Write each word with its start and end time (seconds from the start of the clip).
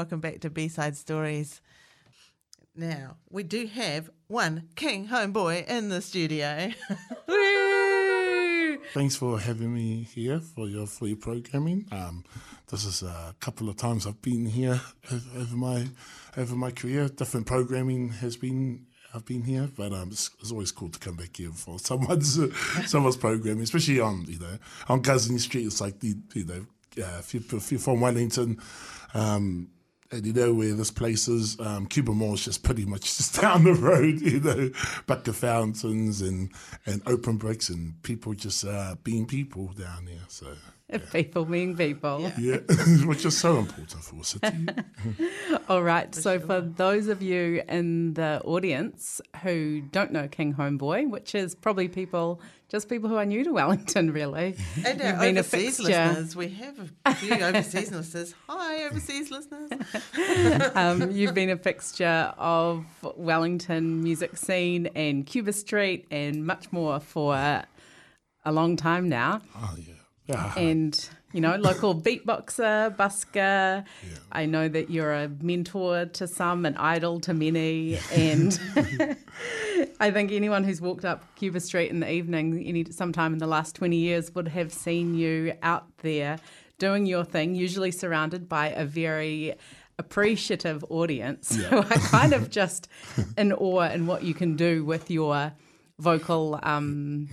Welcome 0.00 0.20
back 0.20 0.40
to 0.40 0.48
B 0.48 0.68
Side 0.68 0.96
Stories. 0.96 1.60
Now, 2.74 3.18
we 3.28 3.42
do 3.42 3.66
have 3.66 4.08
one 4.28 4.70
King 4.74 5.08
Homeboy 5.08 5.68
in 5.68 5.90
the 5.90 6.00
studio. 6.00 6.70
Thanks 8.94 9.16
for 9.16 9.38
having 9.38 9.74
me 9.74 10.04
here 10.04 10.40
for 10.40 10.68
your 10.68 10.86
your 11.02 11.16
programming. 11.16 11.86
Um, 11.92 12.24
this 12.70 12.86
is 12.86 13.02
a 13.02 13.34
couple 13.40 13.68
of 13.68 13.76
times 13.76 14.06
I've 14.06 14.22
been 14.22 14.46
here 14.46 14.80
over, 15.12 15.54
my 15.54 15.86
over 16.38 16.56
my 16.56 16.70
career. 16.70 17.10
Different 17.10 17.46
programming 17.46 18.08
has 18.08 18.38
been 18.38 18.86
I've 19.14 19.26
been 19.26 19.42
here, 19.42 19.68
but 19.76 19.92
um, 19.92 20.08
it's, 20.12 20.30
it's 20.40 20.50
always 20.50 20.72
cool 20.72 20.88
to 20.88 20.98
come 20.98 21.16
back 21.16 21.36
here 21.36 21.50
for 21.50 21.78
someone's 21.90 22.38
someone's 22.86 23.18
programming, 23.18 23.64
especially 23.64 24.00
on 24.00 24.24
you 24.26 24.38
know 24.38 24.56
on 24.88 25.02
Ghuznee 25.02 25.40
Street. 25.40 25.66
It's 25.66 25.82
like 25.82 26.00
the 26.00 26.16
you 26.32 26.46
know 26.46 26.66
uh, 27.04 27.18
if, 27.18 27.34
you, 27.34 27.44
if 27.52 27.70
you're 27.70 27.78
from 27.78 28.00
Wellington. 28.00 28.58
Um, 29.12 29.68
you 30.12 30.32
know 30.32 30.52
where 30.52 30.74
this 30.74 30.90
place 30.90 31.28
is, 31.28 31.58
um, 31.60 31.86
Cuba 31.86 32.12
Mall 32.12 32.34
is 32.34 32.44
just 32.44 32.62
pretty 32.62 32.84
much 32.84 33.02
just 33.16 33.40
down 33.40 33.64
the 33.64 33.74
road, 33.74 34.20
you 34.20 34.40
know, 34.40 34.70
bucket 35.06 35.34
fountains 35.34 36.20
and, 36.20 36.50
and 36.86 37.02
open 37.06 37.36
bricks 37.36 37.68
and 37.68 38.00
people 38.02 38.34
just 38.34 38.64
uh, 38.64 38.96
being 39.04 39.26
people 39.26 39.68
down 39.68 40.06
there. 40.06 40.24
So 40.28 40.54
People 41.12 41.44
being 41.44 41.76
people. 41.76 42.32
yeah, 42.38 42.56
which 43.04 43.24
is 43.24 43.36
so 43.38 43.58
important 43.58 44.02
for 44.02 44.16
a 44.20 44.24
city. 44.24 44.66
All 45.68 45.82
right. 45.82 46.14
so, 46.14 46.38
for 46.40 46.60
those 46.60 47.06
of 47.08 47.22
you 47.22 47.62
in 47.68 48.14
the 48.14 48.40
audience 48.44 49.20
who 49.42 49.80
don't 49.80 50.12
know 50.12 50.26
King 50.28 50.54
Homeboy, 50.54 51.08
which 51.10 51.34
is 51.34 51.54
probably 51.54 51.88
people, 51.88 52.40
just 52.68 52.88
people 52.88 53.08
who 53.08 53.16
are 53.16 53.24
new 53.24 53.44
to 53.44 53.52
Wellington, 53.52 54.12
really. 54.12 54.56
And 54.84 54.98
You've 55.00 55.14
our 55.14 55.20
been 55.20 55.36
a 55.36 55.40
overseas 55.40 55.76
fixture. 55.78 56.06
listeners, 56.06 56.36
we 56.36 56.48
have 56.48 56.92
a 57.06 57.14
few 57.14 57.34
overseas 57.34 57.92
listeners. 57.92 58.34
Hi, 58.48 58.84
overseas 58.86 59.30
listeners. 59.30 59.70
Um, 60.74 61.10
you've 61.12 61.34
been 61.34 61.50
a 61.50 61.56
fixture 61.56 62.32
of 62.38 62.84
Wellington 63.16 64.02
music 64.02 64.36
scene 64.36 64.88
and 64.94 65.26
Cuba 65.26 65.52
Street 65.52 66.06
and 66.10 66.44
much 66.46 66.72
more 66.72 67.00
for 67.00 67.34
a 67.34 68.52
long 68.52 68.76
time 68.76 69.08
now. 69.08 69.40
oh 69.56 69.76
yeah, 69.78 69.94
yeah. 70.30 70.58
and 70.58 71.08
you 71.32 71.40
know 71.40 71.56
local 71.56 71.94
beatboxer 71.94 72.96
busker. 72.96 73.84
I 74.32 74.46
know 74.46 74.68
that 74.68 74.90
you're 74.90 75.12
a 75.12 75.28
mentor 75.40 76.06
to 76.06 76.26
some 76.26 76.66
an 76.66 76.76
idol 76.76 77.20
to 77.20 77.34
many 77.34 77.98
and 78.12 78.58
i 80.00 80.10
think 80.10 80.32
anyone 80.32 80.64
who's 80.64 80.80
walked 80.80 81.04
up 81.04 81.24
cuba 81.36 81.60
street 81.60 81.90
in 81.90 82.00
the 82.00 82.10
evening 82.10 82.62
any 82.66 82.84
sometime 82.90 83.32
in 83.32 83.38
the 83.38 83.46
last 83.46 83.74
20 83.76 83.96
years 83.96 84.34
would 84.34 84.48
have 84.48 84.72
seen 84.72 85.14
you 85.14 85.52
out 85.62 85.86
there 85.98 86.38
doing 86.78 87.06
your 87.06 87.24
thing 87.24 87.54
usually 87.54 87.92
surrounded 87.92 88.48
by 88.48 88.68
a 88.68 88.84
very 88.84 89.54
appreciative 90.00 90.82
audience. 90.88 91.48
So 91.48 91.78
I 91.90 91.96
kind 91.98 92.32
of 92.32 92.50
just 92.50 92.88
in 93.38 93.52
awe 93.52 93.90
in 93.90 94.06
what 94.06 94.24
you 94.24 94.34
can 94.34 94.56
do 94.56 94.84
with 94.84 95.10
your 95.10 95.52
vocal 95.98 96.58
um, 96.62 97.28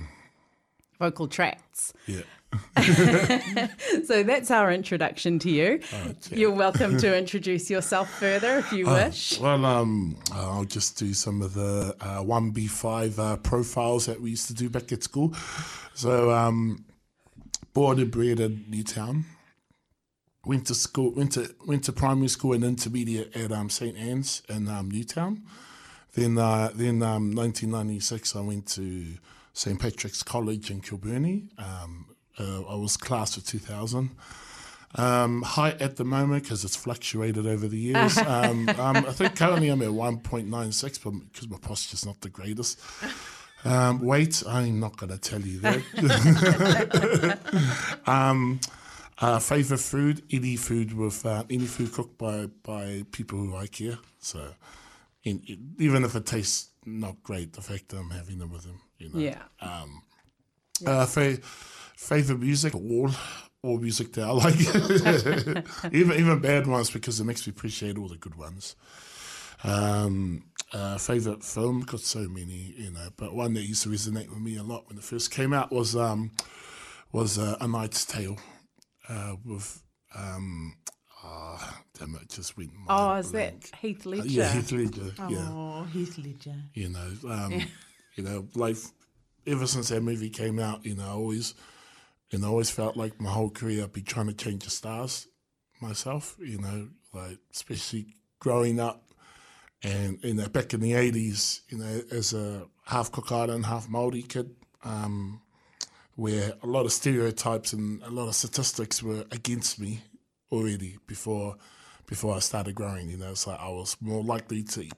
vocal 0.99 1.27
tracts 1.27 1.93
yeah. 2.05 2.21
so 4.05 4.23
that's 4.23 4.51
our 4.51 4.71
introduction 4.71 5.39
to 5.39 5.49
you. 5.49 5.79
Oh, 5.93 6.13
You're 6.29 6.51
welcome 6.51 6.97
to 6.97 7.17
introduce 7.17 7.69
yourself 7.69 8.09
further 8.19 8.59
if 8.59 8.71
you 8.71 8.85
wish. 8.85 9.39
Well, 9.39 9.65
um, 9.65 10.17
I'll 10.31 10.63
just 10.63 10.97
do 10.97 11.13
some 11.13 11.41
of 11.41 11.53
the 11.53 11.95
uh, 11.99 12.23
1B5 12.23 13.19
uh, 13.19 13.37
profiles 13.37 14.05
that 14.05 14.21
we 14.21 14.31
used 14.31 14.47
to 14.47 14.53
do 14.53 14.69
back 14.69 14.91
at 14.91 15.03
school. 15.03 15.33
So, 15.93 16.31
um, 16.31 16.85
born 17.73 17.99
and 17.99 18.11
bred 18.11 18.39
in 18.39 18.65
Newtown. 18.69 19.25
Went 20.45 20.67
to 20.67 20.75
school, 20.75 21.13
went 21.13 21.33
to 21.33 21.53
went 21.65 21.83
to 21.83 21.91
primary 21.91 22.29
school 22.29 22.53
and 22.53 22.63
intermediate 22.63 23.35
at 23.35 23.51
um, 23.51 23.69
St 23.69 23.97
Anne's 23.97 24.41
in 24.47 24.69
um, 24.69 24.89
Newtown. 24.89 25.43
Then, 26.13 26.37
uh, 26.37 26.71
then 26.73 27.03
um, 27.03 27.35
1996, 27.35 28.35
I 28.35 28.39
went 28.39 28.65
to 28.69 29.17
St 29.53 29.79
Patrick's 29.79 30.23
College 30.23 30.71
in 30.71 30.81
Kilbirnie. 30.81 31.49
Um, 31.59 32.07
uh, 32.39 32.61
I 32.63 32.75
was 32.75 32.97
class 32.97 33.37
of 33.37 33.45
2000. 33.45 34.09
Um, 34.95 35.41
height 35.41 35.81
at 35.81 35.97
the 35.97 36.05
moment 36.05 36.43
because 36.43 36.63
it's 36.63 36.75
fluctuated 36.77 37.45
over 37.45 37.67
the 37.67 37.77
years. 37.77 38.17
um, 38.25 38.69
um, 38.69 38.97
I 38.97 39.11
think 39.11 39.35
currently 39.35 39.67
I'm 39.69 39.81
at 39.81 39.89
1.96, 39.89 41.03
but 41.03 41.11
because 41.31 41.49
my 41.49 41.57
posture's 41.57 42.05
not 42.05 42.21
the 42.21 42.29
greatest. 42.29 42.79
Um, 43.65 43.99
weight, 44.01 44.43
I'm 44.47 44.79
not 44.79 44.95
going 44.97 45.11
to 45.11 45.17
tell 45.17 45.41
you 45.41 45.59
that. 45.59 47.39
um, 48.07 48.59
uh, 49.19 49.39
favorite 49.39 49.79
food, 49.79 50.21
any 50.31 50.55
food 50.55 50.93
with 50.93 51.25
uh, 51.25 51.43
any 51.49 51.65
food 51.65 51.91
cooked 51.91 52.17
by 52.17 52.45
by 52.63 53.03
people 53.11 53.39
who 53.39 53.55
I 53.55 53.67
care. 53.67 53.97
So, 54.19 54.53
in, 55.23 55.41
in- 55.47 55.73
even 55.79 56.03
if 56.05 56.15
it 56.15 56.25
tastes 56.25 56.69
not 56.85 57.21
great, 57.23 57.53
the 57.53 57.61
fact 57.61 57.89
that 57.89 57.97
I'm 57.97 58.11
having 58.11 58.37
them 58.37 58.51
with 58.51 58.63
them, 58.63 58.79
you 58.99 59.09
know. 59.09 59.19
Yeah. 59.19 59.41
Uh, 60.85 61.05
fa- 61.07 61.39
favorite 61.97 62.39
music, 62.39 62.73
all 62.75 63.09
all 63.63 63.79
music 63.79 64.13
that 64.13 64.23
I 64.23 64.31
like, 64.31 65.93
even 65.93 66.13
even 66.17 66.39
bad 66.39 66.67
ones 66.67 66.89
because 66.91 67.19
it 67.19 67.25
makes 67.25 67.45
me 67.45 67.51
appreciate 67.51 67.97
all 67.97 68.07
the 68.07 68.17
good 68.17 68.35
ones. 68.35 68.75
Um, 69.63 70.43
uh, 70.71 70.97
favorite 70.97 71.43
film, 71.43 71.81
got 71.81 72.01
so 72.01 72.19
many, 72.27 72.73
you 72.77 72.91
know, 72.91 73.09
but 73.17 73.33
one 73.33 73.53
that 73.55 73.63
used 73.63 73.83
to 73.83 73.89
resonate 73.89 74.29
with 74.29 74.39
me 74.39 74.57
a 74.57 74.63
lot 74.63 74.87
when 74.87 74.97
it 74.97 75.03
first 75.03 75.31
came 75.31 75.53
out 75.53 75.71
was 75.71 75.95
um, 75.95 76.31
was 77.11 77.37
uh, 77.39 77.57
A 77.59 77.67
Knight's 77.67 78.05
Tale 78.05 78.37
uh, 79.09 79.35
with 79.43 79.81
um, 80.15 80.75
ah, 81.23 81.81
damn 81.97 82.15
it, 82.15 82.29
just 82.29 82.55
went. 82.57 82.69
Oh, 82.87 83.15
is 83.15 83.31
that 83.31 83.59
blank. 83.59 83.75
Heath 83.81 84.05
Uh, 84.05 84.09
Ledger? 84.11 84.29
yeah, 84.29 84.53
Heath 84.53 84.71
Ledger. 84.71 85.13
Yeah 85.29 85.47
Oh, 85.49 85.83
Heath 85.91 86.17
Ledger. 86.19 86.55
you 86.73 86.89
know, 86.89 87.11
um, 87.29 87.63
you 88.15 88.23
know, 88.23 88.47
like 88.53 88.77
ever 89.47 89.65
since 89.65 89.89
that 89.89 90.01
movie 90.01 90.29
came 90.29 90.59
out, 90.59 90.85
you 90.85 90.95
know, 90.95 91.05
I 91.05 91.11
always, 91.11 91.55
know, 92.33 92.47
I 92.47 92.49
always 92.49 92.69
felt 92.69 92.97
like 92.97 93.19
my 93.21 93.29
whole 93.29 93.49
career 93.49 93.83
I'd 93.83 93.93
be 93.93 94.01
trying 94.01 94.27
to 94.27 94.33
change 94.33 94.63
the 94.63 94.69
stars 94.69 95.27
myself, 95.81 96.35
you 96.39 96.59
know, 96.59 96.89
like 97.13 97.39
especially 97.53 98.15
growing 98.39 98.79
up 98.79 99.03
and 99.83 100.19
you 100.23 100.33
know 100.33 100.47
back 100.47 100.73
in 100.73 100.81
the 100.81 100.93
eighties, 100.93 101.61
you 101.69 101.77
know, 101.77 102.01
as 102.11 102.33
a 102.33 102.65
half 102.85 103.11
Cook 103.11 103.31
Island, 103.31 103.65
half 103.65 103.87
Maori 103.87 104.23
kid, 104.23 104.55
um, 104.83 105.41
where 106.15 106.53
a 106.63 106.67
lot 106.67 106.85
of 106.85 106.91
stereotypes 106.91 107.73
and 107.73 108.01
a 108.03 108.09
lot 108.09 108.27
of 108.27 108.35
statistics 108.35 109.03
were 109.03 109.23
against 109.31 109.79
me 109.79 110.01
already 110.51 110.97
before 111.07 111.55
before 112.07 112.35
I 112.35 112.39
started 112.39 112.75
growing. 112.75 113.09
You 113.09 113.17
know, 113.17 113.31
it's 113.31 113.47
like 113.47 113.59
I 113.59 113.69
was 113.69 113.97
more 114.01 114.23
likely 114.23 114.63
to 114.63 114.89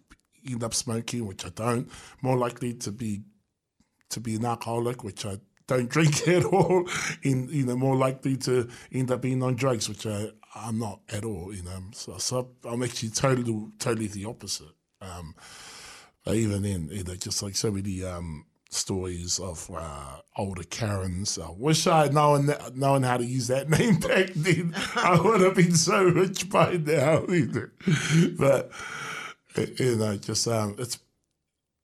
end 0.49 0.63
up 0.63 0.73
smoking, 0.73 1.27
which 1.27 1.45
I 1.45 1.49
don't. 1.49 1.89
More 2.21 2.37
likely 2.37 2.73
to 2.75 2.91
be 2.91 3.23
to 4.09 4.19
be 4.19 4.35
an 4.35 4.45
alcoholic, 4.45 5.03
which 5.03 5.25
I 5.25 5.39
don't 5.69 5.89
drink 5.95 6.27
at 6.27 6.43
all. 6.43 6.87
In 7.23 7.47
you 7.49 7.65
know, 7.65 7.77
more 7.77 7.95
likely 7.95 8.35
to 8.37 8.67
end 8.91 9.11
up 9.11 9.21
being 9.21 9.41
on 9.43 9.55
drugs, 9.55 9.87
which 9.87 10.05
I 10.05 10.31
I'm 10.55 10.79
not 10.79 11.01
at 11.09 11.23
all. 11.23 11.53
You 11.53 11.63
know, 11.63 11.83
so, 11.93 12.17
so 12.17 12.49
I'm 12.65 12.83
actually 12.83 13.09
totally 13.09 13.67
totally 13.79 14.07
the 14.07 14.25
opposite. 14.25 14.75
Um, 15.01 15.35
even 16.27 16.63
then, 16.63 16.89
you 16.91 17.03
know, 17.03 17.15
just 17.15 17.41
like 17.41 17.55
so 17.55 17.71
many 17.71 18.03
um, 18.03 18.45
stories 18.69 19.39
of 19.39 19.69
uh, 19.73 20.17
older 20.37 20.63
Karens. 20.63 21.39
I 21.39 21.49
wish 21.49 21.87
I 21.87 22.03
had 22.03 22.13
known 22.13 22.47
that, 22.47 22.75
known 22.75 23.03
how 23.03 23.17
to 23.17 23.25
use 23.25 23.47
that 23.47 23.69
name 23.79 23.99
back 23.99 24.31
then. 24.35 24.73
I 24.95 25.19
would 25.19 25.41
have 25.41 25.55
been 25.55 25.75
so 25.75 26.03
rich 26.03 26.49
by 26.49 26.73
now. 26.73 27.25
You 27.29 27.47
know. 27.47 27.69
But 28.37 28.71
you 29.79 29.95
know, 29.95 30.17
just 30.17 30.47
um, 30.47 30.75
it's 30.77 30.99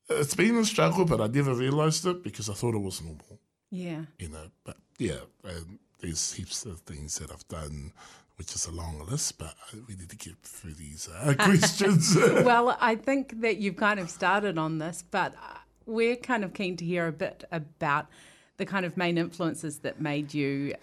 it's 0.10 0.36
been 0.36 0.58
a 0.58 0.66
struggle, 0.66 1.06
but 1.06 1.22
I 1.22 1.28
never 1.28 1.54
realised 1.54 2.06
it 2.06 2.24
because 2.24 2.50
I 2.50 2.54
thought 2.54 2.76
it 2.76 2.80
was 2.80 3.02
normal. 3.02 3.40
Yeah. 3.76 4.02
You 4.20 4.30
know, 4.30 4.48
but 4.64 4.78
yeah, 4.98 5.20
um, 5.44 5.80
there's 6.00 6.34
heaps 6.34 6.66
of 6.66 6.80
things 6.82 7.20
that 7.20 7.32
I've 7.32 7.48
done. 7.48 7.92
Which 8.38 8.54
is 8.54 8.68
a 8.68 8.72
long 8.72 9.02
list, 9.10 9.38
but 9.38 9.56
uh, 9.72 9.78
we 9.88 9.96
need 9.96 10.10
to 10.10 10.18
get 10.18 10.36
through 10.44 10.74
these 10.74 11.08
uh, 11.08 11.34
questions. 11.40 12.18
Well, 12.44 12.78
I 12.82 12.96
think 12.96 13.40
that 13.40 13.60
you've 13.60 13.78
kind 13.78 13.98
of 13.98 14.10
started 14.10 14.58
on 14.58 14.78
this, 14.78 15.06
but 15.10 15.34
uh, 15.36 15.60
we're 15.86 16.18
kind 16.18 16.44
of 16.44 16.54
keen 16.54 16.76
to 16.78 16.84
hear 16.84 17.08
a 17.08 17.14
bit 17.14 17.46
about 17.50 18.08
the 18.58 18.66
kind 18.66 18.86
of 18.86 18.98
main 18.98 19.18
influences 19.18 19.80
that 19.80 20.02
made 20.02 20.34
you, 20.34 20.74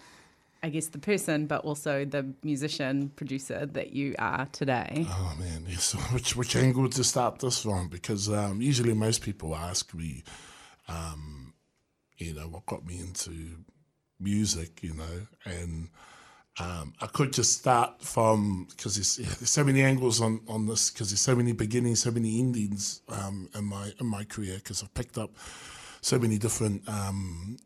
I 0.61 0.69
guess, 0.69 0.87
the 0.87 0.97
person, 0.97 1.45
but 1.45 1.63
also 1.63 2.05
the 2.05 2.25
musician, 2.43 3.09
producer 3.15 3.65
that 3.67 3.93
you 3.93 4.15
are 4.17 4.47
today. 4.51 5.05
Oh 5.09 5.35
man, 5.39 5.65
yes. 5.67 5.93
Which 6.13 6.35
which 6.35 6.55
angle 6.55 6.89
to 6.89 7.03
start 7.03 7.39
this 7.39 7.61
from? 7.61 7.87
Because 7.87 8.29
um, 8.29 8.61
usually 8.61 8.93
most 8.93 9.21
people 9.21 9.55
ask 9.55 9.93
me, 9.93 10.23
um, 10.87 11.42
you 12.17 12.33
know, 12.33 12.47
what 12.47 12.65
got 12.65 12.85
me 12.85 12.99
into 12.99 13.31
music, 14.19 14.83
you 14.83 14.93
know, 14.93 15.27
and 15.45 15.89
um, 16.59 16.93
I 17.01 17.07
could 17.07 17.33
just 17.33 17.57
start 17.57 18.01
from 18.01 18.67
because 18.69 18.95
there's, 18.95 19.19
yeah, 19.19 19.33
there's 19.39 19.49
so 19.49 19.63
many 19.63 19.81
angles 19.81 20.21
on, 20.21 20.41
on 20.47 20.67
this 20.67 20.91
because 20.91 21.09
there's 21.09 21.21
so 21.21 21.35
many 21.35 21.51
beginnings, 21.51 22.03
so 22.03 22.11
many 22.11 22.39
endings 22.39 23.01
um, 23.09 23.49
in 23.55 23.65
my 23.65 23.91
in 23.99 24.05
my 24.05 24.23
career 24.23 24.55
because 24.57 24.83
I've 24.83 24.93
picked 24.93 25.17
up 25.17 25.31
so 26.01 26.19
many 26.19 26.37
different 26.37 26.87
um, 26.87 27.57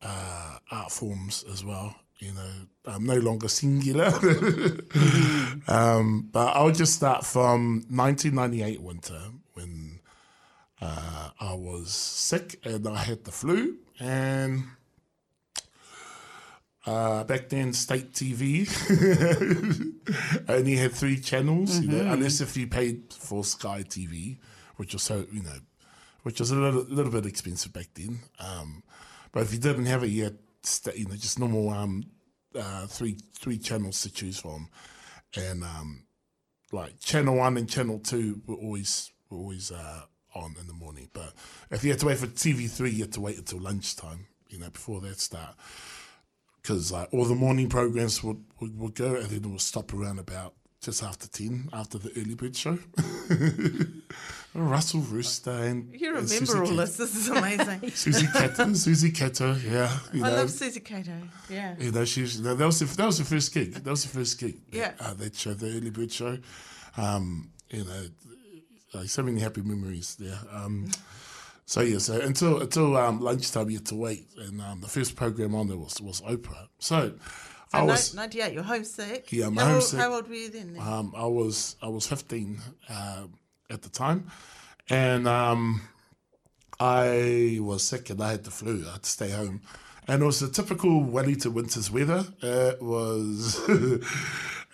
uh, 0.00 0.58
art 0.70 0.92
forms 0.92 1.44
as 1.52 1.64
well. 1.64 1.96
You 2.18 2.32
know, 2.32 2.52
I'm 2.86 3.04
no 3.04 3.16
longer 3.16 3.48
singular. 3.48 4.06
um, 5.68 6.28
but 6.32 6.56
I'll 6.56 6.70
just 6.70 6.94
start 6.94 7.26
from 7.26 7.84
1998 7.88 8.80
winter 8.80 9.20
uh, 10.80 11.30
I 11.40 11.54
was 11.54 11.92
sick 11.92 12.58
and 12.64 12.86
I 12.88 12.98
had 12.98 13.24
the 13.24 13.32
flu. 13.32 13.76
And 13.98 14.64
uh, 16.86 17.24
back 17.24 17.48
then, 17.48 17.72
state 17.72 18.12
TV 18.12 18.68
only 20.48 20.76
had 20.76 20.92
three 20.92 21.18
channels, 21.18 21.80
you 21.80 21.88
know, 21.88 22.12
unless 22.12 22.40
if 22.40 22.56
you 22.56 22.66
paid 22.66 23.12
for 23.12 23.42
Sky 23.44 23.82
TV, 23.82 24.36
which 24.76 24.92
was 24.92 25.02
so, 25.02 25.26
you 25.32 25.42
know, 25.42 25.58
which 26.22 26.40
was 26.40 26.50
a 26.50 26.56
little, 26.56 26.82
little 26.82 27.10
bit 27.10 27.26
expensive 27.26 27.72
back 27.72 27.88
then. 27.94 28.20
Um, 28.38 28.82
but 29.32 29.42
if 29.42 29.52
you 29.52 29.58
didn't 29.58 29.86
have 29.86 30.04
it, 30.04 30.08
you 30.08 30.24
had, 30.24 30.38
sta- 30.62 30.94
you 30.94 31.06
know, 31.06 31.16
just 31.16 31.38
normal 31.38 31.70
um, 31.70 32.04
uh, 32.54 32.86
three 32.86 33.16
three 33.34 33.58
channels 33.58 34.02
to 34.02 34.12
choose 34.12 34.38
from, 34.38 34.68
and 35.36 35.62
um, 35.62 36.04
like 36.72 36.98
channel 37.00 37.36
one 37.36 37.56
and 37.56 37.68
channel 37.68 37.98
two 37.98 38.40
were 38.46 38.54
always 38.56 39.10
were 39.28 39.38
always 39.38 39.70
uh, 39.70 40.02
on 40.36 40.54
in 40.60 40.66
the 40.66 40.72
morning. 40.72 41.08
But 41.12 41.32
if 41.70 41.84
you 41.84 41.90
had 41.90 42.00
to 42.00 42.06
wait 42.06 42.18
for 42.18 42.26
TV 42.26 42.70
three, 42.70 42.90
you 42.90 43.04
had 43.04 43.12
to 43.12 43.20
wait 43.20 43.38
until 43.38 43.60
lunchtime, 43.60 44.26
you 44.48 44.58
know, 44.58 44.70
before 44.70 45.00
that 45.02 45.20
start. 45.20 45.54
Because 46.62 46.92
like 46.92 47.08
all 47.12 47.24
the 47.24 47.34
morning 47.34 47.68
programs 47.68 48.22
would, 48.22 48.42
would, 48.60 48.78
would 48.78 48.94
go 48.94 49.14
and 49.14 49.26
then 49.26 49.44
it 49.44 49.46
would 49.46 49.60
stop 49.60 49.92
around 49.94 50.18
about 50.18 50.54
just 50.80 51.02
after 51.02 51.26
10, 51.26 51.70
after 51.72 51.98
the 51.98 52.12
early 52.16 52.34
bird 52.34 52.54
show. 52.54 52.78
Russell 54.54 55.00
Rooster 55.00 55.50
and 55.50 55.92
You 55.92 56.10
remember 56.10 56.28
Suzy 56.28 56.58
all 56.58 56.66
this. 56.66 56.96
This 56.96 57.16
is 57.16 57.28
amazing. 57.28 57.90
Suzy 57.94 58.26
Cato, 58.28 58.72
Suzy 58.72 59.10
Cato, 59.10 59.54
yeah. 59.54 59.98
I 60.12 60.16
know, 60.16 60.30
love 60.30 60.50
Suzy 60.50 60.80
Cato. 60.80 61.12
Yeah. 61.50 61.74
you 61.78 61.90
know, 61.90 62.04
she's 62.04 62.40
that 62.42 62.58
was 62.58 62.78
the, 62.78 62.84
that 62.84 63.06
was 63.06 63.18
the 63.18 63.24
first 63.24 63.52
gig. 63.52 63.74
That 63.74 63.90
was 63.90 64.04
the 64.04 64.08
first 64.10 64.38
gig. 64.38 64.58
Yeah. 64.70 64.92
uh, 65.00 65.14
that 65.14 65.34
show, 65.34 65.54
the 65.54 65.66
early 65.66 65.90
bird 65.90 66.12
show. 66.12 66.38
Um, 66.96 67.50
you 67.70 67.84
know, 67.84 68.06
like 68.94 69.08
so 69.08 69.22
many 69.22 69.40
happy 69.40 69.62
memories 69.62 70.16
there. 70.18 70.38
Um, 70.52 70.90
so 71.64 71.80
yeah, 71.80 71.98
so 71.98 72.20
until 72.20 72.60
until 72.60 72.96
um, 72.96 73.20
lunchtime, 73.20 73.70
you 73.70 73.78
had 73.78 73.86
to 73.86 73.96
wait, 73.96 74.28
and 74.38 74.60
um, 74.62 74.80
the 74.80 74.86
first 74.88 75.16
program 75.16 75.54
on 75.54 75.66
there 75.66 75.76
was 75.76 76.00
was 76.00 76.20
Oprah. 76.20 76.68
So, 76.78 77.14
I 77.72 77.82
was 77.82 78.14
98, 78.14 78.52
you're 78.52 78.62
homesick. 78.62 79.32
Yeah, 79.32 79.46
I'm 79.48 79.56
how 79.56 79.66
homesick. 79.66 79.94
Old, 79.94 80.02
how 80.02 80.14
old 80.14 80.28
were 80.28 80.34
you 80.34 80.48
then? 80.50 80.76
um, 80.80 81.12
I 81.16 81.26
was 81.26 81.74
I 81.82 81.88
was 81.88 82.06
fifteen 82.06 82.60
uh, 82.88 83.24
at 83.68 83.82
the 83.82 83.88
time, 83.88 84.30
and 84.88 85.26
um, 85.26 85.82
I 86.78 87.58
was 87.60 87.82
sick 87.82 88.10
and 88.10 88.22
I 88.22 88.30
had 88.30 88.44
the 88.44 88.52
flu. 88.52 88.84
I 88.88 88.92
had 88.92 89.02
to 89.02 89.10
stay 89.10 89.30
home, 89.30 89.60
and 90.06 90.22
it 90.22 90.24
was 90.26 90.38
the 90.38 90.48
typical 90.48 91.02
Wellington 91.02 91.52
winter's 91.52 91.90
weather. 91.90 92.24
It 92.42 92.80
was 92.80 93.58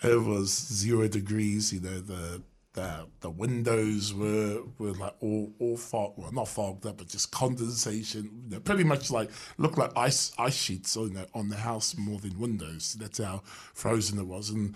it 0.03 0.21
was 0.21 0.49
zero 0.51 1.07
degrees. 1.07 1.73
You 1.73 1.79
know 1.79 1.99
the. 1.99 2.43
The, 2.73 3.07
the 3.19 3.29
windows 3.29 4.13
were 4.15 4.63
were 4.79 4.93
like 4.93 5.13
all 5.19 5.53
all 5.59 5.77
fog 5.77 6.13
well 6.17 6.31
not 6.31 6.47
fogged 6.47 6.87
up 6.87 6.97
but 6.97 7.07
just 7.07 7.29
condensation 7.31 8.45
know, 8.49 8.59
pretty 8.59 8.83
much 8.83 9.11
like 9.11 9.29
looked 9.59 9.77
like 9.77 9.91
ice 9.95 10.31
ice 10.39 10.55
sheets 10.55 10.97
on 10.97 11.13
the 11.13 11.27
on 11.35 11.49
the 11.49 11.57
house 11.57 11.95
more 11.97 12.19
than 12.19 12.39
windows. 12.39 12.95
That's 12.99 13.19
how 13.19 13.43
frozen 13.45 14.17
it 14.19 14.25
was. 14.25 14.49
And 14.49 14.75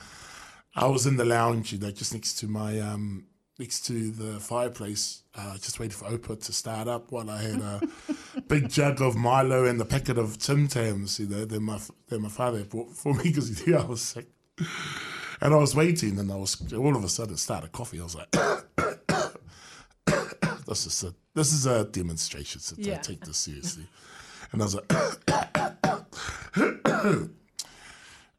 I 0.75 0.85
was 0.87 1.07
in 1.07 1.17
the 1.17 1.25
lounge, 1.25 1.73
you 1.73 1.79
know, 1.79 1.91
just 1.91 2.13
next 2.13 2.35
to 2.39 2.47
my 2.47 2.79
um 2.79 3.25
next 3.59 3.85
to 3.87 4.11
the 4.11 4.39
fireplace, 4.39 5.23
uh, 5.35 5.55
just 5.55 5.79
waiting 5.79 5.97
for 5.97 6.05
Oprah 6.05 6.39
to 6.45 6.53
start 6.53 6.87
up 6.87 7.11
while 7.11 7.29
I 7.29 7.41
had 7.41 7.59
a 7.59 7.81
big 8.47 8.69
jug 8.69 9.01
of 9.01 9.15
Milo 9.15 9.65
and 9.65 9.81
a 9.81 9.85
packet 9.85 10.17
of 10.17 10.37
Tim 10.37 10.67
Tams, 10.67 11.19
you 11.19 11.27
know, 11.27 11.45
that 11.45 11.59
my 11.59 11.79
that 12.09 12.19
my 12.19 12.29
father 12.29 12.59
had 12.59 12.69
bought 12.69 12.91
for 12.91 13.13
me 13.13 13.23
because 13.23 13.57
he 13.57 13.71
knew 13.71 13.77
I 13.77 13.85
was 13.85 14.01
sick. 14.01 14.27
And 15.41 15.53
I 15.53 15.57
was 15.57 15.75
waiting, 15.75 16.17
and 16.19 16.31
I 16.31 16.35
was 16.35 16.61
all 16.73 16.95
of 16.95 17.03
a 17.03 17.09
sudden 17.09 17.37
started 17.37 17.71
coughing. 17.71 18.01
I 18.01 18.03
was 18.03 18.15
like, 18.15 18.31
"This 20.67 20.85
is 20.87 21.03
a 21.03 21.13
this 21.35 21.53
is 21.53 21.65
a 21.65 21.85
demonstration, 21.85 22.61
so 22.61 22.75
Yeah. 22.77 22.93
don't 22.95 23.03
take 23.03 23.21
this 23.25 23.37
seriously." 23.37 23.87
And 24.51 24.61
I 24.61 24.65
was 24.65 24.75
like, 24.75 24.93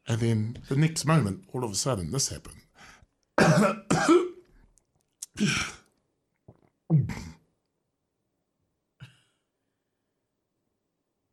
and 0.07 0.19
then 0.19 0.57
the 0.67 0.75
next 0.75 1.05
moment, 1.05 1.45
all 1.53 1.63
of 1.63 1.71
a 1.71 1.75
sudden, 1.75 2.11
this 2.11 2.29
happened. 2.29 2.57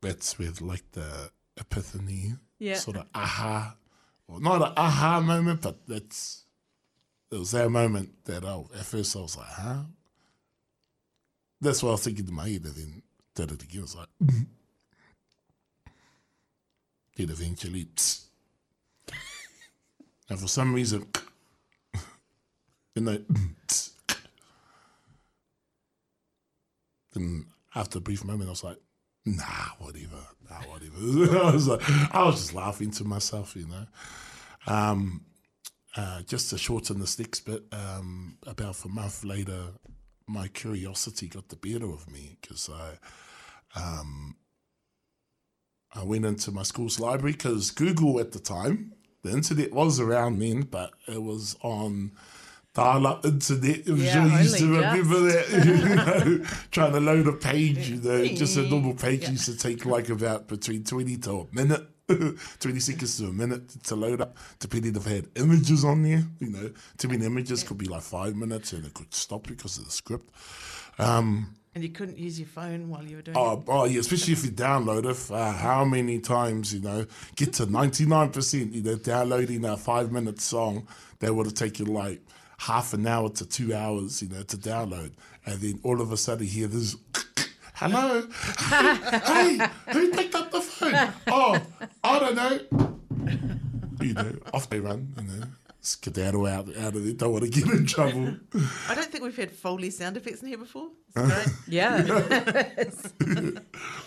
That's 0.02 0.38
with 0.38 0.60
like 0.60 0.92
the 0.92 1.30
epiphany, 1.56 2.34
Yeah. 2.58 2.74
sort 2.76 2.98
of 2.98 3.06
aha, 3.14 3.76
well, 4.28 4.40
not 4.40 4.62
an 4.62 4.72
aha 4.76 5.20
moment, 5.20 5.62
but 5.62 5.86
that's 5.86 6.44
it 7.30 7.38
was 7.38 7.50
that 7.52 7.70
moment 7.70 8.24
that 8.24 8.44
I, 8.44 8.58
at 8.78 8.84
first 8.84 9.16
I 9.16 9.20
was 9.20 9.36
like, 9.36 9.46
huh? 9.48 9.82
That's 11.60 11.82
what 11.82 11.90
I 11.90 11.92
was 11.92 12.04
thinking 12.04 12.28
in 12.28 12.34
my 12.34 12.48
head, 12.48 12.64
and 12.64 12.74
then 12.74 13.02
did 13.34 13.52
it 13.52 13.62
again. 13.62 13.80
I 13.80 13.82
was 13.82 13.96
like, 13.96 14.08
then 17.16 17.30
eventually, 17.30 17.86
psst. 17.94 18.26
and 20.28 20.38
for 20.38 20.48
some 20.48 20.74
reason, 20.74 21.06
you 22.94 23.02
know, 23.02 23.18
then 27.12 27.46
after 27.74 27.98
a 27.98 28.02
brief 28.02 28.24
moment, 28.24 28.48
I 28.48 28.50
was 28.50 28.64
like, 28.64 28.78
nah, 29.26 29.68
whatever, 29.78 30.22
nah, 30.48 30.60
whatever. 30.70 31.38
I 31.46 31.50
was 31.52 31.68
like, 31.68 31.82
I 32.14 32.24
was 32.24 32.36
just 32.36 32.54
laughing 32.54 32.90
to 32.92 33.04
myself, 33.04 33.56
you 33.56 33.66
know. 33.66 33.86
Um, 34.66 35.22
uh, 35.96 36.22
just 36.22 36.50
to 36.50 36.58
shorten 36.58 36.98
the 36.98 37.16
next 37.18 37.40
but 37.40 37.64
um, 37.72 38.36
about 38.46 38.84
a 38.84 38.88
month 38.88 39.24
later, 39.24 39.72
my 40.26 40.48
curiosity 40.48 41.28
got 41.28 41.48
the 41.48 41.56
better 41.56 41.90
of 41.90 42.10
me 42.10 42.36
because 42.40 42.68
I, 42.68 42.98
um, 43.80 44.36
I 45.94 46.04
went 46.04 46.26
into 46.26 46.50
my 46.50 46.64
school's 46.64 47.00
library 47.00 47.32
because 47.32 47.70
Google 47.70 48.20
at 48.20 48.32
the 48.32 48.38
time, 48.38 48.92
the 49.22 49.32
internet 49.32 49.72
was 49.72 49.98
around 49.98 50.40
then, 50.40 50.62
but 50.62 50.92
it 51.08 51.22
was 51.22 51.56
on 51.62 52.12
dial-up 52.76 53.24
internet. 53.24 53.86
I'm 53.88 53.96
Yeah, 53.96 54.12
sure 54.12 54.26
you 54.32 54.38
used 54.38 54.58
to 54.58 54.66
remember 54.70 55.20
that. 55.20 55.64
you 55.64 56.30
know, 56.40 56.44
trying 56.70 56.92
to 56.92 57.00
load 57.00 57.26
a 57.26 57.32
page, 57.32 57.88
you 57.90 57.96
know, 57.96 58.24
just 58.26 58.56
a 58.56 58.62
normal 58.68 58.94
page 58.94 59.28
used 59.28 59.46
to 59.46 59.56
take 59.56 59.84
like 59.86 60.08
about 60.10 60.46
between 60.48 60.84
20 60.84 61.16
to 61.18 61.30
a 61.40 61.54
minute. 61.54 61.86
20 62.60 62.78
seconds 62.78 63.18
to 63.18 63.26
a 63.26 63.32
minute 63.32 63.68
to 63.82 63.96
load 63.96 64.20
up, 64.20 64.36
depending 64.60 64.94
if 64.94 65.06
it 65.08 65.10
had 65.10 65.28
images 65.34 65.84
on 65.84 66.02
there. 66.02 66.22
You 66.38 66.50
know, 66.50 66.70
too 66.98 67.08
many 67.08 67.26
images 67.26 67.64
could 67.64 67.78
be 67.78 67.86
like 67.86 68.02
five 68.02 68.36
minutes 68.36 68.72
and 68.72 68.84
it 68.86 68.94
could 68.94 69.12
stop 69.12 69.46
because 69.48 69.78
of 69.78 69.86
the 69.86 69.90
script. 69.90 70.30
Um, 71.00 71.56
And 71.74 71.82
you 71.82 71.90
couldn't 71.90 72.16
use 72.18 72.38
your 72.38 72.46
phone 72.46 72.88
while 72.88 73.04
you 73.04 73.16
were 73.16 73.22
doing 73.22 73.36
it. 73.36 73.40
Oh, 73.40 73.64
oh 73.66 73.84
yeah, 73.86 73.98
especially 74.00 74.34
if 74.34 74.44
you 74.44 74.52
download 74.52 75.04
it. 75.04 75.30
Uh, 75.30 75.50
how 75.52 75.84
many 75.84 76.20
times, 76.20 76.72
you 76.72 76.80
know, 76.80 77.06
get 77.34 77.52
to 77.54 77.66
99%, 77.66 78.72
you 78.72 78.82
know, 78.82 78.94
downloading 78.96 79.64
a 79.64 79.76
five 79.76 80.12
minute 80.12 80.40
song 80.40 80.86
that 81.18 81.34
would 81.34 81.46
have 81.46 81.54
taken 81.54 81.86
like 81.86 82.20
half 82.58 82.92
an 82.94 83.06
hour 83.06 83.28
to 83.30 83.46
two 83.46 83.74
hours, 83.74 84.22
you 84.22 84.28
know, 84.28 84.42
to 84.42 84.56
download. 84.56 85.12
And 85.44 85.60
then 85.60 85.80
all 85.82 86.00
of 86.00 86.12
a 86.12 86.16
sudden 86.16 86.44
you 86.46 86.50
hear 86.52 86.66
this, 86.68 86.96
hello, 87.74 88.26
hey, 88.58 89.58
who 89.92 90.10
picked 90.12 90.34
up 90.34 90.50
the 90.50 90.60
phone? 90.60 91.12
Oh, 91.28 91.60
I 92.02 92.18
don't 92.18 92.34
know. 92.34 92.60
You 94.00 94.14
know, 94.14 94.32
off 94.52 94.68
they 94.70 94.80
run, 94.80 95.12
you 95.16 95.22
know. 95.24 95.46
Skedaddle 95.80 96.46
out, 96.46 96.68
out 96.78 96.96
of 96.96 97.06
it. 97.06 97.16
Don't 97.16 97.30
want 97.30 97.44
to 97.44 97.50
get 97.50 97.72
in 97.72 97.86
trouble. 97.86 98.34
I 98.88 98.94
don't 98.96 99.06
think 99.06 99.22
we've 99.22 99.36
had 99.36 99.52
Foley 99.52 99.90
sound 99.90 100.16
effects 100.16 100.42
in 100.42 100.48
here 100.48 100.58
before. 100.58 100.88
It's 101.14 101.32
great. 101.32 101.56
Yeah. 101.68 102.02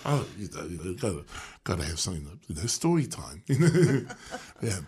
Oh, 0.05 0.25
you 0.37 0.47
know, 0.55 0.63
you 0.65 0.77
know, 0.83 0.93
gotta, 0.93 1.23
gotta 1.63 1.83
have 1.83 1.99
something, 1.99 2.39
you 2.47 2.55
know, 2.55 2.65
story 2.67 3.05
time. 3.05 3.43
You 3.47 3.59
know? 3.59 4.05
yeah. 4.61 4.79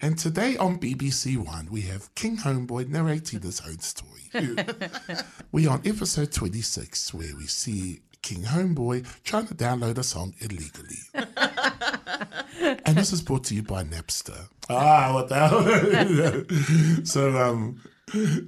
And 0.00 0.18
today 0.18 0.56
on 0.56 0.78
BBC 0.78 1.36
One, 1.36 1.68
we 1.70 1.82
have 1.82 2.14
King 2.14 2.36
Homeboy 2.36 2.88
narrating 2.88 3.40
his 3.40 3.60
own 3.60 3.78
story. 3.78 4.30
we 5.52 5.66
are 5.66 5.74
on 5.74 5.82
episode 5.84 6.32
26, 6.32 7.14
where 7.14 7.34
we 7.36 7.46
see 7.46 8.02
King 8.22 8.42
Homeboy 8.42 9.06
trying 9.24 9.46
to 9.46 9.54
download 9.54 9.98
a 9.98 10.02
song 10.02 10.34
illegally. 10.40 10.98
and 12.84 12.96
this 12.96 13.12
is 13.12 13.22
brought 13.22 13.44
to 13.44 13.54
you 13.54 13.62
by 13.62 13.84
Napster. 13.84 14.48
Ah, 14.68 15.12
what 15.14 15.28
the 15.28 16.46
hell? 16.48 17.04
so, 17.04 17.36
um, 17.36 17.80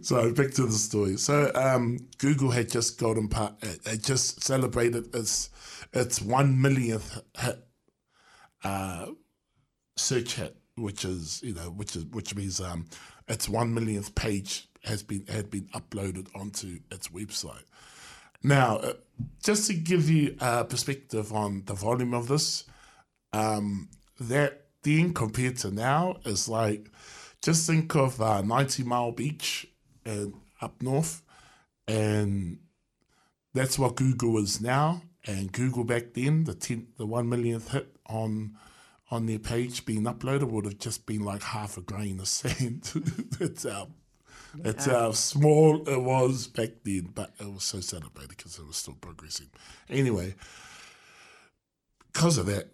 so 0.03 0.33
back 0.33 0.53
to 0.53 0.67
the 0.67 0.73
story. 0.73 1.17
So, 1.17 1.51
um, 1.55 1.99
Google 2.19 2.51
had 2.51 2.71
just 2.71 2.99
golden 2.99 3.29
part, 3.29 3.55
it 3.63 4.03
just 4.03 4.43
celebrated 4.43 5.15
its 5.15 5.51
its 5.93 6.21
one 6.21 6.61
millionth 6.61 7.21
hit, 7.39 7.67
uh, 8.65 9.07
search 9.97 10.35
hit, 10.35 10.57
which 10.77 11.05
is 11.05 11.43
you 11.43 11.55
know 11.55 11.71
which 11.71 11.97
is 11.97 12.05
which 12.07 12.35
means 12.35 12.61
um, 12.61 12.87
its 13.29 13.49
one 13.49 13.73
millionth 13.73 14.15
page 14.15 14.69
has 14.85 15.03
been 15.03 15.27
had 15.27 15.51
been 15.51 15.69
uploaded 15.75 16.29
onto 16.35 16.79
its 16.91 17.09
website. 17.09 17.65
Now, 18.43 18.77
uh, 18.77 18.93
just 19.43 19.67
to 19.69 19.75
give 19.75 20.11
you 20.11 20.37
a 20.41 20.65
perspective 20.65 21.33
on 21.33 21.63
the 21.65 21.75
volume 21.75 22.13
of 22.13 22.29
this, 22.29 22.65
um, 23.33 23.89
that 24.21 24.67
then 24.83 25.15
compared 25.15 25.57
to 25.59 25.71
now 25.71 26.17
is 26.25 26.49
like 26.49 26.91
just 27.41 27.67
think 27.67 27.95
of 27.95 28.21
uh, 28.21 28.43
90 28.43 28.85
Mile 28.85 29.13
Beach 29.13 29.67
and 30.05 30.35
up 30.61 30.83
north, 30.83 31.23
and 31.89 32.59
that's 33.55 33.79
what 33.79 33.97
Google 33.97 34.39
is 34.39 34.61
now. 34.61 35.03
And 35.27 35.51
Google 35.53 35.85
back 35.85 36.13
then, 36.13 36.45
the 36.45 36.55
10, 36.55 36.89
the 36.99 37.07
one 37.07 37.31
millionth 37.31 37.71
hit 37.71 37.97
on 38.07 38.59
on 39.15 39.27
their 39.27 39.39
page 39.39 39.87
being 39.87 40.03
uploaded 40.03 40.51
would 40.51 40.65
have 40.65 40.79
just 40.79 41.07
been 41.07 41.25
like 41.25 41.43
half 41.43 41.77
a 41.77 41.81
grain 41.81 42.19
of 42.19 42.27
sand. 42.27 42.83
that's 43.39 43.63
how 43.63 43.89
that's 44.57 44.87
how 44.87 45.13
small 45.13 45.89
it 45.89 46.03
was 46.03 46.47
back 46.49 46.71
then, 46.85 47.11
but 47.15 47.33
it 47.41 47.53
was 47.53 47.65
so 47.65 47.81
celebrated 47.81 48.37
because 48.37 48.59
it 48.59 48.67
was 48.67 48.77
still 48.77 48.95
progressing. 49.01 49.51
Anyway, 49.89 50.35
because 52.13 52.39
of 52.39 52.47
that, 52.47 52.69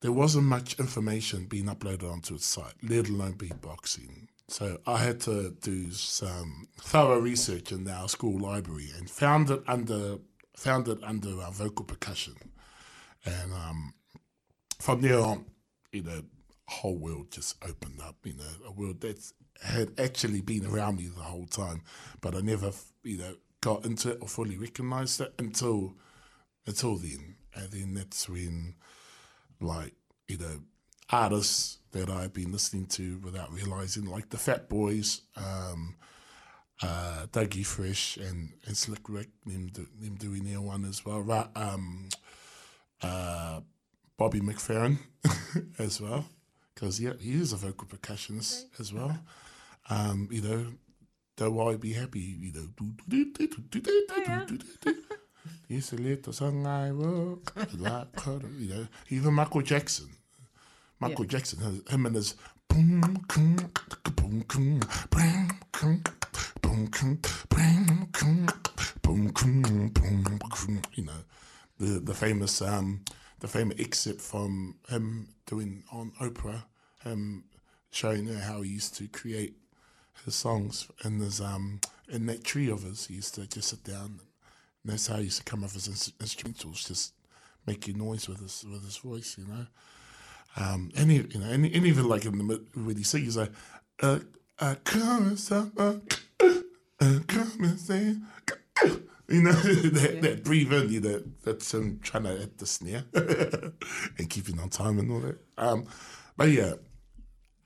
there 0.00 0.12
wasn't 0.12 0.44
much 0.44 0.78
information 0.78 1.46
being 1.46 1.66
uploaded 1.66 2.10
onto 2.10 2.34
its 2.34 2.46
site, 2.46 2.74
let 2.82 3.08
alone 3.08 3.34
beatboxing. 3.34 4.28
So 4.48 4.78
I 4.86 4.98
had 4.98 5.20
to 5.22 5.56
do 5.62 5.90
some 5.92 6.68
thorough 6.76 7.18
research 7.18 7.72
in 7.72 7.88
our 7.88 8.08
school 8.08 8.38
library 8.38 8.90
and 8.96 9.08
found 9.08 9.50
it 9.50 9.62
under 9.66 10.18
found 10.56 10.88
it 10.88 11.02
under 11.02 11.40
our 11.40 11.50
vocal 11.50 11.84
percussion, 11.84 12.34
and 13.24 13.52
um, 13.52 13.94
from 14.78 15.00
there 15.00 15.20
on, 15.20 15.46
you 15.94 16.02
know, 16.02 16.22
whole 16.66 16.98
world 16.98 17.30
just 17.30 17.56
opened 17.62 18.00
up. 18.00 18.16
You 18.24 18.34
know, 18.34 18.66
a 18.66 18.72
world 18.72 19.00
that 19.02 19.18
had 19.62 19.98
actually 19.98 20.40
been 20.40 20.66
around 20.66 20.96
me 20.96 21.06
the 21.06 21.22
whole 21.22 21.46
time, 21.46 21.82
but 22.20 22.34
I 22.34 22.40
never, 22.40 22.72
you 23.02 23.18
know, 23.18 23.36
got 23.60 23.86
into 23.86 24.10
it 24.10 24.18
or 24.20 24.28
fully 24.28 24.58
recognized 24.58 25.20
it 25.20 25.32
until 25.38 25.94
until 26.66 26.96
then, 26.96 27.36
and 27.54 27.70
then 27.70 27.94
that's 27.94 28.28
when, 28.28 28.74
like, 29.60 29.92
you 30.28 30.38
know, 30.38 30.62
artists 31.10 31.78
that 31.92 32.08
I've 32.08 32.32
been 32.32 32.52
listening 32.52 32.86
to 32.86 33.18
without 33.18 33.52
realizing, 33.52 34.06
like 34.06 34.30
the 34.30 34.38
Fat 34.38 34.68
Boys, 34.68 35.20
um, 35.36 35.96
uh, 36.82 37.26
Dougie 37.30 37.66
Fresh, 37.66 38.16
and, 38.16 38.54
and 38.66 38.76
Slick 38.76 39.08
Rick, 39.08 39.28
them, 39.44 39.70
them 39.74 40.14
doing 40.16 40.44
their 40.44 40.60
one 40.60 40.84
as 40.86 41.04
well. 41.04 41.20
Right, 41.20 41.48
um, 41.54 42.08
uh, 43.02 43.60
Bobby 44.16 44.40
McFerrin 44.40 44.98
as 45.78 46.00
well, 46.00 46.24
because 46.74 47.00
yeah, 47.00 47.12
he 47.20 47.32
is 47.32 47.52
a 47.52 47.56
vocal 47.56 47.86
percussionist 47.88 48.64
as 48.78 48.92
well. 48.92 49.18
Um, 49.90 50.28
you 50.30 50.40
know, 50.40 50.66
though 51.36 51.68
I 51.68 51.76
be 51.76 51.92
happy, 51.92 52.36
you 52.40 52.52
know. 52.52 52.68
It's 55.68 55.92
a 55.92 55.96
little 55.96 56.32
song 56.32 56.66
I 56.66 56.90
wrote, 56.90 57.50
like, 57.78 58.26
you 58.58 58.68
know, 58.68 58.86
even 59.10 59.34
Michael 59.34 59.62
Jackson. 59.62 60.08
Michael 61.00 61.24
Jackson, 61.24 61.82
him 61.88 62.06
and 62.06 62.14
his 62.14 62.34
boom, 62.68 63.00
boom, 63.00 63.56
boom, 64.16 64.44
boom, 64.44 64.44
boom, 64.48 64.80
boom, 65.10 65.50
boom, 65.72 66.02
boom, 66.62 67.20
boom, 68.12 68.46
boom, 69.92 70.38
boom, 70.38 70.82
you 70.94 71.04
know, 71.04 71.12
the 71.78 72.00
the 72.00 72.14
famous 72.14 72.62
um 72.62 73.00
the 73.40 73.48
famous 73.48 73.78
excerpt 73.78 74.20
from 74.20 74.76
him 74.88 75.28
doing 75.46 75.84
on 75.92 76.12
Oprah, 76.20 76.64
him 77.02 77.44
showing 77.90 78.26
her 78.26 78.40
how 78.40 78.62
he 78.62 78.70
used 78.70 78.96
to 78.96 79.08
create 79.08 79.54
his 80.24 80.34
songs 80.34 80.88
in 81.04 81.18
his 81.18 81.40
um 81.40 81.80
in 82.08 82.26
that 82.26 82.44
tree 82.44 82.70
of 82.70 82.82
his. 82.82 83.06
He 83.06 83.14
used 83.14 83.34
to 83.36 83.46
just 83.46 83.68
sit 83.68 83.84
down, 83.84 84.20
and 84.82 84.92
that's 84.92 85.06
how 85.06 85.16
he 85.16 85.24
used 85.24 85.38
to 85.38 85.44
come 85.44 85.64
up 85.64 85.74
with 85.74 85.86
his 85.86 86.12
instrumentals, 86.18 86.86
just 86.86 87.14
making 87.66 87.98
noise 87.98 88.28
with 88.28 88.40
his 88.40 88.64
with 88.70 88.84
his 88.84 88.96
voice, 88.96 89.36
you 89.38 89.46
know. 89.46 89.66
Um, 90.56 90.90
and 90.96 91.10
he, 91.10 91.16
you 91.16 91.40
know, 91.40 91.50
and, 91.50 91.64
and 91.64 91.86
even 91.86 92.08
like 92.08 92.24
in 92.24 92.38
the 92.38 92.44
mid- 92.44 92.66
when 92.76 92.96
he 92.96 93.02
sings, 93.02 93.36
like, 93.36 93.50
uh, 94.02 94.20
uh, 94.60 94.76
"Come 94.84 95.28
and 95.28 95.38
stop, 95.38 95.68
uh, 95.76 95.94
uh, 97.00 97.18
come 97.26 97.52
and 97.60 97.78
say." 97.78 98.16
You 99.28 99.42
know 99.42 99.52
that, 99.52 100.18
that 100.22 100.44
breathe 100.44 100.72
in, 100.72 100.90
you 100.90 101.00
know, 101.00 101.22
that's 101.44 101.72
him 101.72 102.00
trying 102.02 102.24
to 102.24 102.36
hit 102.36 102.58
the 102.58 102.66
snare 102.66 103.04
and 104.18 104.28
keeping 104.28 104.60
on 104.60 104.68
time 104.68 104.98
and 104.98 105.10
all 105.10 105.20
that. 105.20 105.38
Um, 105.56 105.86
but 106.36 106.50
yeah, 106.50 106.74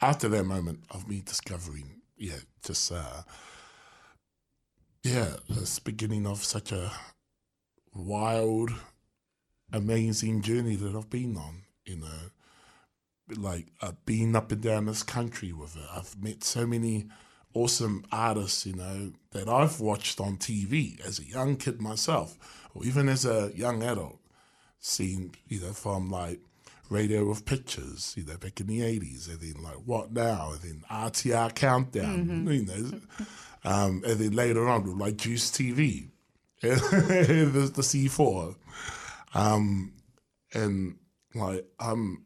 after 0.01 0.29
that 0.29 0.45
moment 0.45 0.85
of 0.91 1.09
me 1.09 1.23
discovering, 1.25 2.01
yeah, 2.17 2.39
just 2.65 2.93
uh, 2.93 3.23
yeah, 5.03 5.37
this 5.49 5.79
beginning 5.79 6.27
of 6.27 6.45
such 6.45 6.71
a 6.71 6.93
wild, 7.95 8.71
amazing 9.73 10.43
journey 10.43 10.77
that 10.77 10.95
I've 10.95 11.11
been 11.11 11.37
on. 11.37 11.63
You 11.85 11.97
know, 11.97 13.37
like 13.37 13.67
I've 13.81 14.05
been 14.07 14.37
up 14.37 14.53
and 14.53 14.63
down 14.63 14.87
this 14.87 15.03
country 15.03 15.53
with 15.53 15.77
it. 15.77 15.87
I've 15.93 16.23
met 16.23 16.45
so 16.45 16.67
many 16.67 17.09
awesome 17.59 18.05
artists, 18.13 18.67
you 18.67 18.75
know, 18.75 19.13
that 19.33 19.49
I've 19.49 19.81
watched 19.81 20.21
on 20.21 20.37
TV 20.37 21.05
as 21.07 21.19
a 21.19 21.25
young 21.25 21.57
kid 21.57 21.81
myself, 21.81 22.39
or 22.75 22.85
even 22.85 23.09
as 23.09 23.25
a 23.25 23.51
young 23.55 23.83
adult, 23.83 24.19
seen, 24.79 25.33
you 25.49 25.61
know, 25.61 25.73
from 25.73 26.11
like 26.11 26.41
Radio 26.89 27.29
of 27.31 27.45
Pictures, 27.45 28.15
you 28.17 28.25
know, 28.25 28.37
back 28.37 28.61
in 28.61 28.67
the 28.69 28.81
80s, 28.81 29.29
and 29.29 29.41
then 29.41 29.63
like 29.63 29.77
What 29.85 30.13
Now, 30.13 30.53
and 30.53 30.61
then 30.61 30.85
RTR 30.91 31.55
Countdown, 31.55 32.47
you 32.51 32.65
know, 32.65 33.01
um, 33.65 34.03
and 34.07 34.19
then 34.19 34.33
later 34.33 34.69
on 34.69 34.97
like 34.99 35.17
Juice 35.17 35.51
TV, 35.51 36.09
the, 36.61 37.71
the 37.75 37.83
C4. 37.83 38.55
Um, 39.35 39.93
and 40.55 40.97
like, 41.35 41.67
um, 41.79 42.25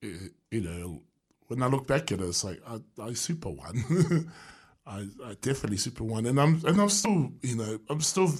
you 0.00 0.60
know, 0.60 1.02
when 1.48 1.62
I 1.62 1.66
look 1.66 1.86
back 1.86 2.10
at 2.10 2.20
it, 2.20 2.24
it's 2.24 2.44
like 2.44 2.60
I, 2.66 2.80
I 3.00 3.12
super 3.12 3.50
won. 3.50 4.32
I, 4.86 5.08
I 5.24 5.34
definitely 5.40 5.78
super 5.78 6.04
won, 6.04 6.26
and 6.26 6.38
I'm 6.40 6.60
and 6.66 6.80
I'm 6.80 6.90
still, 6.90 7.32
you 7.42 7.56
know, 7.56 7.78
I'm 7.88 8.00
still, 8.00 8.30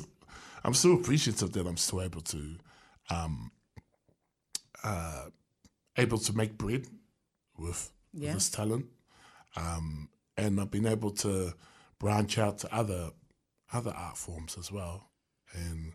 I'm 0.64 0.74
still 0.74 0.94
appreciative 0.94 1.52
that 1.52 1.66
I'm 1.66 1.76
still 1.78 2.02
able 2.02 2.20
to, 2.20 2.56
um, 3.10 3.50
uh, 4.82 5.26
able 5.96 6.18
to 6.18 6.32
make 6.36 6.56
bread 6.58 6.86
with, 7.56 7.90
Yeah. 8.12 8.26
with 8.28 8.34
this 8.34 8.50
talent, 8.50 8.86
um, 9.56 10.08
and 10.36 10.60
I've 10.60 10.70
been 10.70 10.86
able 10.86 11.10
to 11.12 11.54
branch 11.98 12.38
out 12.38 12.58
to 12.58 12.74
other 12.74 13.10
other 13.72 13.92
art 13.96 14.16
forms 14.16 14.56
as 14.58 14.70
well, 14.70 15.10
and 15.54 15.94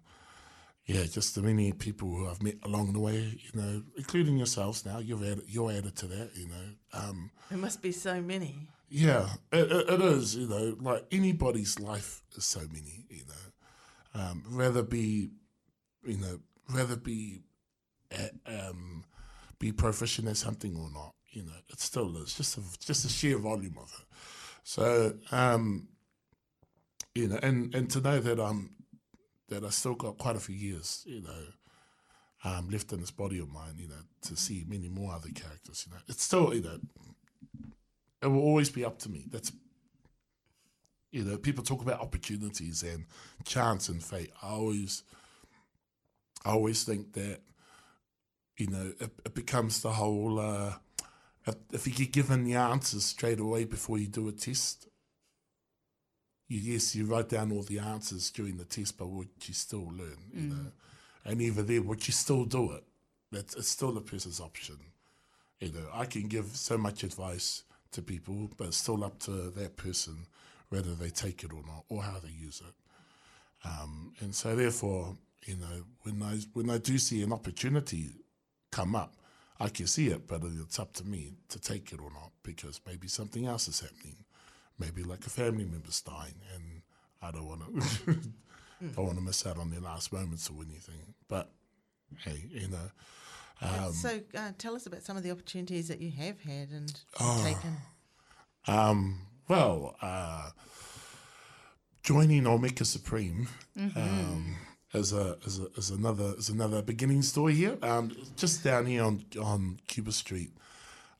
yeah, 0.86 1.04
just 1.04 1.36
the 1.36 1.42
many 1.44 1.72
people 1.72 2.10
who 2.10 2.28
I've 2.28 2.42
met 2.42 2.56
along 2.64 2.94
the 2.94 3.00
way, 3.00 3.38
you 3.40 3.62
know, 3.62 3.84
including 3.96 4.38
yourselves. 4.38 4.84
Now 4.86 4.98
you're 4.98 5.24
added, 5.24 5.44
you're 5.48 5.72
added 5.72 5.96
to 5.98 6.08
that, 6.08 6.32
you 6.36 6.48
know. 6.48 6.68
Um, 6.94 7.30
There 7.50 7.60
must 7.60 7.82
be 7.84 7.92
so 7.92 8.20
many. 8.22 8.68
Yeah, 8.90 9.30
it, 9.52 9.72
it, 9.72 10.02
is. 10.02 10.36
You 10.36 10.48
know, 10.48 10.76
like 10.82 11.06
anybody's 11.12 11.80
life 11.80 12.24
is 12.36 12.46
so 12.46 12.62
many. 12.72 13.06
You 13.10 13.24
know, 13.28 14.22
um, 14.22 14.44
rather 14.50 14.84
be, 14.84 15.30
you 16.06 16.18
know, 16.18 16.40
rather 16.74 16.96
be, 16.96 17.42
um, 18.46 19.04
be 19.60 19.72
proficient 19.72 20.28
at 20.28 20.38
something 20.38 20.76
or 20.76 20.90
not. 20.92 21.14
You 21.32 21.44
know, 21.44 21.54
it 21.70 21.80
still 21.80 22.18
is 22.18 22.34
just 22.34 22.58
a, 22.58 22.62
just 22.80 23.04
the 23.04 23.10
sheer 23.10 23.38
volume 23.38 23.78
of 23.78 23.94
it. 24.00 24.06
So, 24.64 25.14
um, 25.32 25.88
you 27.14 27.28
know, 27.28 27.40
and 27.44 27.74
and 27.76 27.90
to 27.92 28.02
know 28.02 28.20
that 28.20 28.40
I'm 28.40 28.72
that 29.50 29.64
I 29.64 29.70
still 29.70 29.96
got 29.96 30.18
quite 30.18 30.36
a 30.36 30.40
few 30.40 30.56
years. 30.56 31.04
You 31.06 31.22
know. 31.22 31.44
Um, 32.42 32.70
left 32.70 32.94
in 32.94 33.02
this 33.02 33.12
body 33.12 33.38
of 33.40 33.50
mine, 33.50 33.74
you 33.76 33.90
know, 33.90 34.00
to 34.22 34.38
see 34.38 34.64
many 34.66 34.88
more 34.88 35.14
other 35.14 35.28
characters, 35.28 35.86
you 35.86 35.94
know, 35.94 36.00
it's 36.08 36.24
still, 36.24 36.54
you 36.54 36.62
know, 36.62 36.80
it 38.22 38.28
will 38.28 38.42
always 38.42 38.70
be 38.70 38.86
up 38.86 39.00
to 39.00 39.10
me. 39.10 39.26
That's 39.30 39.52
you 41.12 41.24
know, 41.24 41.38
people 41.38 41.64
talk 41.64 41.82
about 41.82 42.02
opportunities 42.02 42.84
and 42.84 43.06
chance 43.44 43.90
and 43.90 44.04
fate. 44.04 44.32
I 44.44 44.50
always, 44.50 45.04
I 46.46 46.52
always 46.52 46.84
think 46.84 47.14
that 47.14 47.40
you 48.58 48.68
know 48.68 48.94
it, 49.00 49.12
it 49.26 49.34
becomes 49.34 49.82
the 49.82 49.92
whole. 49.92 50.40
Uh, 50.40 50.74
if, 51.48 51.56
if 51.72 51.88
you 51.88 51.94
get 51.94 52.12
given 52.12 52.44
the 52.44 52.56
answers 52.56 53.06
straight 53.06 53.40
away 53.40 53.64
before 53.64 53.98
you 53.98 54.08
do 54.08 54.28
a 54.28 54.32
test, 54.32 54.88
you 56.48 56.60
yes, 56.60 56.96
you 56.96 57.06
write 57.06 57.30
down 57.30 57.52
all 57.52 57.64
the 57.64 57.80
answers 57.80 58.30
during 58.30 58.58
the 58.58 58.66
test, 58.66 58.98
but 58.98 59.08
would 59.08 59.30
you 59.46 59.54
still 59.54 59.88
learn? 59.92 60.18
You 60.34 60.42
know, 60.50 60.72
and 61.26 61.42
even 61.42 61.66
then, 61.66 61.88
would 61.88 62.08
you 62.08 62.14
still 62.14 62.46
do 62.46 62.74
it? 62.74 62.84
That's 63.32 63.56
it's 63.56 63.70
still 63.70 63.98
a 63.98 64.02
person's 64.02 64.40
option. 64.40 64.78
You 65.60 65.72
know, 65.72 65.88
I 65.92 66.06
can 66.06 66.28
give 66.28 66.56
so 66.56 66.78
much 66.78 67.04
advice 67.04 67.64
to 67.92 68.02
people, 68.02 68.50
but 68.58 68.68
it's 68.68 68.78
still 68.78 69.04
up 69.04 69.20
to 69.20 69.32
that 69.52 69.78
person 69.78 70.28
whether 70.70 70.94
they 70.94 71.10
take 71.10 71.44
it 71.44 71.52
or 71.52 71.64
not, 71.66 71.84
or 71.90 72.04
how 72.04 72.20
they 72.20 72.30
use 72.30 72.62
it. 72.66 73.68
Um, 73.68 74.14
and 74.20 74.34
so, 74.34 74.56
therefore, 74.56 75.18
you 75.46 75.56
know, 75.56 75.84
when 76.04 76.22
I 76.22 76.40
when 76.54 76.70
I 76.70 76.78
do 76.78 76.98
see 76.98 77.24
an 77.24 77.34
opportunity 77.34 78.12
come 78.72 78.96
up, 78.96 79.16
I 79.60 79.70
can 79.70 79.88
see 79.88 80.08
it, 80.08 80.28
but 80.28 80.42
it's 80.44 80.80
up 80.80 80.94
to 80.94 81.04
me 81.04 81.34
to 81.50 81.60
take 81.60 81.92
it 81.92 82.00
or 82.00 82.12
not 82.12 82.32
because 82.44 82.80
maybe 82.86 83.08
something 83.08 83.46
else 83.46 83.68
is 83.68 83.82
happening, 83.82 84.16
maybe 84.78 85.04
like 85.04 85.26
a 85.26 85.30
family 85.30 85.66
member's 85.66 86.02
dying, 86.02 86.36
and 86.56 86.82
I 87.22 87.32
don't 87.32 87.48
want 87.48 87.62
to 87.62 88.12
I 88.82 88.86
don't 88.96 89.06
want 89.06 89.18
to 89.18 89.24
miss 89.24 89.46
out 89.46 89.58
on 89.58 89.70
their 89.70 89.82
last 89.82 90.14
moments 90.14 90.50
or 90.50 90.64
anything. 90.64 91.14
But 91.28 91.50
hey, 92.24 92.46
you 92.52 92.70
know, 92.70 92.92
Um, 93.62 93.92
so 93.94 94.22
uh, 94.36 94.52
tell 94.58 94.76
us 94.76 94.86
about 94.86 95.04
some 95.04 95.18
of 95.18 95.24
the 95.24 95.32
opportunities 95.32 95.88
that 95.90 96.00
you 96.02 96.12
have 96.12 96.40
had 96.42 96.70
and 96.70 96.94
Oh. 97.20 97.42
taken. 97.44 97.78
Um, 98.68 99.22
well, 99.48 99.96
uh, 100.02 100.52
joining 102.04 102.48
Omega 102.48 102.86
Supreme 102.86 103.48
um, 103.96 104.56
as 104.94 105.14
a 105.14 105.38
as 105.46 105.60
a 105.60 105.68
as 105.78 105.90
another 105.90 106.34
as 106.38 106.50
another 106.50 106.82
beginning 106.82 107.22
story 107.22 107.56
here. 107.56 107.78
Um, 107.82 108.16
just 108.36 108.64
down 108.64 108.86
here 108.86 109.04
on 109.04 109.26
on 109.42 109.80
Cuba 109.88 110.12
Street. 110.12 110.52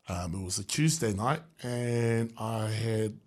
Um, 0.08 0.34
it 0.36 0.44
was 0.44 0.58
a 0.58 0.64
Tuesday 0.64 1.14
night, 1.14 1.42
and 1.62 2.34
I 2.38 2.68
had 2.70 3.18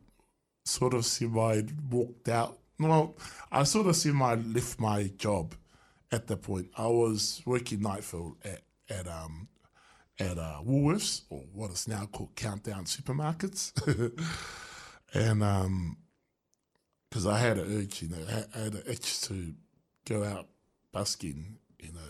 sort 0.65 0.95
of 0.95 1.05
semi 1.05 1.63
walked 1.91 2.29
out. 2.29 2.59
Well, 2.79 3.15
I 3.53 3.63
sort 3.65 3.87
of 3.87 3.95
semi 3.97 4.35
left 4.35 4.81
my 4.81 5.05
job 5.17 5.55
at 6.11 6.27
that 6.27 6.43
point. 6.43 6.69
I 6.77 6.87
was 6.89 7.41
working 7.47 7.81
nightfill 7.81 8.35
at 8.45 8.63
at 8.89 9.07
um 9.07 9.49
at 10.19 10.39
uh, 10.39 10.61
Woolworths 10.65 11.23
or 11.31 11.41
what 11.53 11.71
is 11.71 11.89
now 11.89 12.07
called 12.07 12.35
Countdown 12.37 12.85
Supermarkets, 12.85 13.73
and 15.15 15.43
um 15.43 15.97
because 17.13 17.27
I 17.27 17.39
had 17.39 17.59
an 17.59 17.67
urge, 17.79 18.01
you 18.01 18.09
know, 18.09 18.25
I 18.27 18.59
had, 18.59 18.73
an 18.73 18.83
itch 18.87 19.21
to 19.23 19.53
go 20.07 20.25
out 20.25 20.49
busking, 20.93 21.59
you 21.79 21.93
know, 21.93 22.01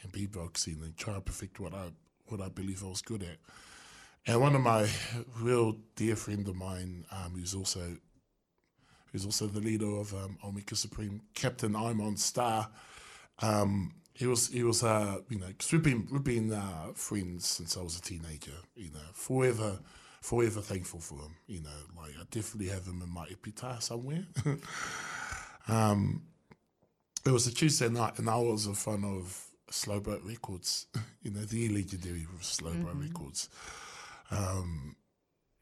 and 0.00 0.12
beatboxing 0.12 0.80
and 0.80 0.96
try 0.96 1.14
to 1.14 1.20
perfect 1.20 1.58
what 1.58 1.74
I 1.74 1.90
what 2.26 2.40
I 2.40 2.48
believe 2.50 2.84
I 2.84 2.88
was 2.88 3.02
good 3.02 3.24
at. 3.24 3.38
And 4.26 4.40
one 4.40 4.54
of 4.54 4.60
my 4.60 4.88
real 5.40 5.76
dear 5.96 6.14
friend 6.14 6.46
of 6.46 6.54
mine, 6.54 7.04
um, 7.10 7.32
who's 7.34 7.54
also 7.54 7.96
who's 9.10 9.24
also 9.24 9.46
the 9.46 9.60
leader 9.60 9.90
of 9.96 10.14
um, 10.14 10.38
Omega 10.44 10.76
Supreme, 10.76 11.20
Captain 11.34 11.72
Imon 11.72 12.16
Starr. 12.16 12.68
Um, 13.40 13.94
he 14.14 14.26
was 14.26 14.48
he 14.48 14.62
was 14.62 14.82
uh, 14.82 15.18
you 15.28 15.38
know 15.38 15.48
cause 15.58 15.72
we've 15.72 15.82
been 15.82 16.08
we've 16.10 16.24
been 16.24 16.52
uh, 16.52 16.92
friends 16.94 17.46
since 17.46 17.76
I 17.76 17.82
was 17.82 17.98
a 17.98 18.02
teenager. 18.02 18.52
You 18.76 18.90
know, 18.90 19.00
forever 19.12 19.80
forever 20.20 20.60
thankful 20.60 21.00
for 21.00 21.16
him. 21.16 21.34
You 21.46 21.62
know, 21.62 22.00
like 22.00 22.12
I 22.18 22.24
definitely 22.30 22.72
have 22.72 22.86
him 22.86 23.02
in 23.02 23.10
my 23.10 23.26
epitaph 23.30 23.82
somewhere. 23.82 24.24
um, 25.68 26.22
it 27.26 27.30
was 27.30 27.46
a 27.48 27.54
Tuesday 27.54 27.88
night, 27.88 28.18
and 28.18 28.30
I 28.30 28.36
was 28.36 28.66
in 28.66 28.74
front 28.74 29.04
of 29.04 29.46
Slowboat 29.70 30.22
Records. 30.22 30.86
you 31.22 31.32
know, 31.32 31.40
the 31.40 31.68
legendary 31.70 32.26
Slowboat 32.40 32.94
Records. 32.94 33.48
Um, 34.30 34.94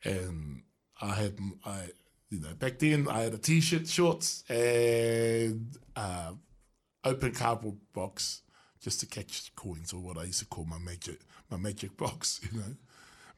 and 0.05 0.63
I 1.01 1.15
had 1.15 1.39
I 1.65 1.89
you 2.29 2.41
know 2.41 2.55
back 2.55 2.79
then 2.79 3.09
I 3.09 3.23
had 3.23 3.33
a 3.33 3.39
t-shirt, 3.39 3.89
shorts, 3.89 4.45
and 4.51 5.75
uh, 5.97 6.33
open 7.05 7.33
cardboard 7.33 7.77
box 7.93 8.43
just 8.81 9.01
to 9.01 9.07
catch 9.07 9.55
coins 9.55 9.93
or 9.93 10.01
what 10.01 10.19
I 10.19 10.25
used 10.25 10.41
to 10.41 10.47
call 10.47 10.65
my 10.65 10.79
magic 10.79 11.21
my 11.51 11.57
magic 11.57 11.97
box. 11.97 12.41
You 12.53 12.59
know, 12.59 12.77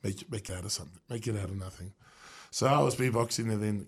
make 0.03 0.31
make 0.31 0.49
it 0.49 0.57
out 0.57 0.65
of 0.65 0.73
something, 0.73 1.01
make 1.09 1.27
it 1.27 1.37
out 1.37 1.51
of 1.51 1.59
nothing. 1.59 1.93
So 2.51 2.67
I 2.67 2.81
was 2.81 2.97
beatboxing, 2.97 3.51
and 3.51 3.63
then 3.63 3.87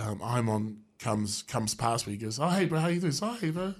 um, 0.00 0.20
Imon 0.20 0.76
comes 0.98 1.42
comes 1.42 1.74
past 1.74 2.06
me. 2.06 2.14
He 2.14 2.18
goes, 2.18 2.38
"Oh 2.38 2.48
hey 2.48 2.66
bro, 2.66 2.80
how 2.80 2.88
you 2.88 3.00
doing?" 3.00 3.14
Oh 3.22 3.36
hey 3.40 3.50
bro. 3.50 3.74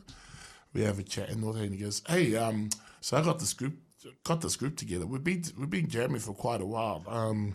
We 0.74 0.82
have 0.82 0.98
a 0.98 1.02
chat 1.02 1.28
and 1.28 1.44
all 1.44 1.52
that, 1.52 1.64
and 1.64 1.74
he 1.74 1.80
goes, 1.80 2.02
"Hey, 2.08 2.34
um, 2.34 2.70
so 3.00 3.16
I 3.16 3.22
got 3.22 3.38
this 3.38 3.52
group 3.52 3.74
got 4.24 4.40
this 4.40 4.56
group 4.56 4.76
together. 4.76 5.06
We've 5.06 5.22
been 5.22 5.44
we've 5.58 5.70
been 5.70 5.88
jamming 5.88 6.20
for 6.20 6.34
quite 6.34 6.60
a 6.60 6.66
while. 6.66 7.04
Um, 7.06 7.52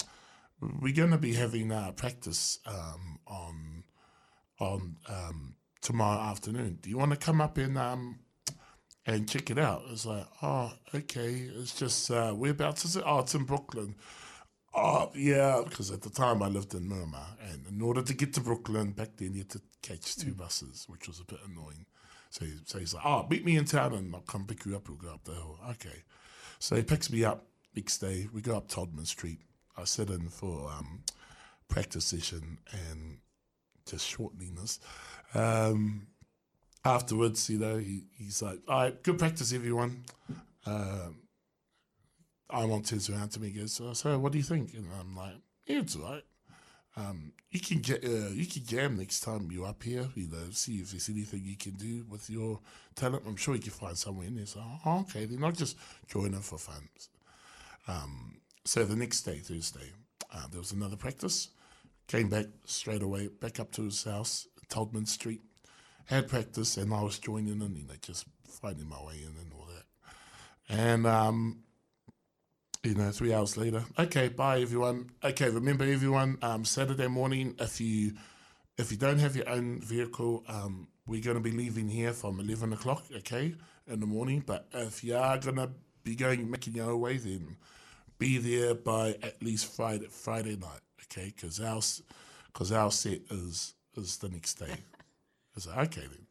we're 0.59 0.95
going 0.95 1.11
to 1.11 1.17
be 1.17 1.33
having 1.33 1.71
uh, 1.71 1.91
practice 1.91 2.59
um, 2.65 3.19
on 3.27 3.83
on 4.59 4.97
um, 5.07 5.55
tomorrow 5.81 6.19
afternoon. 6.19 6.79
Do 6.81 6.89
you 6.89 6.97
want 6.97 7.11
to 7.11 7.17
come 7.17 7.41
up 7.41 7.57
and 7.57 7.77
um, 7.77 8.19
and 9.05 9.27
check 9.29 9.49
it 9.49 9.57
out? 9.57 9.83
It's 9.91 10.05
like, 10.05 10.25
oh, 10.41 10.73
okay. 10.93 11.49
It's 11.55 11.77
just 11.77 12.11
uh, 12.11 12.33
whereabouts 12.33 12.85
is 12.85 12.95
it? 12.95 13.03
Oh, 13.05 13.19
it's 13.19 13.35
in 13.35 13.43
Brooklyn. 13.43 13.95
Oh, 14.75 15.11
yeah, 15.15 15.63
because 15.67 15.89
at 15.89 16.01
the 16.01 16.09
time 16.09 16.43
I 16.43 16.49
lived 16.49 16.75
in 16.75 16.87
Miramar, 16.87 17.25
and 17.49 17.65
in 17.67 17.81
order 17.81 18.03
to 18.03 18.13
get 18.13 18.33
to 18.33 18.41
Brooklyn 18.41 18.91
back 18.91 19.09
then, 19.17 19.33
you 19.33 19.39
had 19.39 19.49
to 19.49 19.61
catch 19.81 20.17
two 20.17 20.33
buses, 20.33 20.85
which 20.87 21.07
was 21.07 21.19
a 21.19 21.25
bit 21.25 21.39
annoying. 21.49 21.85
So, 22.29 22.45
he, 22.45 22.53
so 22.65 22.77
he's 22.77 22.93
like, 22.93 23.05
oh, 23.05 23.25
meet 23.29 23.43
me 23.43 23.57
in 23.57 23.65
town 23.65 23.93
and 23.93 24.13
I'll 24.13 24.21
come 24.21 24.45
pick 24.45 24.65
you 24.65 24.75
up. 24.75 24.87
We'll 24.87 24.97
go 24.97 25.09
up 25.09 25.23
the 25.23 25.33
hill. 25.33 25.57
Okay. 25.71 26.03
So 26.59 26.75
he 26.75 26.83
picks 26.83 27.11
me 27.11 27.23
up 27.23 27.45
next 27.75 27.99
day. 27.99 28.27
We 28.31 28.41
go 28.41 28.57
up 28.57 28.67
Todman 28.67 29.07
Street. 29.07 29.39
I 29.77 29.85
sit 29.85 30.09
in 30.09 30.29
for 30.29 30.69
um, 30.69 31.03
practice 31.69 32.05
session 32.05 32.59
and 32.71 33.17
just 33.87 34.07
shortening 34.07 34.55
this. 34.55 34.79
Um, 35.33 36.07
afterwards, 36.85 37.49
you 37.49 37.59
know, 37.59 37.77
he, 37.77 38.03
he's 38.17 38.41
like, 38.41 38.59
all 38.67 38.81
right, 38.81 39.03
good 39.03 39.19
practice, 39.19 39.53
everyone. 39.53 40.03
Um, 40.65 41.23
Imon 42.51 42.87
turns 42.87 43.09
around 43.09 43.29
to 43.31 43.41
me, 43.41 43.49
he 43.49 43.59
goes, 43.59 43.73
so, 43.73 43.93
so 43.93 44.17
what 44.19 44.31
do 44.31 44.37
you 44.37 44.43
think? 44.43 44.73
And 44.73 44.87
I'm 44.99 45.15
like, 45.15 45.35
yeah, 45.65 45.79
it's 45.79 45.95
all 45.95 46.03
right. 46.03 46.23
Um, 46.95 47.33
you 47.51 47.59
can 47.59 47.79
get 47.79 48.03
uh, 48.03 48.29
you 48.31 48.47
can 48.47 48.65
jam 48.65 48.97
next 48.97 49.19
time 49.19 49.49
you're 49.51 49.67
up 49.67 49.83
here. 49.83 50.07
You 50.15 50.29
know, 50.29 50.49
see 50.51 50.77
if 50.77 50.89
there's 50.89 51.09
anything 51.09 51.43
you 51.45 51.55
can 51.55 51.73
do 51.73 52.05
with 52.09 52.27
your 52.27 52.59
talent. 52.95 53.23
I'm 53.27 53.35
sure 53.35 53.53
you 53.53 53.61
can 53.61 53.71
find 53.71 53.95
somewhere 53.95 54.25
in 54.25 54.35
there. 54.35 54.47
So, 54.47 54.63
oh, 54.83 55.01
okay, 55.01 55.25
then 55.25 55.43
I'll 55.43 55.51
just 55.51 55.77
join 56.07 56.33
in 56.33 56.41
for 56.41 56.57
fun. 56.57 56.89
Um, 57.87 58.37
so 58.65 58.83
the 58.83 58.95
next 58.95 59.21
day, 59.21 59.37
Thursday, 59.37 59.91
uh, 60.33 60.47
there 60.49 60.59
was 60.59 60.71
another 60.71 60.97
practice. 60.97 61.49
Came 62.07 62.29
back 62.29 62.45
straight 62.65 63.01
away, 63.01 63.27
back 63.27 63.59
up 63.59 63.71
to 63.73 63.83
his 63.83 64.03
house, 64.03 64.47
Todman 64.69 65.07
Street. 65.07 65.41
Had 66.05 66.29
practice, 66.29 66.77
and 66.77 66.93
I 66.93 67.01
was 67.01 67.19
joining 67.19 67.61
in, 67.61 67.73
know, 67.85 67.93
just 68.01 68.25
finding 68.47 68.87
my 68.87 69.03
way 69.03 69.15
in 69.21 69.35
and 69.39 69.51
all 69.53 69.67
that. 69.67 69.83
And 70.69 71.05
um, 71.05 71.59
you 72.83 72.95
know, 72.95 73.11
three 73.11 73.33
hours 73.33 73.57
later. 73.57 73.83
Okay, 73.99 74.29
bye 74.29 74.61
everyone. 74.61 75.09
Okay, 75.21 75.49
remember 75.49 75.83
everyone. 75.83 76.37
Um, 76.41 76.63
Saturday 76.63 77.07
morning, 77.07 77.55
if 77.59 77.81
you 77.81 78.13
if 78.77 78.91
you 78.91 78.97
don't 78.97 79.19
have 79.19 79.35
your 79.35 79.49
own 79.49 79.81
vehicle, 79.81 80.45
um, 80.47 80.87
we're 81.05 81.21
going 81.21 81.35
to 81.35 81.43
be 81.43 81.51
leaving 81.51 81.89
here 81.89 82.13
from 82.13 82.39
eleven 82.39 82.71
o'clock. 82.71 83.03
Okay, 83.17 83.55
in 83.85 83.99
the 83.99 84.05
morning. 84.05 84.43
But 84.45 84.67
if 84.73 85.03
you 85.03 85.17
are 85.17 85.37
going 85.37 85.57
to 85.57 85.71
be 86.03 86.15
going 86.15 86.49
making 86.49 86.75
your 86.75 86.91
own 86.91 87.01
way, 87.01 87.17
then 87.17 87.57
be 88.17 88.37
there 88.37 88.75
by 88.75 89.17
at 89.21 89.43
least 89.43 89.75
Friday 89.75 90.07
Friday 90.07 90.55
night. 90.55 90.86
Okay, 91.11 91.33
because 91.35 91.59
our 91.59 91.81
because 92.51 92.71
our 92.71 92.91
set 92.91 93.21
is 93.29 93.73
is 93.95 94.17
the 94.17 94.29
next 94.29 94.55
day. 94.55 94.65
I 95.67 95.69
like, 95.69 95.87
okay 95.89 96.07
then. 96.07 96.27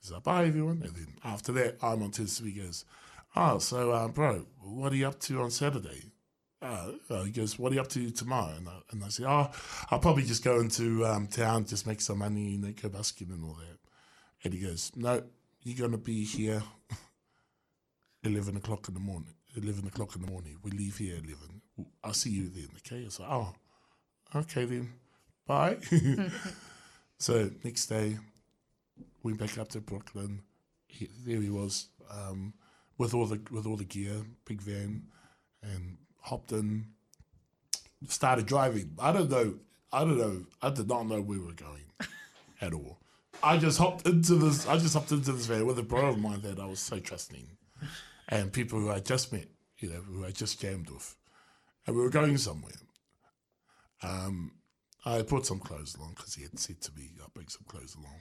He's 0.00 0.10
like, 0.10 0.24
bye 0.24 0.46
everyone. 0.46 0.82
And 0.84 0.94
then 0.94 1.14
after 1.24 1.52
that, 1.52 1.78
Imon 1.80 2.12
to 2.12 2.44
he 2.44 2.52
goes, 2.52 2.84
oh, 3.36 3.58
so 3.58 3.94
um, 3.94 4.12
bro, 4.12 4.46
what 4.60 4.92
are 4.92 4.96
you 4.96 5.06
up 5.06 5.18
to 5.20 5.40
on 5.40 5.50
Saturday? 5.50 6.12
Uh, 6.60 6.92
uh, 7.10 7.24
he 7.24 7.30
goes, 7.30 7.58
what 7.58 7.72
are 7.72 7.74
you 7.74 7.80
up 7.80 7.88
to 7.88 8.10
tomorrow? 8.10 8.54
And 8.56 8.68
I, 8.68 8.78
and 8.90 9.04
I 9.04 9.08
say, 9.08 9.24
oh, 9.24 9.50
I'll 9.90 9.98
probably 9.98 10.24
just 10.24 10.42
go 10.42 10.60
into 10.60 11.04
um, 11.06 11.26
town, 11.26 11.66
just 11.66 11.86
make 11.86 12.00
some 12.00 12.18
money 12.18 12.54
and 12.54 12.64
then 12.64 12.74
go 12.80 12.88
busking 12.88 13.30
and 13.30 13.44
all 13.44 13.54
that. 13.54 13.78
And 14.42 14.54
he 14.54 14.60
goes, 14.60 14.90
no, 14.96 15.22
you're 15.62 15.78
going 15.78 15.92
to 15.92 15.98
be 15.98 16.24
here 16.24 16.62
11 18.24 18.56
o'clock 18.56 18.88
in 18.88 18.94
the 18.94 19.00
morning. 19.00 19.34
11 19.56 19.86
o'clock 19.86 20.16
in 20.16 20.22
the 20.22 20.30
morning. 20.30 20.56
We 20.62 20.70
leave 20.70 20.96
here 20.96 21.16
at 21.16 21.24
11. 21.24 21.62
I'll 22.02 22.12
see 22.12 22.30
you 22.30 22.48
then, 22.48 22.68
okay? 22.78 23.02
It's 23.04 23.20
like, 23.20 23.30
oh, 23.30 23.54
okay 24.34 24.64
then. 24.64 24.92
Bye. 25.46 25.78
so 27.18 27.50
next 27.62 27.86
day, 27.86 28.18
went 29.22 29.38
back 29.38 29.58
up 29.58 29.68
to 29.70 29.80
Brooklyn. 29.80 30.42
He, 30.86 31.08
there 31.26 31.40
he 31.40 31.50
was, 31.50 31.88
um, 32.10 32.54
with 32.98 33.14
all 33.14 33.26
the 33.26 33.40
with 33.50 33.66
all 33.66 33.76
the 33.76 33.84
gear, 33.84 34.22
big 34.44 34.60
van, 34.60 35.04
and 35.62 35.96
hopped 36.20 36.52
in. 36.52 36.86
Started 38.08 38.46
driving. 38.46 38.94
I 38.98 39.12
don't 39.12 39.30
know. 39.30 39.54
I 39.92 40.00
don't 40.00 40.18
know. 40.18 40.44
I 40.60 40.70
did 40.70 40.88
not 40.88 41.06
know 41.06 41.20
where 41.20 41.22
we 41.22 41.38
were 41.38 41.52
going 41.52 41.86
at 42.60 42.74
all. 42.74 42.98
I 43.42 43.58
just 43.58 43.78
hopped 43.78 44.06
into 44.06 44.34
this. 44.36 44.66
I 44.66 44.76
just 44.76 44.94
hopped 44.94 45.12
into 45.12 45.32
this 45.32 45.46
van 45.46 45.66
with 45.66 45.78
a 45.78 45.82
bro 45.82 46.10
of 46.10 46.18
mine 46.18 46.42
that 46.42 46.58
I 46.58 46.66
was 46.66 46.80
so 46.80 46.98
trusting, 46.98 47.46
and 48.28 48.52
people 48.52 48.78
who 48.78 48.90
I 48.90 49.00
just 49.00 49.32
met, 49.32 49.46
you 49.78 49.90
know, 49.90 50.00
who 50.00 50.24
I 50.24 50.30
just 50.30 50.60
jammed 50.60 50.90
with, 50.90 51.16
and 51.86 51.96
we 51.96 52.02
were 52.02 52.10
going 52.10 52.36
somewhere. 52.38 52.72
Um, 54.04 54.52
I 55.04 55.22
brought 55.22 55.46
some 55.46 55.58
clothes 55.60 55.94
along 55.96 56.14
because 56.16 56.34
he 56.34 56.42
had 56.42 56.58
said 56.58 56.80
to 56.82 56.92
me, 56.94 57.10
"I'll 57.20 57.30
bring 57.34 57.48
some 57.48 57.64
clothes 57.66 57.94
along." 57.94 58.20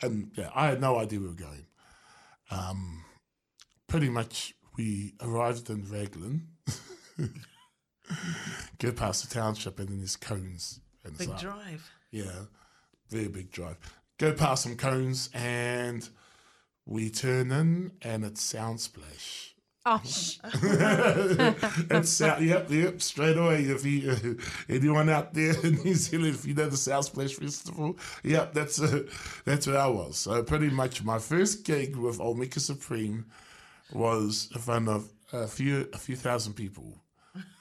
And 0.00 0.32
yeah, 0.36 0.50
I 0.54 0.68
had 0.68 0.80
no 0.80 0.98
idea 0.98 1.20
we 1.20 1.26
were 1.28 1.34
going. 1.34 1.66
Um, 2.50 3.04
pretty 3.88 4.08
much, 4.08 4.54
we 4.76 5.14
arrived 5.20 5.68
in 5.70 5.84
Raglan, 5.90 6.48
go 8.78 8.92
past 8.92 9.28
the 9.28 9.34
township, 9.34 9.78
and 9.78 9.88
then 9.88 9.98
there's 9.98 10.16
cones. 10.16 10.80
And 11.04 11.16
Big 11.16 11.36
drive. 11.38 11.90
yeah, 12.10 12.44
very 13.08 13.28
big 13.28 13.50
drive. 13.50 13.76
Go 14.18 14.32
past 14.32 14.62
some 14.64 14.76
cones, 14.76 15.30
and 15.34 16.08
we 16.86 17.10
turn 17.10 17.50
in, 17.52 17.92
and 18.02 18.24
it's 18.24 18.52
Soundsplash. 18.52 19.52
Oh, 19.90 20.02
it's 20.04 20.38
South, 22.10 22.42
yep, 22.42 22.70
yep, 22.70 23.00
straight 23.00 23.38
away. 23.38 23.62
If 23.62 23.86
you, 23.86 24.38
anyone 24.68 25.08
out 25.08 25.32
there 25.32 25.54
in 25.64 25.76
New 25.76 25.94
Zealand, 25.94 26.34
if 26.34 26.44
you 26.44 26.52
know 26.52 26.68
the 26.68 26.76
Soundsplash 26.76 27.32
Festival, 27.32 27.98
yep, 28.22 28.52
that's 28.52 28.82
uh, 28.82 29.04
that's 29.46 29.66
where 29.66 29.78
I 29.78 29.86
was. 29.86 30.18
So 30.18 30.42
pretty 30.42 30.68
much 30.68 31.02
my 31.02 31.18
first 31.18 31.64
gig 31.64 31.96
with 31.96 32.20
Omega 32.20 32.60
Supreme 32.60 33.24
was 33.90 34.50
in 34.54 34.60
front 34.60 34.90
of 34.90 35.10
a 35.32 35.46
few 35.46 35.88
a 35.94 35.98
few 35.98 36.16
thousand 36.16 36.52
people 36.52 37.00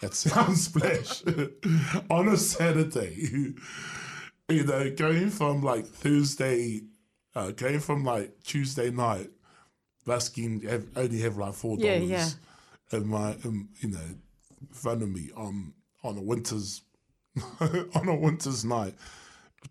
at 0.04 0.12
Soundsplash 0.12 1.24
on 2.10 2.28
a 2.28 2.36
Saturday. 2.36 3.54
you 4.50 4.64
know, 4.66 4.92
going 4.98 5.30
from 5.30 5.62
like 5.62 5.86
Thursday, 5.86 6.82
uh, 7.36 7.52
going 7.52 7.80
from 7.80 8.04
like 8.04 8.44
Tuesday 8.44 8.92
night, 8.92 9.30
busking 10.08 10.62
have, 10.62 10.86
only 10.96 11.20
have 11.20 11.38
like 11.38 11.54
four 11.54 11.78
dollars 11.78 12.10
yeah. 12.10 12.30
in 12.92 13.06
my, 13.08 13.36
in, 13.44 13.68
you 13.82 13.90
know, 13.90 14.00
front 14.72 15.04
of 15.04 15.10
me 15.10 15.30
on 15.36 15.74
on 16.04 16.18
a 16.18 16.22
winter's 16.22 16.82
on 17.60 18.08
a 18.08 18.16
winter's 18.16 18.66
night, 18.66 18.96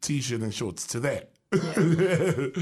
t-shirt 0.01 0.43
and 0.43 0.55
shorts 0.55 0.87
to 0.87 1.01
that. 1.01 1.33
to 1.53 2.53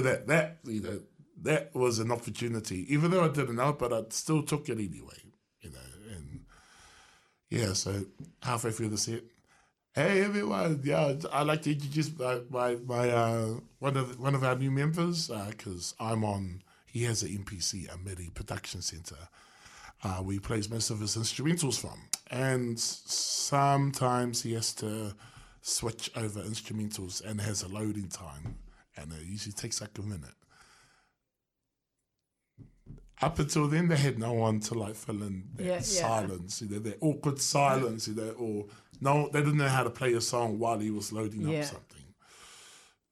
that 0.00 0.26
that 0.26 0.56
you 0.64 0.80
know 0.80 1.00
that 1.42 1.72
was 1.74 1.98
an 1.98 2.10
opportunity 2.10 2.86
even 2.92 3.10
though 3.10 3.22
i 3.22 3.28
didn't 3.28 3.56
know 3.56 3.74
but 3.74 3.92
i 3.92 4.02
still 4.08 4.42
took 4.42 4.70
it 4.70 4.78
anyway 4.78 5.18
you 5.60 5.70
know 5.70 5.78
and 6.16 6.40
yeah 7.50 7.74
so 7.74 8.02
halfway 8.42 8.70
through 8.70 8.88
the 8.88 8.96
set 8.96 9.22
hey 9.94 10.22
everyone 10.22 10.80
yeah 10.82 11.12
i'd 11.32 11.46
like 11.46 11.60
to 11.60 11.72
introduce 11.72 12.10
my 12.18 12.40
my, 12.48 12.76
my 12.86 13.10
uh 13.10 13.54
one 13.80 13.98
of 13.98 14.18
one 14.18 14.34
of 14.34 14.42
our 14.42 14.56
new 14.56 14.70
members 14.70 15.30
uh, 15.30 15.46
because 15.50 15.94
Imon 16.00 16.62
he 16.92 17.04
has 17.04 17.22
an 17.22 17.28
mpc 17.44 17.92
a 17.92 17.98
midi 17.98 18.30
production 18.30 18.82
center 18.82 19.16
uh, 20.02 20.16
where 20.18 20.34
he 20.34 20.40
plays 20.40 20.70
most 20.70 20.90
of 20.90 21.00
his 21.00 21.16
instrumentals 21.16 21.78
from. 21.78 22.00
And 22.30 22.78
sometimes 22.78 24.42
he 24.42 24.54
has 24.54 24.72
to 24.76 25.14
switch 25.62 26.10
over 26.16 26.40
instrumentals 26.40 27.24
and 27.24 27.40
has 27.40 27.62
a 27.62 27.68
loading 27.68 28.08
time. 28.08 28.56
And 28.96 29.12
it 29.12 29.26
usually 29.26 29.52
takes 29.52 29.80
like 29.80 29.98
a 29.98 30.02
minute. 30.02 30.30
Up 33.22 33.38
until 33.38 33.68
then, 33.68 33.88
they 33.88 33.96
had 33.96 34.18
no 34.18 34.32
one 34.32 34.60
to 34.60 34.74
like 34.74 34.94
fill 34.94 35.22
in 35.22 35.44
that 35.56 35.66
Yeah, 35.66 35.72
yeah. 35.74 35.80
silence, 35.80 36.62
you 36.62 36.70
know, 36.70 36.78
that 36.78 36.96
awkward 37.02 37.38
silence, 37.38 38.08
you 38.08 38.14
know, 38.14 38.30
or 38.30 38.66
no, 39.02 39.28
they 39.28 39.40
didn't 39.40 39.58
know 39.58 39.68
how 39.68 39.82
to 39.82 39.90
play 39.90 40.14
a 40.14 40.20
song 40.22 40.58
while 40.58 40.78
he 40.78 40.90
was 40.90 41.12
loading 41.12 41.46
Yeah. 41.46 41.58
up 41.58 41.64
something. 41.64 42.14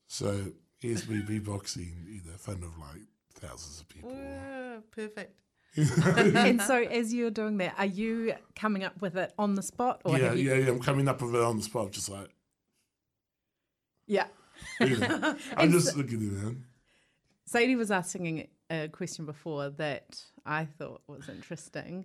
So 0.06 0.52
here's 0.78 1.06
me 1.06 1.20
beatboxing, 1.20 2.06
you 2.06 2.22
know, 2.24 2.36
in 2.38 2.64
of 2.64 2.78
like 2.78 3.02
thousands 3.38 3.80
of 3.80 3.88
people. 3.88 4.10
Whoa, 4.10 4.82
perfect. 4.90 5.34
and 5.76 6.60
so, 6.62 6.76
as 6.90 7.12
you're 7.12 7.30
doing 7.30 7.58
that, 7.58 7.74
are 7.78 7.86
you 7.86 8.34
coming 8.56 8.84
up 8.84 9.00
with 9.00 9.16
it 9.16 9.32
on 9.38 9.54
the 9.54 9.62
spot, 9.62 10.00
or 10.04 10.18
yeah, 10.18 10.32
you? 10.32 10.50
yeah, 10.50 10.56
yeah. 10.56 10.68
I'm 10.68 10.80
coming 10.90 11.08
up 11.08 11.20
with 11.22 11.34
it 11.34 11.40
on 11.40 11.56
the 11.58 11.62
spot, 11.62 11.92
just 11.92 12.08
like, 12.08 12.30
Yeah. 14.06 14.26
you 14.80 14.96
know, 14.96 15.36
I'm 15.56 15.70
just 15.70 15.96
looking 15.96 16.16
at 16.16 16.22
it, 16.22 16.42
man. 16.42 16.64
Sadie 17.46 17.76
was 17.76 17.90
asking 17.90 18.48
a 18.70 18.88
question 18.88 19.24
before 19.24 19.70
that 19.70 20.22
I 20.44 20.66
thought 20.66 21.00
was 21.06 21.28
interesting. 21.28 22.04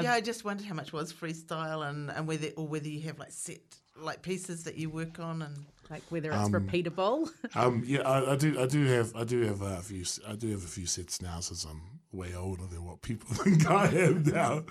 Yeah, 0.00 0.14
I 0.14 0.22
just 0.22 0.44
wondered 0.44 0.66
how 0.66 0.74
much 0.74 0.92
was 0.92 1.12
freestyle 1.12 1.86
and, 1.88 2.10
and 2.10 2.26
whether 2.26 2.48
or 2.56 2.66
whether 2.66 2.88
you 2.88 3.02
have 3.02 3.18
like 3.18 3.30
set 3.30 3.60
like 3.96 4.22
pieces 4.22 4.64
that 4.64 4.76
you 4.76 4.88
work 4.88 5.20
on 5.20 5.42
and 5.42 5.66
like 5.92 6.02
whether 6.08 6.30
it's 6.32 6.48
repeatable. 6.48 7.28
Um, 7.54 7.82
yeah, 7.86 8.00
I, 8.00 8.32
I 8.32 8.36
do, 8.36 8.58
I 8.58 8.66
do 8.66 8.86
have, 8.86 9.14
I 9.14 9.24
do 9.24 9.42
have 9.42 9.60
a 9.60 9.82
few, 9.82 10.04
I 10.26 10.34
do 10.34 10.48
have 10.52 10.64
a 10.64 10.66
few 10.66 10.86
sets 10.86 11.20
now, 11.20 11.40
since 11.40 11.64
I'm 11.64 11.82
way 12.12 12.34
older 12.34 12.64
than 12.66 12.84
what 12.84 13.02
people 13.02 13.28
think 13.34 13.70
I 13.70 13.88
am 13.88 14.22
now, 14.22 14.64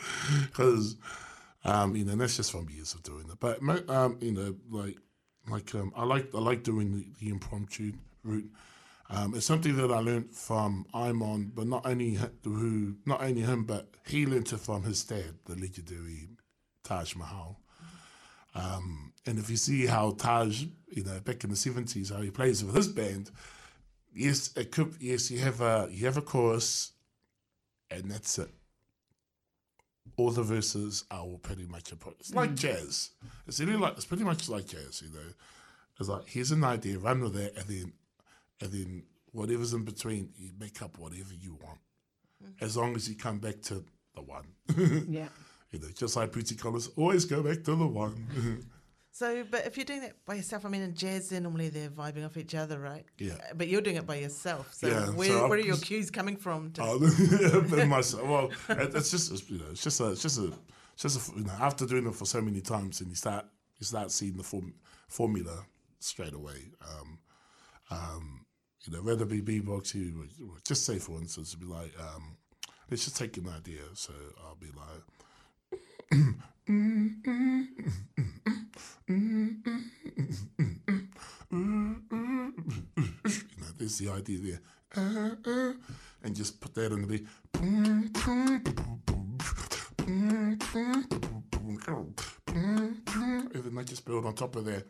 because, 0.48 0.96
um, 1.64 1.96
you 1.96 2.04
know, 2.04 2.16
that's 2.16 2.38
just 2.38 2.52
from 2.52 2.68
years 2.70 2.96
of 2.96 3.04
doing 3.04 3.26
it. 3.30 3.40
But 3.40 3.60
um, 3.90 4.18
you 4.20 4.32
know, 4.32 4.56
like, 4.72 4.98
like, 5.48 5.76
um, 5.76 5.94
I 5.96 6.06
like, 6.06 6.34
I 6.34 6.40
like 6.40 6.64
doing 6.64 6.92
the, 6.92 7.06
the 7.20 7.30
impromptu 7.30 7.94
route. 8.24 8.52
Um, 9.12 9.36
it's 9.36 9.46
something 9.46 9.76
that 9.76 9.92
I 9.92 10.00
learned 10.00 10.34
from 10.34 10.88
Imon, 10.94 11.52
but 11.54 11.68
not 11.68 11.86
only 11.86 12.18
who, 12.44 12.96
not 13.06 13.22
only 13.22 13.42
him, 13.42 13.66
but 13.66 13.90
he 14.08 14.26
learned 14.26 14.52
it 14.52 14.60
from 14.60 14.84
his 14.84 15.04
dad, 15.04 15.36
the 15.46 15.56
legendary 15.56 16.30
Taj 16.84 17.16
Mahal. 17.16 17.60
Um, 18.56 19.11
and 19.26 19.38
if 19.38 19.50
you 19.50 19.58
see 19.58 19.86
how 19.86 20.12
Taj, 20.12 20.64
you 20.90 21.04
know, 21.04 21.20
back 21.20 21.44
in 21.44 21.50
the 21.50 21.56
seventies, 21.56 22.10
how 22.10 22.22
he 22.22 22.32
plays 22.32 22.64
with 22.64 22.76
his 22.76 22.88
band, 22.88 23.32
yes, 24.14 24.52
it 24.56 24.72
could, 24.72 24.96
yes, 25.00 25.30
you 25.30 25.40
have 25.40 25.62
a 25.62 25.88
you 25.92 26.06
have 26.06 26.18
a 26.18 26.22
chorus, 26.22 26.92
and 27.90 28.10
that's 28.10 28.40
it. 28.40 28.50
All 30.18 30.32
the 30.32 30.44
verses 30.44 31.06
are 31.10 31.22
all 31.22 31.38
pretty 31.38 31.66
much 31.66 31.92
a 31.92 31.96
It's 32.20 32.34
like 32.34 32.52
mm. 32.52 32.60
jazz. 32.60 33.12
It's 33.48 33.60
really 33.60 33.78
like 33.78 33.94
it's 33.94 34.06
pretty 34.06 34.24
much 34.24 34.50
like 34.50 34.68
jazz, 34.68 35.02
you 35.02 35.14
know. 35.14 35.34
It's 36.00 36.10
like 36.10 36.28
here's 36.28 36.52
an 36.52 36.64
idea, 36.64 36.98
run 36.98 37.22
with 37.22 37.38
it, 37.38 37.54
and 37.56 37.66
then 37.68 37.94
and 38.60 38.72
then 38.72 39.04
whatever's 39.32 39.74
in 39.74 39.84
between, 39.84 40.30
you 40.36 40.52
make 40.60 40.82
up 40.82 40.98
whatever 40.98 41.34
you 41.40 41.58
want, 41.64 41.80
mm. 42.44 42.54
as 42.60 42.76
long 42.76 42.96
as 42.96 43.08
you 43.08 43.16
come 43.16 43.40
back 43.40 43.62
to 43.62 43.84
the 44.16 44.22
one. 44.22 44.48
yeah. 45.08 45.28
you 45.72 45.80
know, 45.80 45.88
just 45.96 46.16
like 46.16 46.32
Bootsy 46.32 46.60
Collins, 46.60 46.90
always 46.98 47.26
go 47.26 47.42
back 47.42 47.64
to 47.64 47.76
the 47.76 47.88
one. 47.88 48.66
so. 49.12 49.44
But 49.50 49.66
if 49.66 49.78
you're 49.78 49.86
doing 49.86 50.02
that 50.02 50.14
by 50.26 50.36
yourself, 50.36 50.66
I 50.66 50.70
mean, 50.70 50.82
in 50.82 50.94
jazz, 50.96 51.30
then 51.30 51.44
normally 51.44 51.70
they're 51.70 51.90
vibing 51.90 52.26
off 52.26 52.38
each 52.38 52.56
other, 52.56 52.80
right? 52.80 53.06
Yeah. 53.18 53.34
Uh, 53.34 53.54
But 53.56 53.68
you're 53.68 53.82
doing 53.82 53.98
it 53.98 54.06
by 54.06 54.16
yourself. 54.16 54.74
So 54.74 54.88
Yeah, 54.88 55.10
where, 55.12 55.30
so 55.30 55.48
where 55.48 55.60
are 55.60 55.62
your 55.62 55.78
cues 55.78 56.10
coming 56.12 56.36
from? 56.38 56.72
To, 56.74 56.82
Oh, 56.84 57.86
myself. 57.88 58.28
Well, 58.28 58.50
it's 58.70 59.12
just 59.12 59.32
it's, 59.32 59.50
you 59.50 59.60
know, 59.60 59.66
it's 59.72 59.84
just 59.84 60.00
a, 60.00 60.12
it's 60.12 60.22
just 60.22 60.40
a, 60.40 60.54
it's 60.94 61.04
just 61.04 61.30
a, 61.30 61.38
you 61.38 61.46
know, 61.46 61.54
after 61.60 61.86
doing 61.86 62.08
it 62.08 62.16
for 62.16 62.26
so 62.26 62.42
many 62.42 62.62
times, 62.62 63.02
and 63.02 63.10
you 63.10 63.16
start 63.16 63.46
you 63.80 63.86
start 63.86 64.12
seeing 64.12 64.38
the 64.38 64.44
form, 64.44 64.74
formula 65.08 65.66
straight 66.00 66.34
away. 66.34 66.72
Um, 66.82 67.20
um, 67.90 68.46
you 68.86 68.94
know, 68.94 69.02
whether 69.02 69.24
it 69.24 69.30
be 69.30 69.42
beatbox, 69.42 69.94
you 69.96 70.28
just 70.66 70.86
say 70.86 71.00
for 71.00 71.20
instance, 71.20 71.50
it'd 71.50 71.60
be 71.60 71.66
like, 71.66 71.94
um, 72.00 72.38
let's 72.90 73.04
just 73.06 73.18
take 73.18 73.38
an 73.38 73.50
idea. 73.50 73.82
So 73.94 74.14
I'll 74.44 74.56
be 74.56 74.68
like. 74.68 75.04
you 82.12 82.36
know, 83.58 83.68
there's 83.78 83.91
the 84.02 84.12
idea 84.12 84.40
there. 84.40 84.60
Uh, 84.98 85.36
uh, 85.50 85.74
and 86.24 86.36
just 86.36 86.60
put 86.60 86.74
that 86.76 86.92
in 86.92 87.02
the 87.02 87.08
beat. 87.08 87.28
And 87.54 88.14
then 93.54 93.78
I 93.78 93.84
just 93.84 94.06
build 94.06 94.26
on 94.26 94.34
top 94.34 94.56
of 94.56 94.66
that. 94.66 94.88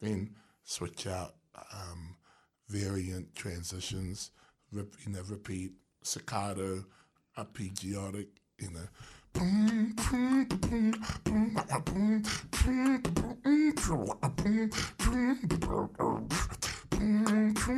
Then 0.00 0.34
switch 0.64 1.06
out 1.06 1.34
um, 1.72 2.16
variant 2.68 3.34
transitions, 3.34 4.30
rep, 4.72 4.86
you 5.06 5.12
know, 5.12 5.22
repeat, 5.28 5.72
staccato, 6.02 6.84
arpeggiatic, 7.38 8.28
you 8.58 8.70
know. 8.70 8.88
You 17.66 17.74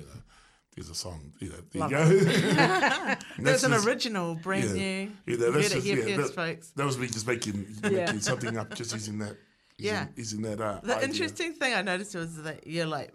know, 0.00 0.04
there's 0.74 0.90
a 0.90 0.94
song. 0.94 1.32
You 1.38 1.50
know, 1.50 1.56
there 1.72 1.82
you 1.84 1.90
go. 1.90 2.02
And 2.02 2.20
That's 2.58 3.24
that's 3.38 3.62
an 3.64 3.72
just- 3.72 3.86
original, 3.86 4.34
brand 4.36 4.64
yeah. 4.64 4.72
new. 4.72 4.80
Yeah, 4.80 5.08
You 5.26 5.36
that's 5.52 5.72
just, 5.72 5.86
yeah, 5.86 6.16
that, 6.16 6.34
folks. 6.34 6.70
that 6.70 6.84
was 6.84 6.98
me 6.98 7.06
just 7.06 7.26
making, 7.26 7.66
Yeah. 7.84 7.90
making 8.06 8.20
something 8.20 8.56
up, 8.58 8.74
just 8.74 8.92
using 8.92 9.18
that. 9.18 9.36
Using, 9.78 9.94
Yeah. 9.94 10.06
using 10.16 10.42
that. 10.42 10.60
Uh, 10.60 10.80
The 10.82 10.96
idea. 10.96 11.08
interesting 11.08 11.52
thing 11.54 11.74
I 11.74 11.82
noticed 11.82 12.14
was 12.14 12.42
that 12.42 12.66
you're 12.66 12.86
like 12.86 13.12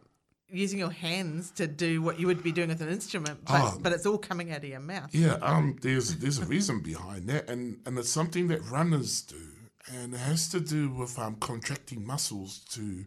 using 0.51 0.79
your 0.79 0.91
hands 0.91 1.51
to 1.51 1.67
do 1.67 2.01
what 2.01 2.19
you 2.19 2.27
would 2.27 2.41
be 2.43 2.51
doing 2.51 2.69
with 2.69 2.81
an 2.81 2.89
instrument, 2.89 3.45
but, 3.45 3.61
Oh. 3.75 3.79
but 3.81 3.93
it's 3.93 4.05
all 4.05 4.17
coming 4.17 4.51
out 4.51 4.63
of 4.63 4.69
your 4.69 4.79
mouth. 4.79 5.13
Yeah, 5.13 5.33
um, 5.41 5.77
there's 5.81 6.15
there's 6.15 6.39
a 6.39 6.45
reason 6.45 6.79
behind 6.81 7.27
that, 7.27 7.49
and 7.49 7.79
and 7.85 7.97
it's 7.99 8.09
something 8.09 8.47
that 8.47 8.61
runners 8.69 9.21
do, 9.21 9.37
and 9.87 10.13
it 10.13 10.19
has 10.19 10.49
to 10.49 10.59
do 10.59 10.89
with 10.89 11.17
um 11.19 11.35
contracting 11.35 12.05
muscles 12.05 12.59
to 12.71 13.05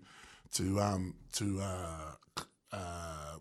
to 0.54 0.80
um 0.80 1.14
to 1.32 1.60
uh 1.60 2.12
uh 2.72 3.36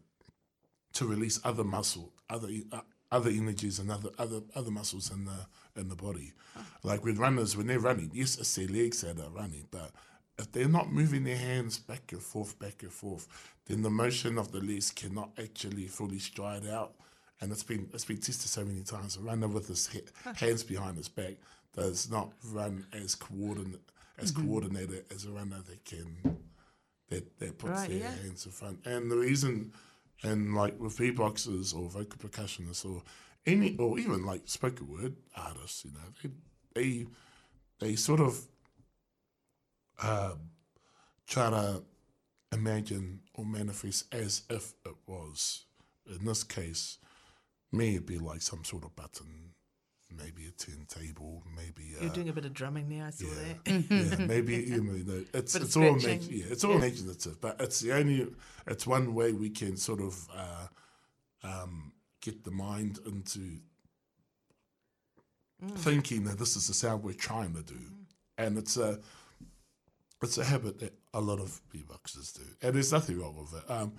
to 0.93 1.07
release 1.07 1.39
other 1.43 1.63
muscle, 1.63 2.11
other 2.29 2.49
uh, 2.71 2.81
other 3.11 3.29
energies 3.29 3.79
and 3.79 3.91
other 3.91 4.09
other 4.17 4.41
other 4.55 4.71
muscles 4.71 5.11
in 5.11 5.25
the 5.25 5.47
in 5.79 5.87
the 5.89 5.95
body. 5.95 6.33
Like 6.83 7.03
with 7.03 7.17
runners, 7.17 7.55
when 7.55 7.67
they're 7.67 7.79
running, 7.79 8.11
yes, 8.13 8.37
it's 8.37 8.55
their 8.55 8.67
legs 8.67 9.01
that 9.01 9.19
are 9.19 9.29
running, 9.29 9.67
but 9.71 9.91
if 10.37 10.51
they're 10.51 10.67
not 10.67 10.91
moving 10.91 11.23
their 11.23 11.37
hands 11.37 11.77
back 11.77 12.11
and 12.11 12.21
forth, 12.21 12.57
back 12.59 12.83
and 12.83 12.91
forth, 12.91 13.27
then 13.67 13.83
the 13.83 13.89
motion 13.89 14.37
of 14.37 14.51
the 14.51 14.59
legs 14.59 14.91
cannot 14.91 15.29
actually 15.37 15.87
fully 15.87 16.19
stride 16.19 16.67
out. 16.67 16.93
And 17.39 17.51
it's 17.51 17.63
been 17.63 17.89
it's 17.93 18.05
been 18.05 18.17
tested 18.17 18.49
so 18.49 18.65
many 18.65 18.81
times. 18.83 19.17
A 19.17 19.21
runner 19.21 19.47
with 19.47 19.67
his 19.67 19.87
he- 19.87 20.01
hands 20.35 20.63
behind 20.63 20.97
his 20.97 21.09
back 21.09 21.35
does 21.75 22.09
not 22.09 22.31
run 22.51 22.85
as 22.93 23.15
coordinate 23.15 23.81
as 24.17 24.31
coordinated 24.31 25.05
as 25.13 25.25
a 25.25 25.31
runner 25.31 25.61
that 25.67 25.83
can 25.85 26.37
that 27.09 27.39
that 27.39 27.57
puts 27.57 27.81
Right, 27.81 27.89
their 27.89 27.99
yeah. 27.99 28.11
hands 28.23 28.45
in 28.45 28.51
front. 28.51 28.85
And 28.85 29.09
the 29.11 29.17
reason, 29.17 29.73
and 30.23 30.53
like 30.55 30.79
with 30.79 30.97
beatboxers 30.97 31.75
or 31.75 31.89
vocal 31.89 32.19
percussionists 32.19 32.85
or 32.85 33.01
any 33.45 33.75
or 33.77 33.97
even 33.99 34.25
like 34.25 34.41
spoken 34.45 34.87
word 34.87 35.15
artists, 35.35 35.85
you 35.85 35.91
know, 35.91 35.99
they 36.23 36.29
they 36.81 37.07
they 37.79 37.95
sort 37.95 38.19
of 38.19 38.47
um, 40.03 40.51
try 41.27 41.49
to 41.49 41.83
imagine 42.51 43.21
or 43.35 43.45
manifest 43.45 44.13
as 44.13 44.43
if 44.49 44.73
it 44.85 44.95
was. 45.07 45.65
In 46.07 46.25
this 46.25 46.43
case, 46.43 46.97
me, 47.71 47.91
it'd 47.95 48.05
be 48.05 48.17
like 48.17 48.41
some 48.41 48.63
sort 48.63 48.83
of 48.83 48.95
button, 48.95 49.53
maybe 50.17 50.47
a 50.47 50.51
tin 50.51 50.85
table, 50.87 51.43
maybe. 51.55 51.95
Uh, 51.97 52.03
You're 52.03 52.13
doing 52.13 52.29
a 52.29 52.33
bit 52.33 52.45
of 52.45 52.53
drumming 52.53 52.89
now. 52.89 53.07
I 53.07 53.09
saw 53.09 53.27
yeah, 53.27 53.53
that. 53.65 54.19
yeah, 54.19 54.25
maybe 54.25 54.55
you 54.55 54.83
know, 54.83 55.23
it's 55.33 55.55
it's 55.55 55.75
all 55.75 55.83
imag- 55.83 56.29
yeah, 56.29 56.45
it's 56.49 56.63
all 56.63 56.73
imaginative, 56.73 57.39
but 57.41 57.59
it's 57.59 57.79
the 57.79 57.93
only 57.93 58.27
it's 58.67 58.87
one 58.87 59.13
way 59.13 59.33
we 59.33 59.49
can 59.49 59.77
sort 59.77 60.01
of 60.01 60.27
uh, 60.35 60.67
um, 61.43 61.93
get 62.21 62.43
the 62.43 62.51
mind 62.51 62.99
into 63.05 63.59
thinking 65.75 66.23
that 66.23 66.39
this 66.39 66.55
is 66.55 66.67
the 66.67 66.73
sound 66.73 67.03
we're 67.03 67.13
trying 67.13 67.53
to 67.53 67.63
do, 67.63 67.79
and 68.37 68.57
it's 68.57 68.77
a 68.77 68.99
it's 70.21 70.37
a 70.37 70.43
habit 70.43 70.79
that 70.79 70.93
a 71.13 71.21
lot 71.21 71.39
of 71.39 71.61
beatboxers 71.73 72.33
do, 72.35 72.43
and 72.61 72.75
there's 72.75 72.91
nothing 72.91 73.19
wrong 73.19 73.35
with 73.35 73.61
it. 73.61 73.69
Um, 73.69 73.93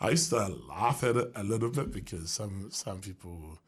I 0.00 0.10
used 0.10 0.30
to 0.30 0.46
laugh 0.68 1.04
at 1.04 1.16
it 1.16 1.30
a 1.34 1.44
little 1.44 1.70
bit 1.70 1.92
because 1.92 2.30
some 2.30 2.70
some 2.70 3.00
people, 3.00 3.58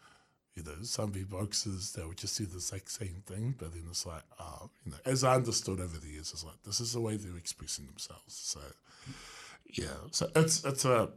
you 0.54 0.62
know, 0.62 0.82
some 0.82 1.12
beatboxers 1.12 1.94
they 1.94 2.04
would 2.04 2.18
just 2.18 2.36
do 2.38 2.46
the 2.46 2.56
exact 2.56 2.90
same 2.90 3.22
thing, 3.26 3.54
but 3.58 3.72
then 3.72 3.84
it's 3.88 4.04
like, 4.06 4.22
oh, 4.38 4.70
you 4.84 4.92
know, 4.92 4.98
as 5.04 5.24
I 5.24 5.34
understood 5.34 5.80
over 5.80 5.98
the 5.98 6.08
years, 6.08 6.30
it's 6.32 6.44
like 6.44 6.62
this 6.64 6.80
is 6.80 6.92
the 6.92 7.00
way 7.00 7.16
they're 7.16 7.36
expressing 7.38 7.86
themselves. 7.86 8.34
So, 8.34 8.60
yeah, 9.66 9.96
so 10.10 10.28
it's 10.36 10.64
it's 10.64 10.84
a 10.84 11.10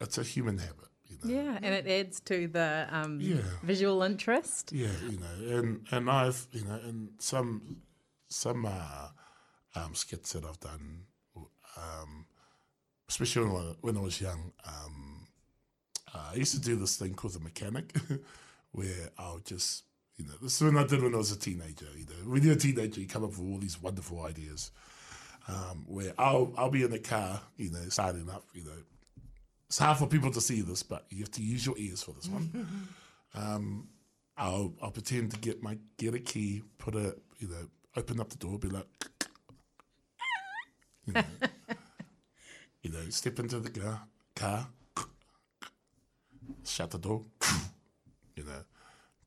it's 0.00 0.18
a 0.18 0.22
human 0.22 0.58
habit, 0.58 0.88
you 1.08 1.16
know. 1.22 1.30
Yeah, 1.34 1.58
and 1.62 1.74
it 1.74 1.86
adds 1.86 2.20
to 2.20 2.48
the 2.48 2.88
um, 2.90 3.20
Yeah. 3.20 3.42
visual 3.62 4.02
interest. 4.02 4.72
Yeah, 4.72 4.88
you 5.08 5.18
know, 5.18 5.58
and 5.58 5.86
and 5.90 6.10
I've 6.10 6.46
you 6.52 6.64
know, 6.64 6.80
and 6.84 7.10
some 7.18 7.76
some 8.28 8.66
uh, 8.66 9.08
um, 9.74 9.94
skits 9.94 10.32
that 10.32 10.44
I've 10.44 10.60
done, 10.60 11.04
um, 11.76 12.26
especially 13.08 13.46
when 13.46 13.56
I, 13.56 13.74
when 13.82 13.96
I 13.96 14.00
was 14.00 14.20
young. 14.20 14.52
Um, 14.66 15.26
uh, 16.12 16.30
I 16.32 16.34
used 16.36 16.54
to 16.54 16.60
do 16.60 16.74
this 16.76 16.96
thing 16.96 17.14
called 17.14 17.34
the 17.34 17.40
mechanic, 17.40 17.94
where 18.72 19.10
I'll 19.18 19.38
just 19.38 19.84
you 20.20 20.26
know, 20.26 20.34
this 20.42 20.60
is 20.60 20.62
when 20.62 20.76
I 20.76 20.86
did 20.86 21.02
when 21.02 21.14
I 21.14 21.18
was 21.18 21.32
a 21.32 21.38
teenager. 21.38 21.86
You 21.96 22.04
know, 22.04 22.30
when 22.30 22.42
you're 22.42 22.52
a 22.52 22.56
teenager, 22.56 23.00
you 23.00 23.06
come 23.06 23.24
up 23.24 23.30
with 23.30 23.40
all 23.40 23.56
these 23.58 23.80
wonderful 23.80 24.22
ideas. 24.22 24.70
Um, 25.48 25.84
where 25.86 26.12
I'll 26.18 26.52
I'll 26.58 26.70
be 26.70 26.82
in 26.82 26.90
the 26.90 26.98
car, 26.98 27.40
you 27.56 27.70
know, 27.70 27.88
starting 27.88 28.28
up, 28.28 28.44
you 28.52 28.64
know. 28.64 28.76
It's 29.66 29.78
hard 29.78 29.96
for 29.96 30.06
people 30.06 30.30
to 30.32 30.40
see 30.40 30.60
this, 30.60 30.82
but 30.82 31.06
you 31.08 31.20
have 31.20 31.30
to 31.32 31.42
use 31.42 31.64
your 31.64 31.78
ears 31.78 32.02
for 32.02 32.12
this 32.12 32.28
one. 32.28 32.88
Um, 33.32 33.86
I'll 34.36 34.74
I'll 34.82 34.90
pretend 34.90 35.30
to 35.30 35.38
get 35.38 35.62
my 35.62 35.78
get 35.96 36.14
a 36.14 36.18
key, 36.18 36.64
put 36.78 36.96
a 36.96 37.14
you 37.38 37.46
know, 37.46 37.68
open 37.96 38.18
up 38.18 38.28
the 38.28 38.36
door, 38.38 38.58
be 38.58 38.66
like, 38.66 38.88
you 41.06 41.12
know, 41.12 41.22
you 42.82 42.90
know, 42.90 43.08
step 43.10 43.38
into 43.38 43.60
the 43.60 43.70
car, 43.70 44.00
car, 44.34 44.66
shut 46.64 46.90
the 46.90 46.98
door, 46.98 47.22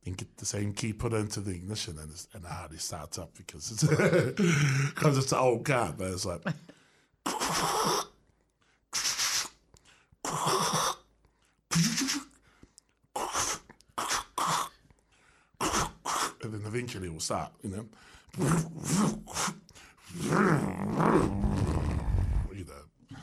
then 0.04 0.14
get 0.16 0.38
the 0.38 0.46
same 0.46 0.74
key, 0.74 0.94
put 0.94 1.14
into 1.14 1.40
the 1.40 1.52
ignition, 1.52 1.98
and 1.98 2.12
it's, 2.12 2.28
and 2.34 2.44
it 2.44 2.50
hardly 2.50 2.78
starts 2.78 3.18
up 3.18 3.34
because 3.38 3.72
it's 3.72 3.84
because 4.94 5.18
it's 5.18 5.32
an 5.32 5.38
old 5.38 5.66
car, 5.66 5.94
but 5.98 6.12
it's 6.12 6.26
like. 6.26 6.42
and 16.44 16.54
then 16.54 16.62
eventually 16.66 17.08
it 17.08 17.14
will 17.14 17.20
start, 17.20 17.52
you 17.64 17.70
know. 17.70 17.86
You 22.54 22.66
know, 22.66 23.18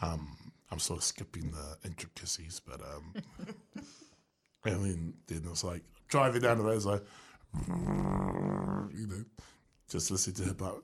um, 0.00 0.36
I'm 0.70 0.78
sort 0.78 0.98
of 0.98 1.04
skipping 1.04 1.52
the 1.52 1.78
intricacies, 1.88 2.60
but 2.66 2.80
um, 2.80 3.14
and 4.64 4.84
then 4.84 5.14
then 5.26 5.42
it's 5.50 5.64
like 5.64 5.82
driving 6.08 6.42
down 6.42 6.58
the 6.58 6.64
road, 6.64 6.76
it's 6.76 6.84
like, 6.84 7.02
you 7.68 9.06
know, 9.06 9.24
just 9.88 10.10
listen 10.10 10.32
to 10.34 10.42
hip 10.44 10.60
hop. 10.60 10.82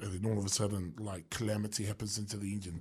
And 0.00 0.12
then 0.12 0.30
all 0.30 0.38
of 0.38 0.44
a 0.44 0.48
sudden, 0.48 0.94
like 0.98 1.28
calamity 1.30 1.84
happens 1.84 2.18
into 2.18 2.36
the 2.36 2.52
engine. 2.52 2.80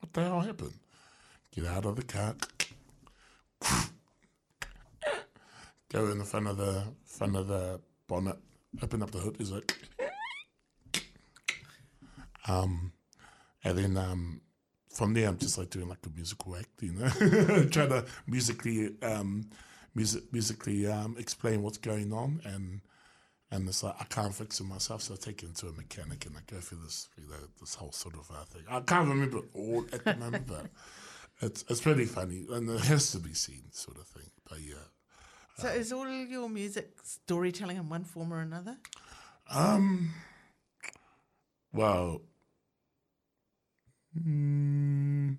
What 0.00 0.12
the 0.12 0.22
hell 0.22 0.40
happened? 0.40 0.74
Get 1.54 1.66
out 1.66 1.84
of 1.84 1.96
the 1.96 2.02
car. 2.02 2.34
Go 5.90 6.06
in 6.08 6.18
the 6.18 6.24
front 6.24 6.46
of 6.46 6.56
the 6.56 6.84
front 7.04 7.36
of 7.36 7.48
the 7.48 7.80
bonnet. 8.06 8.36
Open 8.82 9.02
up 9.02 9.10
the 9.10 9.18
hood. 9.18 9.40
Is 9.40 9.52
like, 9.52 9.74
um, 12.46 12.92
and 13.64 13.78
then 13.78 13.96
um, 13.96 14.40
from 14.90 15.14
there, 15.14 15.28
I'm 15.28 15.38
just 15.38 15.56
like 15.56 15.70
doing 15.70 15.88
like 15.88 16.04
a 16.06 16.10
musical 16.10 16.56
act, 16.56 16.82
you 16.82 16.92
know, 16.92 17.08
trying 17.70 17.88
to 17.88 18.04
musically, 18.26 18.90
um, 19.02 19.48
music, 19.94 20.24
musically 20.32 20.86
um, 20.86 21.16
explain 21.18 21.62
what's 21.62 21.78
going 21.78 22.12
on, 22.12 22.40
and 22.44 22.80
and 23.50 23.66
it's 23.68 23.82
like 23.82 23.94
I 23.98 24.04
can't 24.04 24.34
fix 24.34 24.60
it 24.60 24.64
myself, 24.64 25.02
so 25.02 25.14
I 25.14 25.16
take 25.16 25.42
it 25.42 25.54
to 25.56 25.68
a 25.68 25.72
mechanic 25.72 26.26
and 26.26 26.36
I 26.36 26.40
go 26.46 26.60
through 26.60 26.80
this, 26.84 27.08
you 27.16 27.28
know, 27.28 27.36
this 27.60 27.74
whole 27.74 27.92
sort 27.92 28.14
of 28.14 28.30
uh, 28.30 28.44
thing. 28.44 28.62
I 28.68 28.80
can't 28.80 29.08
remember 29.08 29.40
all 29.54 29.86
at 29.92 30.04
the 30.04 30.16
moment, 30.16 30.46
but 30.46 30.66
it's 31.40 31.64
it's 31.68 31.80
pretty 31.80 32.04
funny, 32.04 32.46
and 32.50 32.68
it 32.68 32.80
has 32.82 33.10
to 33.12 33.18
be 33.18 33.34
seen, 33.34 33.64
sort 33.70 33.98
of 33.98 34.06
thing. 34.06 34.30
But 34.48 34.60
yeah, 34.60 34.84
So 35.58 35.66
is 35.66 35.92
all 35.92 36.08
your 36.08 36.48
music 36.48 36.98
storytelling 37.02 37.78
in 37.78 37.88
one 37.88 38.04
form 38.04 38.32
or 38.32 38.40
another? 38.40 38.76
Um. 39.50 40.10
Well, 41.72 42.22
mm, 44.16 45.36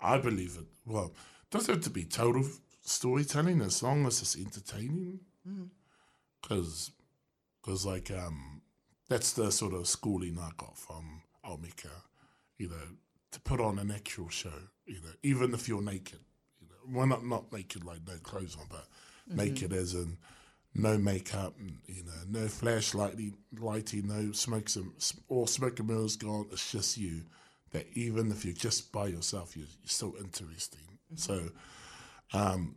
I 0.00 0.18
believe 0.18 0.56
it. 0.60 0.66
Well, 0.84 1.14
it 1.42 1.50
doesn't 1.50 1.74
have 1.74 1.84
to 1.84 1.90
be 1.90 2.04
total 2.04 2.44
storytelling 2.82 3.62
as 3.62 3.82
long 3.82 4.06
as 4.06 4.20
it's 4.20 4.36
entertaining. 4.36 5.20
Because, 6.42 6.90
because 7.62 7.86
like 7.86 8.10
um, 8.10 8.60
that's 9.08 9.32
the 9.32 9.50
sort 9.50 9.72
of 9.74 9.88
schooling 9.88 10.38
I 10.38 10.50
got 10.58 10.76
from 10.76 11.22
Omika. 11.44 11.90
You 12.58 12.68
know, 12.68 12.88
to 13.32 13.40
put 13.40 13.60
on 13.60 13.78
an 13.78 13.90
actual 13.90 14.28
show. 14.28 14.68
You 14.86 15.00
know, 15.00 15.12
even 15.22 15.54
if 15.54 15.66
you're 15.66 15.82
naked. 15.82 16.20
You 16.60 16.68
know, 16.68 16.98
well, 16.98 17.06
not 17.06 17.24
not 17.24 17.52
naked 17.52 17.84
like 17.84 18.00
no 18.06 18.18
clothes 18.22 18.56
on, 18.60 18.66
but 18.68 18.86
naked 19.28 19.72
as 19.72 19.94
in 19.94 20.16
no 20.74 20.98
makeup, 20.98 21.54
you 21.86 22.04
know, 22.04 22.40
no 22.40 22.46
flashlighting, 22.46 23.34
lighting, 23.58 24.08
no 24.08 24.32
smokes 24.32 24.76
and 24.76 24.92
all 25.28 25.46
smoke 25.46 25.78
and 25.78 25.88
mirrors 25.88 26.16
gone. 26.16 26.46
It's 26.52 26.70
just 26.70 26.98
you. 26.98 27.22
That 27.72 27.86
even 27.94 28.30
if 28.30 28.44
you're 28.44 28.54
just 28.54 28.92
by 28.92 29.08
yourself, 29.08 29.56
you're, 29.56 29.66
you're 29.66 29.88
still 29.88 30.14
interesting. 30.20 30.98
So, 31.16 31.50
um, 32.32 32.76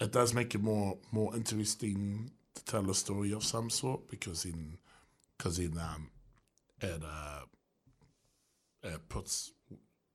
it 0.00 0.12
does 0.12 0.34
make 0.34 0.54
it 0.54 0.62
more 0.62 0.98
more 1.10 1.34
interesting 1.34 2.30
to 2.54 2.64
tell 2.64 2.88
a 2.90 2.94
story 2.94 3.32
of 3.32 3.42
some 3.44 3.70
sort 3.70 4.08
because 4.08 4.44
in 4.44 4.78
because 5.36 5.58
in 5.58 5.76
um, 5.78 6.10
it 6.80 7.02
uh, 7.04 7.40
it 8.82 9.08
puts 9.08 9.52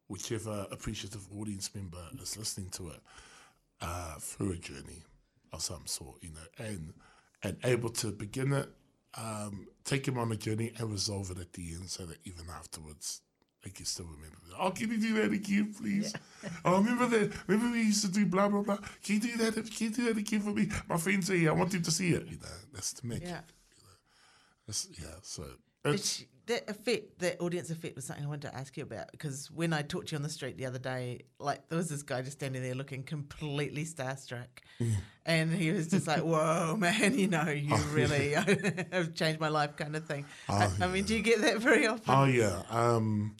whichever 0.07 0.67
appreciative 0.71 1.25
audience 1.37 1.69
member 1.75 2.03
is 2.21 2.37
listening 2.37 2.69
to 2.69 2.89
it 2.89 3.01
uh, 3.81 4.15
through 4.19 4.53
a 4.53 4.57
journey 4.57 5.03
of 5.53 5.61
some 5.61 5.85
sort, 5.85 6.23
you 6.23 6.31
know, 6.31 6.65
and 6.65 6.93
and 7.43 7.57
able 7.63 7.89
to 7.89 8.11
begin 8.11 8.53
it, 8.53 8.69
um, 9.15 9.67
take 9.83 10.07
him 10.07 10.17
on 10.17 10.31
a 10.31 10.35
journey 10.35 10.73
and 10.77 10.91
resolve 10.91 11.31
it 11.31 11.39
at 11.39 11.53
the 11.53 11.73
end, 11.73 11.89
so 11.89 12.05
that 12.05 12.17
even 12.23 12.45
afterwards 12.49 13.21
they 13.63 13.69
can 13.71 13.85
still 13.85 14.05
remember. 14.05 14.37
Oh, 14.59 14.71
can 14.71 14.91
you 14.91 14.99
do 14.99 15.13
that 15.15 15.31
again, 15.31 15.73
please? 15.77 16.13
Oh, 16.63 16.77
remember 16.77 17.07
that? 17.07 17.33
Remember 17.47 17.73
we 17.73 17.83
used 17.83 18.05
to 18.05 18.11
do 18.11 18.25
blah 18.25 18.47
blah 18.49 18.61
blah. 18.61 18.77
Can 19.03 19.15
you 19.15 19.19
do 19.21 19.37
that? 19.37 19.53
Can 19.55 19.87
you 19.87 19.89
do 19.89 20.05
that 20.05 20.17
again 20.17 20.41
for 20.41 20.51
me? 20.51 20.69
My 20.87 20.97
friends 20.97 21.27
say 21.27 21.47
I 21.47 21.51
want 21.51 21.73
him 21.73 21.81
to 21.83 21.91
see 21.91 22.09
it. 22.09 22.25
You 22.27 22.37
know, 22.37 22.47
that's 22.73 22.93
the 22.93 23.07
magic. 23.07 23.27
Yeah. 23.27 23.41
That's, 24.65 24.87
yeah. 24.99 25.15
So 25.21 25.43
it's, 25.85 26.25
that 26.47 26.69
effect, 26.69 27.19
that 27.19 27.39
audience 27.41 27.69
effect, 27.69 27.95
was 27.95 28.05
something 28.05 28.25
I 28.25 28.27
wanted 28.27 28.49
to 28.49 28.55
ask 28.55 28.75
you 28.75 28.83
about 28.83 29.11
because 29.11 29.51
when 29.51 29.73
I 29.73 29.81
talked 29.81 30.07
to 30.07 30.11
you 30.13 30.17
on 30.17 30.23
the 30.23 30.29
street 30.29 30.57
the 30.57 30.65
other 30.65 30.79
day, 30.79 31.21
like 31.39 31.67
there 31.69 31.77
was 31.77 31.89
this 31.89 32.03
guy 32.03 32.21
just 32.21 32.37
standing 32.37 32.61
there 32.61 32.75
looking 32.75 33.03
completely 33.03 33.85
starstruck, 33.85 34.47
and 35.25 35.53
he 35.53 35.71
was 35.71 35.87
just 35.87 36.07
like, 36.07 36.23
"Whoa, 36.23 36.75
man! 36.79 37.17
You 37.17 37.27
know, 37.27 37.49
you 37.49 37.75
really 37.91 38.31
have 38.91 39.13
changed 39.13 39.39
my 39.39 39.49
life," 39.49 39.75
kind 39.75 39.95
of 39.95 40.05
thing. 40.05 40.25
I, 40.49 40.69
I 40.81 40.87
mean, 40.87 41.03
do 41.03 41.15
you 41.15 41.21
get 41.21 41.41
that 41.41 41.59
very 41.59 41.87
often? 41.87 42.13
Oh 42.13 42.25
yeah, 42.25 42.63
um, 42.69 43.35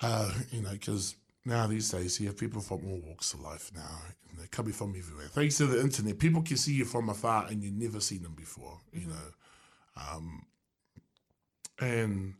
uh, 0.00 0.32
you 0.50 0.62
know, 0.62 0.72
because 0.72 1.16
now 1.44 1.66
these 1.66 1.90
days 1.90 2.20
you 2.20 2.28
have 2.28 2.38
people 2.38 2.60
from 2.60 2.80
all 2.86 3.00
walks 3.06 3.34
of 3.34 3.40
life 3.40 3.70
now. 3.74 3.98
And 4.30 4.38
they're 4.38 4.46
coming 4.46 4.72
from 4.72 4.94
everywhere. 4.96 5.26
Thanks 5.26 5.58
to 5.58 5.66
the 5.66 5.80
internet, 5.80 6.18
people 6.18 6.40
can 6.40 6.56
see 6.56 6.72
you 6.72 6.86
from 6.86 7.10
afar 7.10 7.46
and 7.48 7.62
you've 7.62 7.74
never 7.74 8.00
seen 8.00 8.22
them 8.22 8.34
before. 8.34 8.78
You 8.92 9.08
know, 9.08 9.14
um, 9.96 10.46
and 11.82 12.34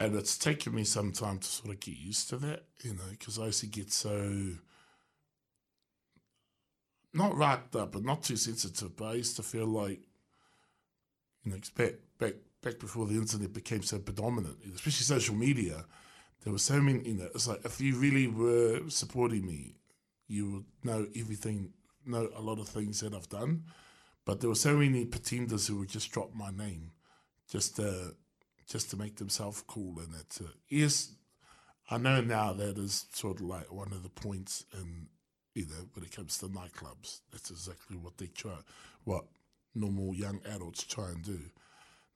and 0.00 0.14
it's 0.14 0.38
taken 0.38 0.74
me 0.74 0.84
some 0.84 1.12
time 1.12 1.38
to 1.38 1.46
sort 1.46 1.74
of 1.74 1.80
get 1.80 1.96
used 1.96 2.28
to 2.28 2.36
that, 2.36 2.64
you 2.82 2.94
know, 2.94 3.10
because 3.10 3.38
I 3.38 3.46
used 3.46 3.60
to 3.60 3.66
get 3.66 3.90
so 3.90 4.52
not 7.12 7.36
racked 7.36 7.74
up, 7.74 7.92
but 7.92 8.04
not 8.04 8.22
too 8.22 8.36
sensitive. 8.36 8.96
But 8.96 9.06
I 9.06 9.14
used 9.14 9.36
to 9.36 9.42
feel 9.42 9.66
like, 9.66 10.00
you 11.42 11.52
know, 11.52 11.58
back 11.76 11.94
back 12.18 12.34
back 12.62 12.78
before 12.78 13.06
the 13.06 13.16
internet 13.16 13.52
became 13.52 13.82
so 13.82 13.98
predominant, 13.98 14.58
especially 14.72 15.04
social 15.04 15.34
media, 15.34 15.84
there 16.44 16.52
were 16.52 16.58
so 16.58 16.80
many. 16.80 17.08
You 17.08 17.14
know, 17.14 17.28
it's 17.34 17.48
like 17.48 17.64
if 17.64 17.80
you 17.80 17.96
really 17.96 18.28
were 18.28 18.82
supporting 18.88 19.44
me, 19.46 19.74
you 20.28 20.50
would 20.52 20.64
know 20.84 21.06
everything, 21.16 21.72
know 22.06 22.28
a 22.36 22.40
lot 22.40 22.60
of 22.60 22.68
things 22.68 23.00
that 23.00 23.14
I've 23.14 23.28
done. 23.28 23.64
But 24.24 24.40
there 24.40 24.48
were 24.48 24.54
so 24.54 24.76
many 24.76 25.06
pretenders 25.06 25.66
who 25.66 25.78
would 25.78 25.88
just 25.88 26.12
drop 26.12 26.34
my 26.34 26.50
name, 26.50 26.92
just 27.50 27.76
to 27.76 28.14
just 28.68 28.90
to 28.90 28.96
make 28.96 29.16
themselves 29.16 29.62
cool, 29.66 29.98
and 29.98 30.14
that's 30.14 30.40
it. 30.40 30.46
Yes, 30.68 31.10
I 31.90 31.98
know 31.98 32.20
now 32.20 32.52
that 32.52 32.76
is 32.78 33.06
sort 33.12 33.40
of 33.40 33.46
like 33.46 33.72
one 33.72 33.92
of 33.92 34.02
the 34.02 34.10
points 34.10 34.64
in 34.74 35.08
you 35.54 35.66
know 35.66 35.88
when 35.94 36.04
it 36.04 36.14
comes 36.14 36.38
to 36.38 36.46
nightclubs. 36.46 37.20
That's 37.32 37.50
exactly 37.50 37.96
what 37.96 38.18
they 38.18 38.26
try, 38.26 38.58
what 39.04 39.24
normal 39.74 40.14
young 40.14 40.40
adults 40.54 40.84
try 40.84 41.08
and 41.08 41.22
do. 41.22 41.40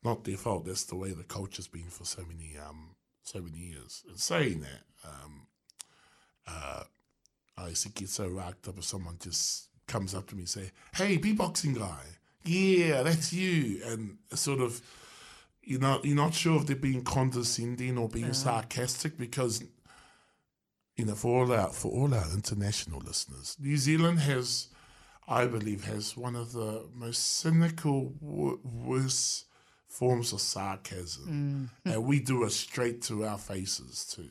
Not 0.05 0.25
their 0.25 0.37
fault. 0.37 0.67
That's 0.67 0.85
the 0.85 0.97
way 0.97 1.13
the 1.13 1.25
culture's 1.25 1.69
been 1.69 1.89
for 1.89 2.05
so 2.05 2.23
many 2.23 2.57
um 2.59 2.97
so 3.23 3.41
many 3.41 3.59
years. 3.59 4.03
And 4.09 4.19
saying 4.19 4.61
that, 4.61 5.09
um, 5.09 5.47
uh, 6.47 6.83
I 7.57 7.69
used 7.69 7.85
to 7.85 7.89
get 7.89 8.09
so 8.09 8.29
racked 8.29 8.69
up 8.69 8.79
if 8.79 8.85
someone 8.85 9.17
just 9.21 9.69
comes 9.87 10.15
up 10.15 10.29
to 10.29 10.35
me 10.35 10.43
and 10.43 10.49
say, 10.49 10.71
"Hey, 10.95 11.19
beatboxing 11.19 11.79
guy, 11.79 12.05
yeah, 12.45 13.03
that's 13.03 13.33
you," 13.33 13.81
and 13.85 14.19
sort 14.35 14.61
of 14.61 14.83
you're 15.65 15.81
not 15.81 16.05
you're 16.05 16.17
not 16.17 16.35
sure 16.35 16.57
if 16.61 16.67
they're 16.67 16.77
being 16.77 17.03
condescending 17.05 17.99
or 17.99 18.09
being 18.09 18.33
sarcastic 18.33 19.17
because 19.17 19.63
you 20.97 21.05
know 21.05 21.15
for 21.15 21.43
all 21.43 21.53
our 21.53 21.69
for 21.69 21.91
all 21.91 22.13
our 22.15 22.33
international 22.33 23.01
listeners, 23.01 23.57
New 23.61 23.77
Zealand 23.77 24.21
has, 24.21 24.69
I 25.29 25.47
believe, 25.47 25.85
has 25.85 26.17
one 26.17 26.37
of 26.37 26.53
the 26.53 26.87
most 26.95 27.39
cynical, 27.39 28.15
worst 28.21 29.47
forms 29.89 30.33
of 30.33 30.41
sarcasm, 30.41 31.71
and 31.85 32.05
we 32.05 32.21
do 32.21 32.45
it 32.45 32.51
straight 32.51 33.03
to 33.03 33.25
our 33.25 33.39
faces 33.39 34.05
too. 34.05 34.31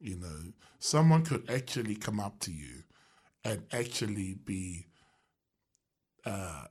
You 0.00 0.16
know, 0.16 0.52
someone 0.78 1.24
could 1.24 1.48
actually 1.50 1.94
come 1.96 2.20
up 2.20 2.38
to 2.40 2.52
you 2.52 2.82
and 3.44 3.62
actually 3.72 4.34
be 4.44 4.86
uh, 6.24 6.64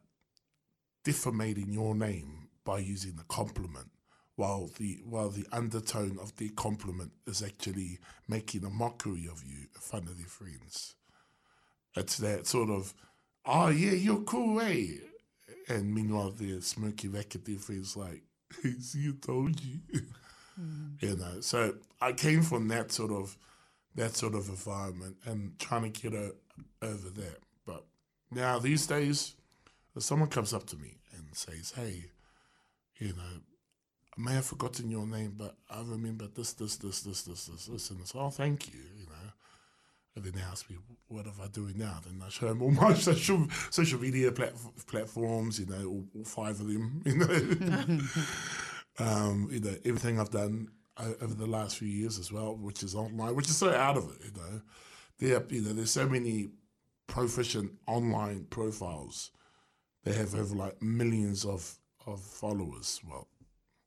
defamating 1.04 1.72
your 1.72 1.96
name 1.96 2.41
by 2.64 2.80
using 2.80 3.16
the 3.16 3.24
compliment, 3.24 3.90
while 4.36 4.70
the 4.78 5.00
while 5.06 5.30
the 5.30 5.46
undertone 5.52 6.18
of 6.22 6.36
the 6.38 6.50
compliment 6.50 7.12
is 7.28 7.42
actually 7.44 8.00
making 8.28 8.64
a 8.64 8.70
mockery 8.70 9.28
of 9.32 9.44
you 9.44 9.68
in 9.74 9.82
front 9.82 10.10
of 10.10 10.20
your 10.20 10.30
friends. 10.30 10.96
It's 11.96 12.18
that 12.18 12.48
sort 12.48 12.70
of, 12.70 12.94
oh 13.46 13.68
yeah, 13.70 13.92
you're 13.92 14.22
cool, 14.22 14.62
eh? 14.62 14.88
And 15.68 15.94
meanwhile, 15.94 16.32
they're 16.32 16.62
smirking 16.62 17.12
back 17.12 17.36
at 17.36 17.46
their 17.46 17.58
friends 17.58 17.96
like, 17.98 18.24
"See, 18.80 19.10
I 19.10 19.26
told 19.26 19.60
you." 19.62 19.80
you 21.00 21.16
know, 21.18 21.42
so 21.42 21.76
I 22.00 22.14
came 22.14 22.42
from 22.42 22.68
that 22.70 22.92
sort 22.92 23.12
of 23.12 23.38
that 23.96 24.16
sort 24.16 24.36
of 24.36 24.48
environment 24.48 25.18
and 25.26 25.58
trying 25.60 25.92
to 25.92 26.02
get 26.02 26.14
o- 26.14 26.36
over 26.82 27.10
that. 27.10 27.40
But 27.66 27.84
now 28.32 28.58
these 28.60 28.88
days, 28.88 29.36
if 29.96 30.04
someone 30.04 30.30
comes 30.30 30.54
up 30.54 30.66
to 30.68 30.78
me 30.78 30.98
and 31.16 31.28
says, 31.34 31.74
"Hey, 31.76 32.06
you 33.02 33.14
know, 33.14 33.42
I 34.18 34.22
may 34.22 34.34
have 34.34 34.46
forgotten 34.46 34.92
your 34.92 35.08
name, 35.08 35.34
but 35.38 35.56
I 35.70 35.82
remember 35.82 36.28
this, 36.28 36.54
this, 36.54 36.76
this, 36.78 37.02
this, 37.02 37.24
this, 37.24 37.46
this, 37.48 37.66
this," 37.66 37.90
and 37.90 38.00
it's, 38.02 38.14
"Oh, 38.16 38.30
thank 38.30 38.72
you," 38.72 38.80
you 38.98 39.06
know. 39.06 39.32
And 40.16 40.26
then 40.26 40.34
they 40.34 40.42
ask 40.42 40.70
me, 40.70 40.78
"What 41.08 41.26
have 41.26 41.40
I 41.40 41.48
doing 41.48 41.78
now?" 41.78 42.00
Then 42.06 42.22
I 42.24 42.30
show 42.30 42.48
them 42.48 42.62
all 42.62 42.72
my 42.72 42.94
social 43.10 43.48
social 43.72 44.00
media 44.00 44.32
plat- 44.32 44.54
platforms, 44.86 45.60
you 45.60 45.66
know, 45.66 45.86
all, 45.86 46.06
all 46.16 46.26
five 46.26 46.60
of 46.60 46.68
them, 46.68 47.02
you 47.06 47.18
know, 47.18 48.00
um, 49.00 49.50
you 49.52 49.60
know, 49.60 49.76
everything 49.84 50.20
I've 50.20 50.30
done 50.30 50.70
over 50.98 51.34
the 51.34 51.48
last 51.48 51.78
few 51.78 51.88
years 51.88 52.20
as 52.20 52.32
well, 52.32 52.56
which 52.56 52.84
is 52.84 52.94
online, 52.94 53.36
which 53.36 53.50
is 53.50 53.58
so 53.58 53.74
out 53.74 53.98
of 53.98 54.12
it, 54.12 54.26
you 54.26 54.32
know. 54.40 54.62
There, 55.18 55.44
you 55.50 55.62
know, 55.62 55.74
there's 55.74 55.92
so 55.92 56.08
many 56.08 56.50
proficient 57.08 57.74
online 57.88 58.46
profiles. 58.50 59.32
They 60.04 60.14
have 60.14 60.36
over 60.36 60.56
like 60.56 60.82
millions 60.82 61.46
of 61.46 61.78
of 62.06 62.22
followers. 62.22 63.00
Well, 63.08 63.28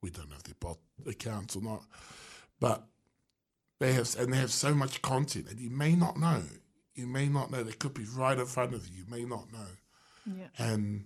we 0.01 0.09
don't 0.09 0.29
know 0.29 0.35
if 0.35 0.43
they 0.43 0.53
bought 0.59 0.79
accounts 1.07 1.55
or 1.55 1.61
not, 1.61 1.83
but 2.59 2.83
they 3.79 3.93
have 3.93 4.15
and 4.19 4.31
they 4.33 4.37
have 4.37 4.51
so 4.51 4.73
much 4.73 5.01
content, 5.01 5.47
and 5.49 5.59
you 5.59 5.69
may 5.69 5.95
not 5.95 6.17
know. 6.17 6.43
You 6.93 7.07
may 7.07 7.27
not 7.27 7.51
know. 7.51 7.61
They 7.63 7.73
could 7.73 7.93
be 7.93 8.05
right 8.15 8.37
in 8.37 8.45
front 8.45 8.73
of 8.73 8.87
you. 8.87 9.03
You 9.03 9.05
may 9.09 9.25
not 9.25 9.51
know 9.51 9.67
Yeah. 10.25 10.47
and 10.57 11.05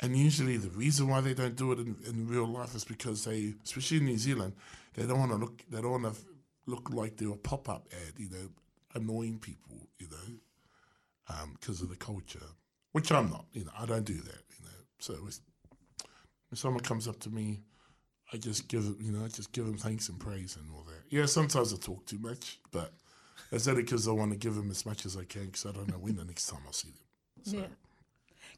and 0.00 0.16
usually 0.16 0.56
the 0.56 0.70
reason 0.70 1.08
why 1.08 1.20
they 1.20 1.34
don't 1.34 1.56
do 1.56 1.72
it 1.72 1.78
in, 1.78 1.96
in 2.06 2.26
real 2.26 2.46
life 2.46 2.74
is 2.74 2.84
because 2.84 3.24
they, 3.24 3.54
especially 3.64 3.98
in 3.98 4.06
New 4.06 4.18
Zealand, 4.18 4.54
they 4.94 5.06
don't 5.06 5.18
want 5.20 5.30
to 5.32 5.36
look, 5.38 5.62
they 5.70 5.80
don't 5.80 6.02
want 6.02 6.14
to 6.14 6.20
look 6.66 6.90
like 6.90 7.16
they're 7.16 7.30
a 7.30 7.36
pop 7.36 7.68
up 7.68 7.86
ad, 7.92 8.14
you 8.18 8.28
know, 8.28 8.48
annoying 8.94 9.38
people, 9.38 9.88
you 9.98 10.08
know, 10.10 10.38
um, 11.28 11.56
because 11.58 11.80
of 11.80 11.90
the 11.90 11.96
culture, 11.96 12.42
which 12.92 13.12
I'm 13.12 13.30
not, 13.30 13.44
you 13.52 13.64
know, 13.64 13.70
I 13.78 13.86
don't 13.86 14.04
do 14.04 14.14
that, 14.16 14.42
you 14.58 14.64
know. 14.64 14.78
So 14.98 15.14
it's, 15.26 15.40
when 16.54 16.58
someone 16.58 16.84
comes 16.84 17.08
up 17.08 17.18
to 17.18 17.30
me, 17.30 17.62
I 18.32 18.36
just 18.36 18.68
give 18.68 18.84
them, 18.84 18.96
you 19.00 19.10
know, 19.10 19.24
I 19.24 19.28
just 19.28 19.50
give 19.50 19.66
them 19.66 19.76
thanks 19.76 20.08
and 20.08 20.20
praise 20.20 20.56
and 20.56 20.70
all 20.72 20.84
that. 20.84 21.02
Yeah, 21.10 21.26
sometimes 21.26 21.74
I 21.74 21.78
talk 21.78 22.06
too 22.06 22.20
much, 22.20 22.60
but 22.70 22.92
that's 23.50 23.66
only 23.66 23.82
because 23.82 24.06
I 24.06 24.12
want 24.12 24.30
to 24.30 24.38
give 24.38 24.54
them 24.54 24.70
as 24.70 24.86
much 24.86 25.04
as 25.04 25.16
I 25.16 25.24
can 25.24 25.46
because 25.46 25.66
I 25.66 25.72
don't 25.72 25.88
know 25.88 25.96
when 25.96 26.14
the 26.14 26.24
next 26.24 26.46
time 26.46 26.60
I'll 26.64 26.72
see 26.72 26.90
them. 26.90 27.42
So. 27.42 27.56
Yeah. 27.56 27.66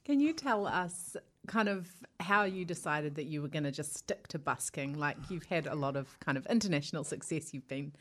Can 0.04 0.20
you 0.20 0.34
tell 0.34 0.66
us 0.66 1.16
kind 1.46 1.70
of 1.70 1.88
how 2.20 2.44
you 2.44 2.66
decided 2.66 3.14
that 3.14 3.24
you 3.24 3.40
were 3.40 3.48
going 3.48 3.64
to 3.64 3.72
just 3.72 3.96
stick 3.96 4.28
to 4.28 4.38
busking? 4.38 4.98
Like 4.98 5.16
you've 5.30 5.46
had 5.46 5.66
a 5.66 5.74
lot 5.74 5.96
of 5.96 6.20
kind 6.20 6.36
of 6.36 6.44
international 6.48 7.02
success. 7.02 7.54
You've 7.54 7.66
been, 7.66 7.92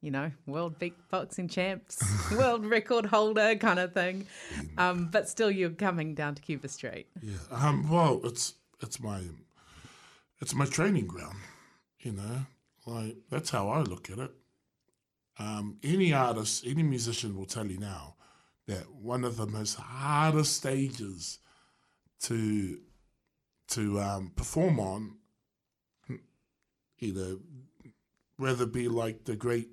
you 0.00 0.12
know, 0.12 0.30
world 0.46 0.78
beatboxing 0.78 1.50
champs, 1.50 2.00
world 2.38 2.64
record 2.64 3.06
holder 3.06 3.56
kind 3.56 3.80
of 3.80 3.92
thing. 3.94 4.28
Um, 4.78 5.08
but 5.10 5.28
still, 5.28 5.50
you're 5.50 5.70
coming 5.70 6.14
down 6.14 6.36
to 6.36 6.42
Cuba 6.42 6.68
Street. 6.68 7.08
Yeah. 7.20 7.34
Um, 7.50 7.90
well, 7.90 8.20
it's 8.22 8.54
it's 8.80 9.00
my 9.00 9.22
it's 10.40 10.54
my 10.54 10.66
training 10.66 11.06
ground. 11.06 11.38
You 12.00 12.12
know, 12.12 12.46
like 12.86 13.16
that's 13.30 13.50
how 13.50 13.68
I 13.70 13.80
look 13.80 14.10
at 14.10 14.18
it. 14.18 14.30
Um, 15.38 15.78
any 15.82 16.12
artist, 16.12 16.64
any 16.66 16.82
musician 16.82 17.36
will 17.36 17.46
tell 17.46 17.66
you 17.66 17.78
now 17.78 18.14
that 18.66 18.90
one 18.94 19.24
of 19.24 19.36
the 19.36 19.46
most 19.46 19.74
hardest 19.74 20.56
stages 20.56 21.38
to 22.22 22.78
to 23.68 24.00
um, 24.00 24.32
perform 24.36 24.78
on, 24.78 25.16
know, 27.12 27.40
whether 28.36 28.64
it 28.64 28.72
be 28.72 28.88
like 28.88 29.24
the 29.24 29.36
great, 29.36 29.68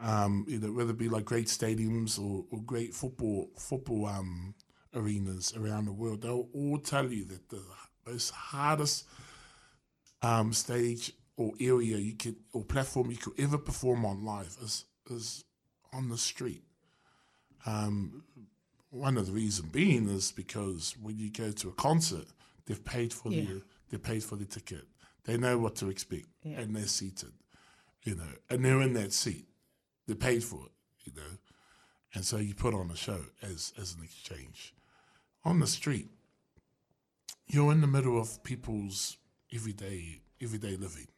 um, 0.00 0.46
know, 0.58 0.72
whether 0.72 0.90
it 0.90 0.98
be 0.98 1.08
like 1.08 1.24
great 1.24 1.46
stadiums 1.46 2.18
or, 2.18 2.44
or 2.50 2.62
great 2.62 2.94
football 2.94 3.50
football 3.56 4.06
um, 4.06 4.54
arenas 4.94 5.52
around 5.56 5.84
the 5.84 5.92
world, 5.92 6.22
they'll 6.22 6.48
all 6.54 6.78
tell 6.78 7.12
you 7.12 7.24
that 7.26 7.48
the 7.48 7.62
most 8.10 8.30
hardest 8.30 9.06
um, 10.22 10.52
stage 10.52 11.12
or 11.36 11.52
area 11.60 11.96
you 11.98 12.14
could 12.14 12.36
or 12.52 12.64
platform 12.64 13.10
you 13.10 13.16
could 13.16 13.38
ever 13.38 13.58
perform 13.58 14.04
on 14.04 14.24
live 14.24 14.56
is 14.62 14.84
is 15.10 15.44
on 15.92 16.08
the 16.08 16.18
street. 16.18 16.62
Um, 17.66 18.24
one 18.90 19.16
of 19.18 19.26
the 19.26 19.32
reason 19.32 19.68
being 19.70 20.08
is 20.08 20.32
because 20.32 20.94
when 21.02 21.16
you 21.18 21.30
go 21.30 21.50
to 21.52 21.68
a 21.68 21.72
concert, 21.72 22.26
they've 22.66 22.84
paid 22.84 23.12
for 23.12 23.30
Yeah. 23.30 23.44
the 23.44 23.62
they 23.90 23.98
paid 23.98 24.22
for 24.22 24.36
the 24.36 24.44
ticket. 24.44 24.86
They 25.24 25.36
know 25.38 25.58
what 25.58 25.76
to 25.76 25.88
expect, 25.88 26.26
Yeah. 26.42 26.60
and 26.60 26.74
they're 26.76 26.86
seated, 26.86 27.32
you 28.04 28.14
know, 28.14 28.32
and 28.50 28.64
they're 28.64 28.82
in 28.82 28.92
that 28.94 29.12
seat. 29.12 29.46
They 30.06 30.14
paid 30.14 30.42
for 30.44 30.66
it, 30.66 30.72
you 31.04 31.12
know, 31.14 31.38
and 32.14 32.24
so 32.24 32.36
you 32.38 32.54
put 32.54 32.74
on 32.74 32.90
a 32.90 32.96
show 32.96 33.24
as 33.42 33.72
as 33.76 33.94
an 33.94 34.02
exchange. 34.02 34.74
On 35.44 35.60
the 35.60 35.66
street, 35.66 36.08
you're 37.48 37.72
in 37.72 37.80
the 37.80 37.86
middle 37.86 38.20
of 38.20 38.42
people's 38.44 39.16
everyday 39.52 40.20
everyday 40.42 40.76
living. 40.76 41.08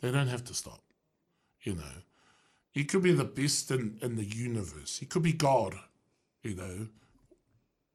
They 0.00 0.10
don't 0.10 0.28
have 0.28 0.44
to 0.44 0.54
stop, 0.54 0.82
you 1.62 1.74
know. 1.74 2.02
He 2.70 2.84
could 2.84 3.02
be 3.02 3.12
the 3.12 3.24
best 3.24 3.70
in, 3.70 3.98
in 4.02 4.16
the 4.16 4.24
universe. 4.24 4.98
He 4.98 5.06
could 5.06 5.22
be 5.22 5.32
God, 5.32 5.74
you 6.42 6.54
know, 6.54 6.88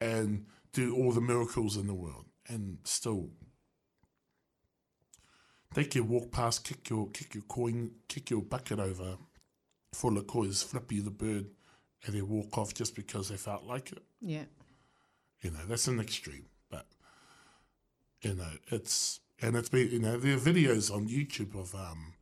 and 0.02 0.46
do 0.74 0.96
all 0.96 1.12
the 1.12 1.22
miracles 1.22 1.78
in 1.78 1.88
the 1.88 1.94
world, 1.94 2.26
and 2.48 2.80
still 2.84 3.30
they 5.74 5.86
can 5.86 6.08
walk 6.08 6.32
past, 6.32 6.64
kick 6.64 6.90
your 6.90 7.10
kick 7.10 7.34
your 7.34 7.44
coin, 7.44 7.92
kick 8.08 8.30
your 8.30 8.42
bucket 8.42 8.80
over, 8.80 9.18
full 9.94 10.18
of 10.18 10.28
coins, 10.28 10.62
flip 10.62 10.92
you 10.92 11.02
the 11.02 11.12
bird, 11.12 11.48
and 12.06 12.16
they 12.16 12.22
walk 12.22 12.58
off 12.58 12.74
just 12.74 12.96
because 12.96 13.30
they 13.30 13.38
felt 13.38 13.64
like 13.64 13.92
it. 13.92 14.04
Yeah. 14.22 14.46
You 15.42 15.52
know, 15.52 15.66
that's 15.68 15.88
an 15.88 16.00
extreme, 16.00 16.46
you 18.24 18.34
know, 18.34 18.52
it's 18.72 19.20
and 19.42 19.56
it's 19.56 19.70
been 19.70 19.90
you 19.92 20.00
know 20.00 20.18
there 20.18 20.36
are 20.36 20.40
videos 20.40 20.92
on 20.94 21.08
YouTube 21.08 21.56
of 21.60 21.76
um 21.76 22.14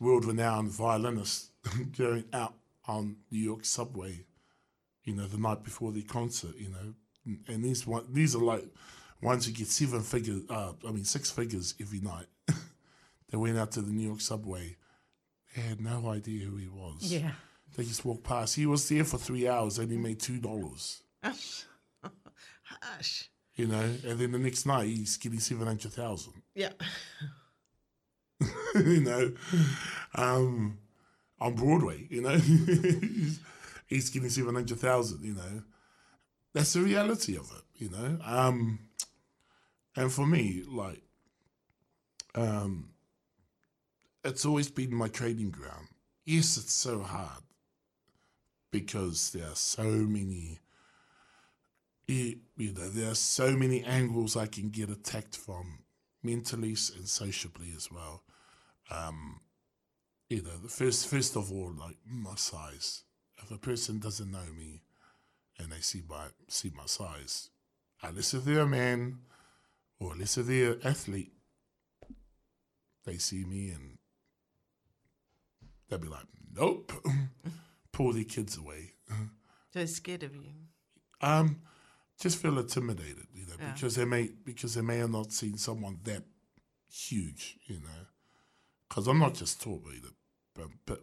world-renowned 0.00 0.70
violinists 0.70 1.50
going 1.98 2.24
out 2.32 2.54
on 2.86 3.16
New 3.30 3.40
York 3.40 3.64
subway, 3.64 4.24
you 5.04 5.14
know, 5.14 5.26
the 5.26 5.36
night 5.36 5.64
before 5.64 5.90
the 5.90 6.02
concert, 6.02 6.56
you 6.56 6.68
know, 6.70 6.94
and 7.48 7.64
these 7.64 7.86
one 7.86 8.04
these 8.12 8.34
are 8.34 8.42
like 8.42 8.64
ones 9.20 9.46
who 9.46 9.52
get 9.52 9.66
seven 9.66 10.00
figures, 10.02 10.42
uh, 10.48 10.72
I 10.86 10.92
mean 10.92 11.04
six 11.04 11.30
figures 11.30 11.74
every 11.80 12.00
night. 12.00 12.26
they 13.30 13.36
went 13.36 13.58
out 13.58 13.72
to 13.72 13.82
the 13.82 13.92
New 13.92 14.06
York 14.06 14.20
subway. 14.20 14.76
They 15.54 15.62
had 15.62 15.80
no 15.80 16.08
idea 16.08 16.46
who 16.46 16.56
he 16.56 16.68
was. 16.68 17.02
Yeah. 17.02 17.32
They 17.76 17.82
just 17.84 18.04
walked 18.04 18.24
past. 18.24 18.54
He 18.54 18.66
was 18.66 18.88
there 18.88 19.04
for 19.04 19.18
three 19.18 19.48
hours 19.48 19.78
and 19.78 19.90
he 19.90 19.98
made 19.98 20.20
two 20.20 20.38
dollars. 20.38 21.02
Hush. 21.22 21.64
You 23.58 23.66
know, 23.66 23.94
and 24.06 24.18
then 24.18 24.32
the 24.32 24.38
next 24.38 24.64
night 24.64 24.86
he's 24.86 25.18
getting 25.18 25.40
seven 25.40 25.66
hundred 25.66 25.92
thousand. 25.92 26.42
Yeah. 26.54 26.70
you 28.74 29.00
know, 29.00 29.32
um, 30.14 30.78
on 31.40 31.54
Broadway, 31.54 32.06
you 32.10 32.22
know, 32.22 32.36
he's, 32.36 33.40
he's 33.86 34.10
getting 34.10 34.28
700,000, 34.28 35.22
you 35.22 35.34
know. 35.34 35.62
That's 36.54 36.72
the 36.72 36.80
reality 36.80 37.36
of 37.36 37.50
it, 37.56 37.82
you 37.82 37.90
know. 37.90 38.18
Um, 38.24 38.78
and 39.96 40.12
for 40.12 40.26
me, 40.26 40.62
like, 40.66 41.02
um, 42.34 42.90
it's 44.24 44.44
always 44.44 44.70
been 44.70 44.94
my 44.94 45.08
trading 45.08 45.50
ground. 45.50 45.88
Yes, 46.24 46.56
it's 46.56 46.74
so 46.74 47.00
hard 47.00 47.42
because 48.70 49.30
there 49.30 49.46
are 49.46 49.56
so 49.56 49.84
many, 49.84 50.58
you 52.08 52.38
you 52.56 52.72
know, 52.72 52.88
there 52.88 53.10
are 53.10 53.14
so 53.14 53.52
many 53.52 53.84
angles 53.84 54.36
I 54.36 54.46
can 54.46 54.70
get 54.70 54.90
attacked 54.90 55.36
from 55.36 55.80
mentally 56.22 56.70
and 56.70 57.08
sociably 57.08 57.72
as 57.76 57.90
well. 57.92 58.24
Um, 58.90 59.40
you 60.28 60.42
know, 60.42 60.56
the 60.62 60.68
first 60.68 61.06
first 61.06 61.36
of 61.36 61.52
all, 61.52 61.72
like 61.78 61.96
my 62.04 62.34
size. 62.34 63.04
If 63.40 63.52
a 63.52 63.58
person 63.58 64.00
doesn't 64.00 64.32
know 64.32 64.46
me 64.58 64.82
and 65.58 65.70
they 65.70 65.80
see 65.80 66.02
my 66.08 66.26
see 66.48 66.72
my 66.74 66.86
size, 66.86 67.50
unless 68.02 68.34
if 68.34 68.44
they're 68.44 68.60
a 68.60 68.66
man 68.66 69.18
or 70.00 70.14
unless 70.14 70.38
if 70.38 70.46
they're 70.46 70.72
an 70.72 70.80
athlete, 70.82 71.32
they 73.04 73.18
see 73.18 73.44
me 73.44 73.70
and 73.70 73.98
they'll 75.88 76.00
be 76.00 76.08
like, 76.08 76.26
Nope. 76.54 76.92
Pull 77.92 78.12
their 78.12 78.24
kids 78.24 78.56
away. 78.56 78.92
They're 79.72 79.86
scared 79.86 80.22
of 80.22 80.34
you. 80.34 80.50
Um, 81.20 81.62
just 82.20 82.38
feel 82.38 82.58
intimidated, 82.58 83.26
you 83.34 83.46
know, 83.46 83.54
Yeah. 83.58 83.72
because 83.72 83.94
they 83.94 84.04
may 84.04 84.28
because 84.44 84.74
they 84.74 84.80
may 84.82 84.98
have 84.98 85.10
not 85.10 85.32
seen 85.32 85.56
someone 85.58 86.00
that 86.04 86.24
huge, 86.90 87.58
you 87.66 87.80
know. 87.80 88.06
Because 88.88 89.06
I'm 89.06 89.18
not 89.18 89.34
just 89.34 89.60
tall, 89.60 89.82
either, 89.94 90.08
but 90.54 90.68
but 90.86 91.00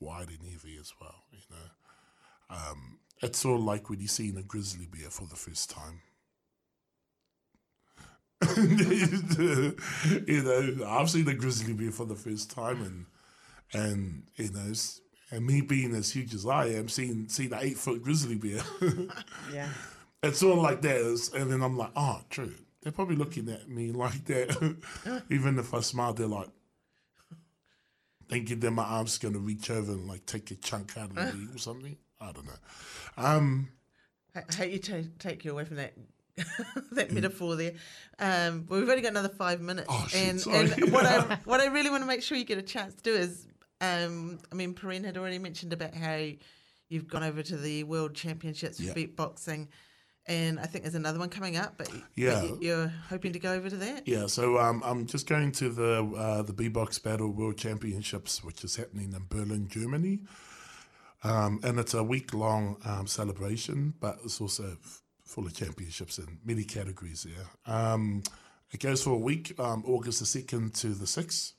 wide 0.00 0.28
and 0.30 0.42
heavy 0.42 0.76
as 0.78 0.92
well, 1.00 1.24
you 1.32 1.42
know. 1.50 2.56
Um, 2.56 2.98
it's 3.22 3.38
sort 3.38 3.60
of 3.60 3.64
like 3.66 3.88
when 3.90 4.00
you 4.00 4.08
see 4.08 4.30
a 4.36 4.42
grizzly 4.42 4.86
bear 4.86 5.10
for 5.10 5.26
the 5.26 5.36
first 5.36 5.70
time. 5.70 6.02
you 8.56 10.42
know, 10.42 10.86
I've 10.86 11.10
seen 11.10 11.28
a 11.28 11.34
grizzly 11.34 11.74
bear 11.74 11.90
for 11.90 12.06
the 12.06 12.14
first 12.14 12.50
time, 12.50 12.82
and 12.82 13.06
and 13.72 14.22
you 14.36 14.50
know, 14.50 14.72
and 15.30 15.46
me 15.46 15.60
being 15.60 15.94
as 15.94 16.10
huge 16.10 16.34
as 16.34 16.46
I 16.46 16.66
am, 16.66 16.88
seeing 16.88 17.28
seeing 17.28 17.52
an 17.52 17.58
eight 17.62 17.76
foot 17.78 18.02
grizzly 18.02 18.36
bear, 18.36 18.60
Yeah. 19.52 19.68
it's 20.22 20.38
sort 20.40 20.56
of 20.56 20.62
like 20.62 20.82
that. 20.82 21.30
And 21.36 21.50
then 21.50 21.62
I'm 21.62 21.76
like, 21.76 21.92
oh, 21.96 22.20
true. 22.30 22.52
They're 22.82 22.92
probably 22.92 23.16
looking 23.16 23.48
at 23.50 23.68
me 23.68 23.92
like 23.92 24.24
that. 24.26 25.22
Even 25.30 25.58
if 25.58 25.74
I 25.74 25.80
smile, 25.80 26.14
they're 26.14 26.26
like 26.26 26.48
thinking 28.28 28.60
that 28.60 28.70
my 28.70 28.84
arm's 28.84 29.18
going 29.18 29.34
to 29.34 29.40
reach 29.40 29.70
over 29.70 29.92
and 29.92 30.06
like 30.06 30.24
take 30.26 30.50
a 30.50 30.54
chunk 30.54 30.96
out 30.96 31.10
of 31.16 31.34
me 31.34 31.46
or 31.54 31.58
something. 31.58 31.96
I 32.20 32.32
don't 32.32 32.46
know. 32.46 32.52
Um, 33.16 33.68
I 34.34 34.42
hate 34.54 34.88
you 34.88 35.10
take 35.18 35.44
you 35.44 35.52
away 35.52 35.64
from 35.64 35.76
that 35.76 35.92
that 36.92 37.10
metaphor 37.12 37.56
there. 37.56 37.72
Um, 38.18 38.62
but 38.68 38.78
we've 38.78 38.88
only 38.88 39.02
got 39.02 39.10
another 39.10 39.28
five 39.28 39.60
minutes, 39.60 39.88
Oh, 39.90 40.06
shit, 40.08 40.46
and, 40.46 40.72
and 40.72 40.92
what 40.92 41.04
I 41.06 41.38
what 41.44 41.60
I 41.60 41.66
really 41.66 41.90
want 41.90 42.02
to 42.02 42.06
make 42.06 42.22
sure 42.22 42.38
you 42.38 42.44
get 42.44 42.58
a 42.58 42.62
chance 42.62 42.94
to 42.94 43.02
do 43.02 43.14
is, 43.14 43.46
um, 43.80 44.38
I 44.50 44.54
mean, 44.54 44.74
Perrine 44.74 45.04
had 45.04 45.16
already 45.16 45.38
mentioned 45.38 45.72
about 45.72 45.94
how 45.94 46.28
you've 46.88 47.08
gone 47.08 47.22
over 47.22 47.42
to 47.42 47.56
the 47.56 47.84
World 47.84 48.14
Championships 48.14 48.78
for 48.78 48.84
Yeah. 48.84 48.94
beatboxing, 48.94 49.68
and 50.26 50.60
I 50.60 50.64
think 50.66 50.84
there's 50.84 50.94
another 50.94 51.18
one 51.18 51.28
coming 51.30 51.56
up. 51.56 51.74
But, 51.78 51.88
but 51.90 52.02
Yeah. 52.14 52.42
you- 52.42 52.58
you're 52.60 52.88
hoping 52.88 53.32
to 53.32 53.38
go 53.38 53.52
over 53.52 53.70
to 53.70 53.76
that. 53.78 54.06
Yeah, 54.06 54.26
so 54.26 54.58
um, 54.58 54.82
I'm 54.84 55.06
just 55.06 55.26
going 55.26 55.52
to 55.52 55.68
the 55.70 56.04
uh, 56.16 56.42
the 56.42 56.52
B-Box 56.52 56.98
Battle 56.98 57.30
World 57.30 57.56
Championships, 57.56 58.42
which 58.44 58.64
is 58.64 58.76
happening 58.76 59.12
in 59.12 59.26
Berlin, 59.28 59.68
Germany. 59.68 60.20
Um, 61.22 61.60
and 61.62 61.78
it's 61.78 61.92
a 61.94 62.02
week 62.02 62.32
long 62.32 62.76
um, 62.84 63.06
celebration, 63.06 63.92
but 64.00 64.18
it's 64.24 64.40
also 64.40 64.78
f- 64.82 65.02
full 65.22 65.44
of 65.46 65.54
championships 65.54 66.18
in 66.18 66.38
many 66.44 66.64
categories 66.64 67.24
there. 67.28 67.46
Um, 67.74 68.22
it 68.72 68.80
goes 68.80 69.02
for 69.04 69.10
a 69.10 69.18
week, 69.18 69.52
um, 69.60 69.84
August 69.86 70.20
the 70.20 70.24
2nd 70.24 70.72
to 70.80 70.94
the 70.94 71.04
6th, 71.06 71.52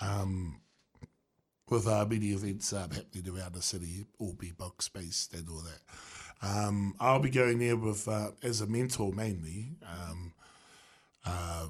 um, 0.00 0.58
with 1.68 1.86
uh, 1.86 2.04
many 2.06 2.28
events 2.28 2.72
um, 2.72 2.90
happening 2.90 3.28
around 3.28 3.54
the 3.54 3.62
city, 3.62 4.04
all 4.18 4.34
B-Box 4.34 4.88
based 4.88 5.32
and 5.34 5.48
all 5.48 5.62
that. 5.62 5.80
Um, 6.46 6.94
I'll 7.00 7.20
be 7.20 7.30
going 7.30 7.58
there 7.58 7.76
with 7.76 8.06
uh, 8.06 8.32
as 8.42 8.60
a 8.60 8.66
mentor 8.66 9.12
mainly. 9.12 9.76
Um, 9.82 10.34
uh, 11.26 11.68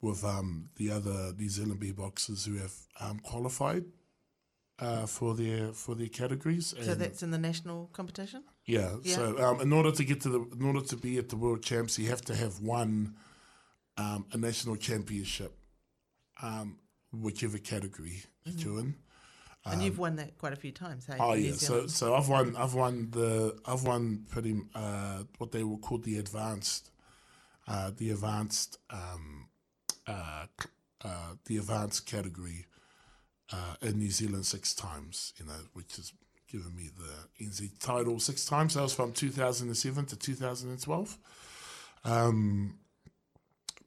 with 0.00 0.24
um, 0.24 0.70
the 0.76 0.90
other 0.90 1.32
New 1.36 1.48
Zealand 1.48 1.80
beatboxers 1.80 2.46
who 2.46 2.56
have 2.56 2.74
um, 3.00 3.18
qualified 3.20 3.84
uh, 4.78 5.06
for 5.06 5.34
their 5.34 5.72
for 5.72 5.94
their 5.94 6.08
categories. 6.08 6.74
So 6.82 6.94
that's 6.94 7.22
in 7.22 7.30
the 7.30 7.38
national 7.38 7.88
competition. 7.92 8.44
yeah. 8.66 8.96
Yeah. 9.02 9.16
So 9.16 9.38
um, 9.44 9.60
in 9.60 9.72
order 9.72 9.90
to 9.92 10.04
get 10.04 10.20
to 10.22 10.28
the 10.28 10.40
in 10.40 10.62
order 10.64 10.82
to 10.82 10.96
be 10.96 11.18
at 11.18 11.28
the 11.28 11.36
world 11.36 11.62
champs, 11.62 11.98
you 11.98 12.08
have 12.08 12.22
to 12.22 12.34
have 12.34 12.60
won 12.60 13.16
um, 13.96 14.26
a 14.32 14.36
national 14.36 14.76
championship, 14.76 15.56
um, 16.42 16.78
whichever 17.12 17.58
category 17.58 18.22
that 18.44 18.62
you're 18.62 18.80
in. 18.80 18.94
And 19.72 19.82
you've 19.82 19.98
won 19.98 20.16
that 20.16 20.38
quite 20.38 20.52
a 20.52 20.56
few 20.56 20.72
times, 20.72 21.06
hey? 21.06 21.14
Um, 21.14 21.20
Oh 21.20 21.34
yeah, 21.34 21.52
so 21.52 21.86
so 21.86 22.14
I've 22.14 22.28
won 22.28 22.54
I've 22.56 22.74
won 22.74 23.08
the 23.10 23.58
I've 23.66 23.84
won 23.84 24.24
pretty 24.30 24.60
uh, 24.74 25.24
what 25.38 25.52
they 25.52 25.64
were 25.64 25.78
called 25.78 26.04
the 26.04 26.18
advanced, 26.18 26.90
uh, 27.66 27.90
the 27.96 28.10
advanced 28.10 28.78
um, 28.90 29.48
uh, 30.06 30.46
uh, 31.04 31.32
the 31.46 31.56
advanced 31.58 32.06
category 32.06 32.66
uh, 33.52 33.74
in 33.82 33.98
New 33.98 34.10
Zealand 34.10 34.46
six 34.46 34.74
times. 34.74 35.32
You 35.38 35.46
know, 35.46 35.60
which 35.72 35.96
has 35.96 36.12
given 36.50 36.74
me 36.74 36.88
the 36.96 37.44
NZ 37.44 37.78
title 37.80 38.20
six 38.20 38.44
times. 38.44 38.74
That 38.74 38.82
was 38.82 38.94
from 38.94 39.12
2007 39.12 40.06
to 40.06 40.16
2012. 40.16 41.18
Um, 42.04 42.78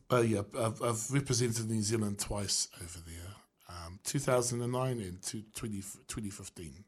but 0.09 0.27
yeah, 0.27 0.41
I've, 0.57 0.81
I've 0.81 1.11
represented 1.11 1.69
New 1.69 1.81
Zealand 1.81 2.19
twice 2.19 2.67
over 2.81 2.99
there. 3.05 3.28
Um, 3.69 3.99
2009 4.03 4.99
and 4.99 5.21
two- 5.21 5.43
20, 5.55 5.81
2015. 6.07 6.83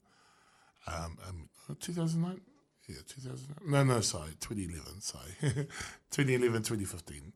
Um, 0.88 1.18
um, 1.28 1.50
2009? 1.80 2.42
Yeah, 2.88 2.96
2009. 3.08 3.72
No, 3.72 3.84
no, 3.84 4.02
sorry, 4.02 4.32
2011, 4.40 5.02
sorry. 5.02 5.32
2011, 6.12 6.64
2015. 6.64 7.34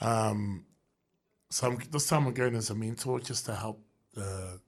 Um, 0.00 0.64
so 1.50 1.66
I'm, 1.68 1.78
this 1.90 2.08
time 2.08 2.26
I'm 2.26 2.32
going 2.32 2.54
as 2.54 2.70
a 2.70 2.74
mentor 2.74 3.20
just 3.20 3.44
to 3.46 3.54
help 3.54 3.80
the, 4.14 4.60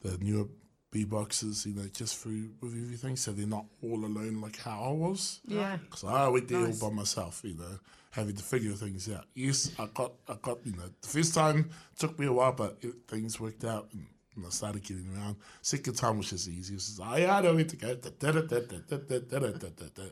the 0.00 0.16
newer 0.18 0.46
B-boxers, 0.92 1.66
you 1.66 1.74
know, 1.74 1.88
just 1.92 2.18
through 2.18 2.50
with 2.60 2.72
everything 2.74 3.16
so 3.16 3.32
they're 3.32 3.46
not 3.46 3.64
all 3.82 4.04
alone 4.04 4.40
like 4.40 4.58
how 4.58 4.84
I 4.84 4.92
was. 4.92 5.40
Yeah. 5.46 5.78
Because 5.78 6.04
I 6.04 6.28
went 6.28 6.48
there 6.48 6.60
Nice. 6.60 6.80
all 6.80 6.90
by 6.90 6.94
myself, 6.96 7.40
you 7.42 7.54
know, 7.54 7.78
having 8.10 8.36
to 8.36 8.42
figure 8.42 8.72
things 8.72 9.10
out. 9.10 9.24
Yes, 9.34 9.72
I 9.78 9.88
got, 9.94 10.12
I 10.28 10.36
got, 10.40 10.58
you 10.64 10.72
know, 10.72 10.90
the 11.00 11.08
first 11.08 11.34
time 11.34 11.70
took 11.98 12.18
me 12.18 12.26
a 12.26 12.32
while, 12.32 12.52
but 12.52 12.76
it, 12.82 12.94
things 13.08 13.40
worked 13.40 13.64
out 13.64 13.88
and, 13.94 14.06
and 14.36 14.46
I 14.46 14.50
started 14.50 14.82
getting 14.82 15.08
around. 15.16 15.36
Second 15.62 15.94
time 15.94 16.18
was 16.18 16.28
just 16.30 16.46
easy. 16.46 16.74
It 16.74 16.76
was 16.76 16.86
just, 16.88 17.00
oh, 17.02 17.16
yeah, 17.16 17.38
I 17.38 17.40
know 17.40 17.54
where 17.54 17.64
to 17.64 17.76
go. 17.76 17.94
Da, 17.94 18.10
da, 18.18 18.32
da, 18.32 18.40
da, 18.42 18.60
da, 18.60 18.96
da, 18.96 19.18
da, 19.18 19.18
da, 19.18 19.38
da, 19.38 19.68
da, 19.68 19.86
da. 19.94 20.02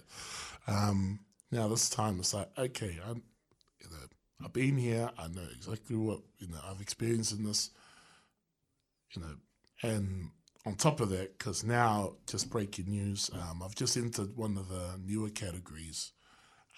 Um, 0.66 1.20
now 1.52 1.68
this 1.68 1.90
time 1.90 2.18
it's 2.20 2.32
like, 2.32 2.48
okay, 2.56 2.98
I'm, 3.06 3.22
you 3.80 3.90
know, 3.90 4.06
I've 4.42 4.52
been 4.54 4.78
here. 4.78 5.10
I 5.18 5.28
know 5.28 5.46
exactly 5.54 5.96
what, 5.96 6.20
you 6.38 6.48
know, 6.48 6.58
I've 6.66 6.80
experienced 6.80 7.32
in 7.32 7.44
this, 7.44 7.68
you 9.14 9.20
know, 9.20 9.34
and 9.82 10.30
on 10.66 10.74
top 10.74 11.00
of 11.00 11.08
that, 11.10 11.38
because 11.38 11.64
now 11.64 12.14
just 12.26 12.50
breaking 12.50 12.88
news, 12.90 13.30
um, 13.32 13.62
I've 13.64 13.74
just 13.74 13.96
entered 13.96 14.36
one 14.36 14.56
of 14.58 14.68
the 14.68 14.98
newer 15.04 15.30
categories, 15.30 16.12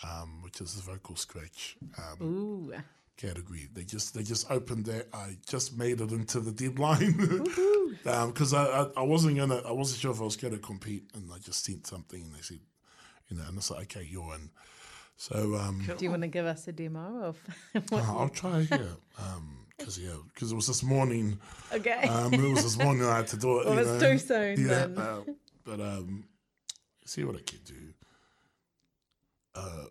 um, 0.05 0.41
which 0.43 0.61
is 0.61 0.75
the 0.75 0.83
vocal 0.83 1.17
scratch 1.17 1.77
um, 1.99 2.23
Ooh. 2.23 2.73
category. 3.17 3.69
They 3.73 3.85
just 3.85 4.15
they 4.15 4.23
just 4.23 4.51
opened 4.51 4.87
that. 4.87 5.09
I 5.13 5.37
just 5.49 5.77
made 5.77 6.01
it 6.01 6.13
into 6.13 6.41
the 6.41 6.53
deadline 6.53 7.45
because 8.27 8.55
I, 8.55 8.65
I 8.65 8.87
I 8.99 9.03
wasn't 9.03 9.37
gonna 9.37 9.63
I 9.67 9.73
wasn't 9.73 10.01
sure 10.01 10.13
if 10.13 10.21
I 10.21 10.25
was 10.25 10.37
gonna 10.37 10.59
compete, 10.59 11.11
and 11.15 11.31
I 11.33 11.39
just 11.39 11.65
sent 11.65 11.87
something 11.87 12.23
and 12.23 12.35
they 12.35 12.41
said, 12.43 12.61
you 13.29 13.37
know, 13.37 13.45
and 13.49 13.57
it's 13.59 13.71
like 13.71 13.97
okay, 13.97 14.07
you're 14.09 14.35
in. 14.35 14.51
So 15.17 15.55
um, 15.57 15.83
Do 15.87 16.05
you 16.05 16.11
want 16.11 16.23
to 16.23 16.29
give 16.29 16.47
us 16.47 16.67
a 16.69 16.73
demo 16.73 17.23
of 17.23 17.39
what 17.91 18.03
uh, 18.05 18.17
I'll 18.17 18.29
try. 18.29 18.67
Yeah. 18.71 18.79
Because 19.83 19.99
yeah, 19.99 20.17
because 20.33 20.53
it 20.53 20.55
was 20.55 20.67
this 20.67 20.83
morning. 20.83 21.39
Okay. 21.73 22.09
Um, 22.09 22.33
it 22.35 22.41
was 22.41 22.63
this 22.63 22.79
morning 22.85 23.05
I 23.05 23.17
had 23.19 23.27
to 23.29 23.37
do 23.37 23.61
it. 23.61 23.67
Well, 23.67 23.79
it's 23.79 24.03
know. 24.03 24.13
too 24.13 24.19
soon 24.19 24.61
Yeah, 24.61 24.87
then. 24.87 24.99
uh, 24.99 25.21
but 25.65 25.81
um, 25.81 26.25
see 27.05 27.25
what 27.25 27.37
I 27.37 27.41
can 27.41 27.59
do. 27.65 27.75
Uh, 29.55 29.85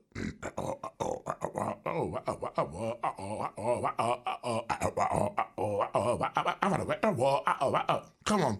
come 8.26 8.42
on. 8.42 8.60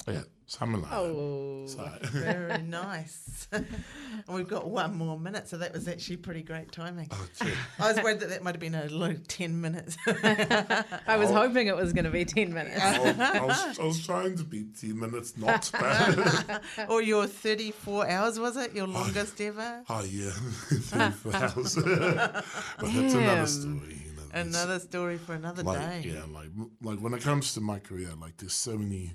Oh, 0.08 1.64
So, 1.66 1.90
Very 2.12 2.62
nice. 2.62 3.48
and 3.50 3.66
we've 4.28 4.46
got 4.46 4.68
one 4.68 4.96
more 4.96 5.18
minute, 5.18 5.48
so 5.48 5.58
that 5.58 5.72
was 5.72 5.88
actually 5.88 6.18
pretty 6.18 6.42
great 6.42 6.70
timing. 6.70 7.08
Oh, 7.10 7.28
I 7.80 7.92
was 7.92 8.02
worried 8.02 8.20
that 8.20 8.28
that 8.28 8.44
might 8.44 8.54
have 8.54 8.60
been 8.60 8.76
a 8.76 8.86
like 8.88 9.26
10 9.26 9.60
minutes. 9.60 9.96
I 10.06 11.16
was 11.18 11.30
hoping 11.30 11.66
it 11.66 11.76
was 11.76 11.92
going 11.92 12.04
to 12.04 12.12
be 12.12 12.24
10 12.24 12.54
minutes. 12.54 12.80
I, 12.80 13.40
was, 13.40 13.78
I 13.80 13.84
was 13.84 14.06
trying 14.06 14.36
to 14.36 14.44
be 14.44 14.66
10 14.80 14.98
minutes, 14.98 15.36
not 15.36 15.68
bad. 15.72 16.62
or 16.88 17.02
your 17.02 17.26
34 17.26 18.08
hours, 18.08 18.38
was 18.38 18.56
it? 18.56 18.72
Your 18.74 18.86
oh, 18.86 18.90
longest 18.90 19.40
ever? 19.40 19.82
oh, 19.88 20.04
yeah. 20.04 20.30
34 20.30 21.34
hours. 21.34 21.74
but 21.74 22.44
that's 22.80 23.14
another 23.14 23.46
story. 23.46 24.02
You 24.04 24.12
know, 24.12 24.22
Another 24.32 24.78
story 24.78 25.18
for 25.18 25.34
another 25.34 25.62
like 25.64 26.02
day. 26.02 26.12
yeah, 26.14 26.22
like 26.32 26.50
like 26.82 26.98
when 27.00 27.14
it 27.14 27.22
comes 27.22 27.54
to 27.54 27.60
my 27.60 27.78
career, 27.80 28.10
like 28.20 28.36
there's 28.36 28.54
so 28.54 28.76
many. 28.78 29.14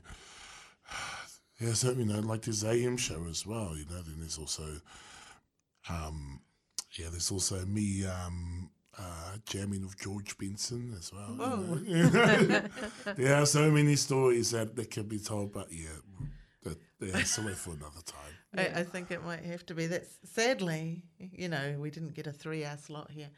Yeah, 1.62 1.74
so 1.74 1.92
you 1.92 2.06
know, 2.06 2.20
like 2.22 2.42
this 2.42 2.64
AM 2.64 2.98
show 2.98 3.26
as 3.30 3.46
well. 3.46 3.76
You 3.78 3.86
know, 3.86 4.02
then 4.02 4.16
there's 4.20 4.38
also, 4.38 4.82
um, 5.90 6.42
yeah, 6.94 7.08
there's 7.12 7.32
also 7.32 7.64
me 7.66 8.04
um, 8.06 8.72
uh, 8.98 9.38
jamming 9.46 9.84
with 9.84 10.00
George 10.00 10.38
Benson 10.38 10.94
as 10.98 11.12
well. 11.14 11.80
you 11.84 12.10
know. 12.10 12.64
yeah, 13.18 13.44
so 13.44 13.70
many 13.70 13.96
stories 13.96 14.52
that, 14.52 14.76
that 14.76 14.90
can 14.90 15.04
be 15.04 15.20
told, 15.20 15.54
but 15.54 15.72
yeah, 15.72 15.90
that 16.64 16.78
yeah, 17.00 17.24
so 17.24 17.46
wait 17.46 17.58
for 17.58 17.72
another 17.72 18.02
time. 18.06 18.34
I, 18.58 18.80
I 18.82 18.84
think 18.84 19.12
it 19.12 19.24
might 19.24 19.44
have 19.46 19.66
to 19.68 19.76
be. 19.76 19.88
That's 19.88 20.10
sadly, 20.24 21.04
you 21.20 21.48
know, 21.48 21.76
we 21.80 21.92
didn't 21.92 22.16
get 22.16 22.28
a 22.28 22.34
three-hour 22.34 22.78
slot 22.78 23.12
here. 23.12 23.30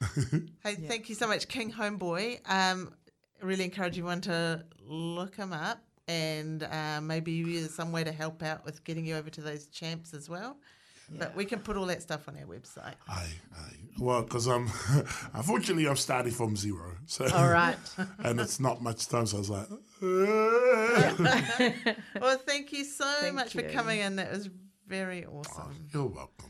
hey, 0.64 0.74
thank 0.74 1.08
you 1.08 1.14
so 1.14 1.28
much, 1.28 1.46
King 1.48 1.72
Homeboy. 1.72 2.40
Um, 2.50 2.94
really 3.42 3.64
encourage 3.64 3.98
everyone 3.98 4.20
to 4.22 4.64
look 4.86 5.36
him 5.36 5.52
up, 5.52 5.82
and 6.10 6.64
uh, 6.64 7.00
maybe 7.00 7.42
there's 7.42 7.72
some 7.72 7.92
way 7.92 8.02
to 8.02 8.10
help 8.10 8.42
out 8.42 8.64
with 8.64 8.82
getting 8.82 9.06
you 9.06 9.16
over 9.16 9.30
to 9.30 9.40
those 9.40 9.66
champs 9.66 10.12
as 10.12 10.28
well. 10.28 10.56
But 11.18 11.34
we 11.34 11.44
can 11.44 11.58
put 11.58 11.76
all 11.76 11.86
that 11.86 12.02
stuff 12.02 12.28
on 12.28 12.36
our 12.36 12.44
website. 12.44 12.94
Aye, 13.08 13.26
aye. 13.56 13.76
Well, 13.98 14.22
because 14.22 14.46
I'm 14.46 14.66
unfortunately 15.34 15.88
I'm 15.88 15.96
starting 15.96 16.32
from 16.32 16.56
zero, 16.56 16.96
so 17.06 17.26
All 17.34 17.48
right. 17.48 17.76
and 18.24 18.38
it's 18.38 18.60
not 18.60 18.80
much 18.80 19.08
time. 19.08 19.26
So 19.26 19.36
I 19.36 19.40
was 19.40 19.50
like, 19.50 19.66
Well, 22.20 22.38
thank 22.38 22.72
you 22.72 22.84
so 22.84 23.04
Thank 23.20 23.34
much 23.34 23.52
for 23.52 23.62
coming 23.62 23.98
in. 23.98 24.16
That 24.16 24.30
was 24.30 24.48
very 24.86 25.26
awesome. 25.26 25.88
you're 25.92 26.06
welcome. 26.06 26.34